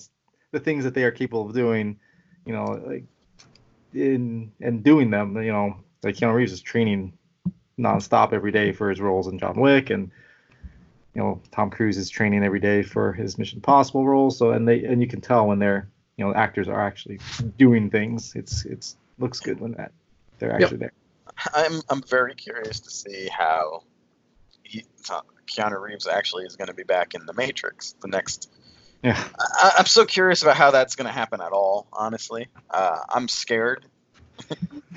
the 0.53 0.61
things 0.61 0.85
that 0.85 0.95
they 0.95 1.05
are 1.05 1.11
capable 1.11 1.47
of 1.47 1.55
doing, 1.55 1.99
you 2.45 2.53
know, 2.53 2.81
like 2.87 3.05
in 3.93 4.53
and 4.61 4.83
doing 4.83 5.11
them. 5.11 5.37
You 5.43 5.53
know, 5.53 5.77
like 6.03 6.17
Keanu 6.17 6.35
Reeves 6.35 6.53
is 6.53 6.63
training 6.63 7.13
nonstop 7.79 8.33
every 8.33 8.53
day 8.53 8.73
for 8.73 8.89
his 8.89 9.01
roles 9.01 9.27
in 9.29 9.39
John 9.39 9.61
Wick, 9.61 9.91
and 9.91 10.11
you 11.15 11.23
know, 11.23 11.41
Tom 11.51 11.71
Cruise 11.71 11.97
is 11.97 12.11
training 12.11 12.45
every 12.45 12.61
day 12.61 12.83
for 12.83 13.13
his 13.13 13.39
Mission 13.39 13.59
Impossible 13.59 14.07
role. 14.07 14.31
So, 14.31 14.51
and 14.51 14.67
they 14.69 14.85
and 14.85 15.01
you 15.01 15.09
can 15.09 15.21
tell 15.21 15.47
when 15.47 15.59
they're, 15.59 15.89
you 16.17 16.25
know, 16.25 16.35
actors 16.35 16.69
are 16.69 16.81
actually 16.81 17.19
doing 17.59 17.91
things. 17.91 18.35
It's 18.35 18.65
it's 18.65 18.97
looks 19.19 19.41
good 19.41 19.61
when 19.61 19.73
that 19.73 19.93
they're 20.39 20.51
Yep. 20.53 20.63
actually 20.63 20.79
there. 20.79 20.93
I'm 21.55 21.81
I'm 21.89 22.03
very 22.03 22.35
curious 22.35 22.81
to 22.81 22.91
see 22.91 23.29
how 23.29 23.83
he, 24.63 24.85
Keanu 25.47 25.81
Reeves 25.81 26.07
actually 26.07 26.45
is 26.45 26.57
going 26.57 26.69
to 26.69 26.75
be 26.75 26.83
back 26.83 27.15
in 27.15 27.25
the 27.27 27.33
Matrix. 27.35 27.95
The 28.01 28.09
next, 28.09 28.51
Yeah. 29.03 29.23
I, 29.39 29.73
I'm 29.79 29.87
so 29.87 30.05
curious 30.05 30.43
about 30.43 30.57
how 30.57 30.71
that's 30.73 30.97
going 30.97 31.07
to 31.07 31.13
happen 31.13 31.41
at 31.41 31.53
all. 31.53 31.87
Honestly, 31.93 32.49
uh, 32.71 32.99
I'm 33.09 33.29
scared. 33.29 33.87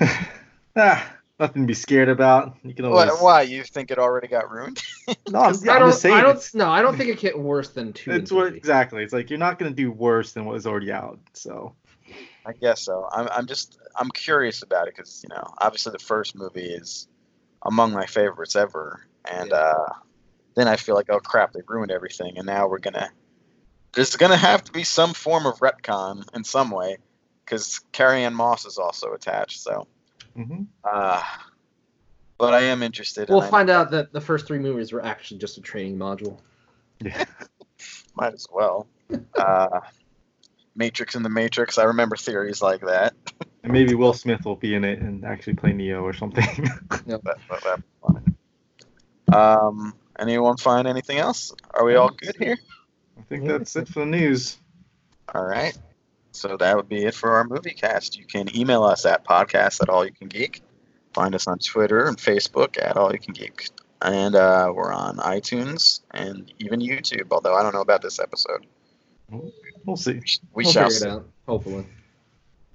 ah, 0.76 1.12
nothing 1.38 1.62
to 1.62 1.66
be 1.66 1.74
scared 1.74 2.08
about. 2.08 2.56
You 2.62 2.74
can 2.74 2.88
Why, 2.90 3.06
always. 3.08 3.20
why 3.22 3.42
you 3.42 3.62
think 3.64 3.90
it 3.90 3.98
already 3.98 4.28
got 4.28 4.50
ruined? 4.50 4.82
No, 5.28 5.40
I'm, 5.40 5.54
I 5.68 5.72
I'm 5.72 5.78
don't. 5.80 5.88
just 5.90 6.02
saying. 6.02 6.14
I 6.14 6.22
don't. 6.22 6.50
No, 6.54 6.70
I 6.70 6.82
don't 6.82 6.96
think 6.96 7.10
it 7.10 7.18
get 7.18 7.36
worse 7.38 7.70
than 7.70 7.92
two. 7.92 8.12
and 8.12 8.22
It's 8.22 8.30
what 8.30 8.54
exactly. 8.54 9.02
It's 9.02 9.12
like 9.12 9.28
you're 9.30 9.40
not 9.40 9.58
gonna 9.58 9.72
do 9.72 9.90
worse 9.90 10.32
than 10.32 10.44
what 10.44 10.56
is 10.56 10.66
already 10.66 10.92
out. 10.92 11.18
So 11.34 11.74
I 12.46 12.52
guess 12.52 12.82
so. 12.82 13.08
I'm 13.10 13.28
I'm 13.30 13.46
just 13.46 13.78
I'm 13.96 14.10
curious 14.10 14.62
about 14.62 14.88
it 14.88 14.94
because 14.96 15.22
you 15.22 15.28
know 15.34 15.54
obviously 15.58 15.92
the 15.92 15.98
first 15.98 16.34
movie 16.34 16.72
is 16.72 17.08
among 17.62 17.92
my 17.92 18.06
favorites 18.06 18.56
ever, 18.56 19.06
and 19.30 19.50
Yeah. 19.50 19.56
uh, 19.56 19.92
then 20.54 20.68
I 20.68 20.76
feel 20.76 20.94
like 20.94 21.10
oh 21.10 21.20
crap 21.20 21.52
they 21.52 21.60
ruined 21.66 21.92
everything, 21.92 22.38
and 22.38 22.46
now 22.46 22.68
we're 22.68 22.78
gonna 22.78 23.10
there's 23.92 24.16
gonna 24.16 24.36
have 24.36 24.64
to 24.64 24.72
be 24.72 24.84
some 24.84 25.12
form 25.14 25.46
of 25.46 25.58
retcon 25.58 26.24
in 26.34 26.44
some 26.44 26.70
way 26.70 26.96
because 27.44 27.80
Carrie-Anne 27.92 28.34
Moss 28.34 28.64
is 28.64 28.78
also 28.78 29.12
attached. 29.12 29.60
So, 29.60 29.86
mhm. 30.36 30.66
uh, 30.84 31.22
but 32.38 32.54
I 32.54 32.62
am 32.62 32.82
interested. 32.82 33.28
We'll 33.28 33.40
and 33.40 33.48
I 33.48 33.50
find 33.50 33.70
out 33.70 33.90
that 33.90 34.12
the 34.12 34.20
first 34.20 34.46
three 34.46 34.58
movies 34.58 34.92
were 34.92 35.04
actually 35.04 35.38
just 35.38 35.58
a 35.58 35.60
training 35.60 35.98
module. 35.98 36.38
yeah, 37.00 37.24
might 38.16 38.32
as 38.32 38.46
well. 38.52 38.86
Uh, 39.36 39.80
Matrix 40.74 41.14
in 41.14 41.22
the 41.22 41.28
Matrix. 41.28 41.78
I 41.78 41.84
remember 41.84 42.16
theories 42.16 42.62
like 42.62 42.80
that. 42.82 43.14
and 43.64 43.72
maybe 43.72 43.94
Will 43.94 44.12
Smith 44.14 44.44
will 44.44 44.56
be 44.56 44.74
in 44.74 44.84
it 44.84 45.00
and 45.00 45.24
actually 45.24 45.54
play 45.54 45.72
Neo 45.72 46.02
or 46.02 46.12
something. 46.12 46.44
That, 47.06 47.24
that, 47.24 47.38
that's 47.48 47.82
fine. 48.02 48.36
Um, 49.32 49.94
anyone 50.18 50.56
find 50.56 50.86
anything 50.86 51.18
else? 51.18 51.52
Are 51.74 51.84
we 51.84 51.94
all 51.96 52.10
good 52.10 52.36
here? 52.38 52.58
I 53.18 53.22
think 53.22 53.44
Yeah. 53.44 53.58
that's 53.58 53.74
it 53.76 53.88
for 53.88 54.00
the 54.00 54.06
news. 54.06 54.58
All 55.34 55.44
right. 55.44 55.76
So 56.32 56.56
that 56.56 56.76
would 56.76 56.88
be 56.88 57.04
it 57.04 57.14
for 57.14 57.32
our 57.32 57.44
movie 57.44 57.72
cast. 57.72 58.16
You 58.16 58.24
can 58.24 58.54
email 58.56 58.84
us 58.84 59.04
at 59.06 59.24
podcast 59.24 59.82
at 59.82 59.88
all 59.88 60.04
you 60.04 60.12
can 60.12 60.28
geek. 60.28 60.62
Find 61.14 61.34
us 61.34 61.46
on 61.48 61.58
Twitter 61.58 62.06
and 62.06 62.16
Facebook 62.16 62.80
at 62.80 62.96
all 62.96 63.12
you 63.12 63.18
can 63.18 63.34
geek. 63.34 63.68
And 64.02 64.34
uh, 64.34 64.72
we're 64.74 64.92
on 64.92 65.16
iTunes 65.18 66.00
and 66.12 66.52
even 66.58 66.80
YouTube, 66.80 67.26
although 67.32 67.54
I 67.54 67.62
don't 67.62 67.74
know 67.74 67.80
about 67.80 68.02
this 68.02 68.18
episode. 68.20 68.66
We'll 69.84 69.96
see. 69.96 70.14
We, 70.14 70.26
sh- 70.26 70.38
we 70.54 70.64
we'll 70.64 70.72
shall 70.72 70.84
figure 70.84 70.98
see. 70.98 71.06
it 71.08 71.12
out. 71.12 71.28
Hopefully. 71.46 71.86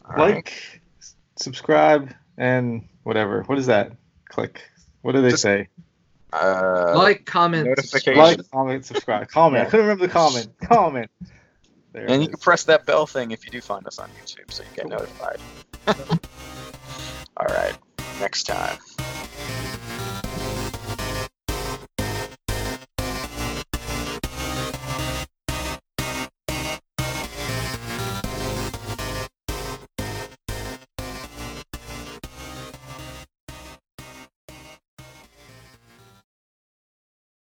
All 0.06 0.16
right. 0.16 0.36
Like, 0.36 0.82
s- 1.00 1.16
subscribe, 1.38 2.14
and 2.38 2.88
whatever. 3.04 3.44
What 3.44 3.58
is 3.58 3.68
that? 3.68 3.92
Click. 4.30 4.62
What 5.02 5.14
do 5.14 5.22
they 5.22 5.32
Just- 5.32 5.44
say? 5.44 5.68
Uh, 6.34 6.94
like, 6.98 7.26
comment, 7.26 7.66
notification. 7.66 8.16
subscribe. 8.16 8.38
Like, 8.40 8.52
comment, 8.52 8.86
subscribe. 8.86 9.28
Comment. 9.30 9.66
I 9.66 9.70
couldn't 9.70 9.86
remember 9.86 10.08
the 10.08 10.12
comment. 10.12 10.50
Comment. 10.64 11.10
There 11.94 12.10
and 12.12 12.22
you 12.22 12.28
can 12.28 12.40
press 12.40 12.66
that 12.66 12.86
bell 12.86 13.08
thing 13.08 13.32
if 13.32 13.46
you 13.46 13.52
do 13.52 13.62
find 13.62 13.88
us 13.88 14.00
on 14.00 14.10
YouTube 14.22 14.52
so 14.52 14.64
you 14.64 14.70
get 14.76 14.90
notified. 14.90 15.38
all 17.38 17.48
right. 17.48 17.78
Next 18.20 18.44
time. 18.44 18.78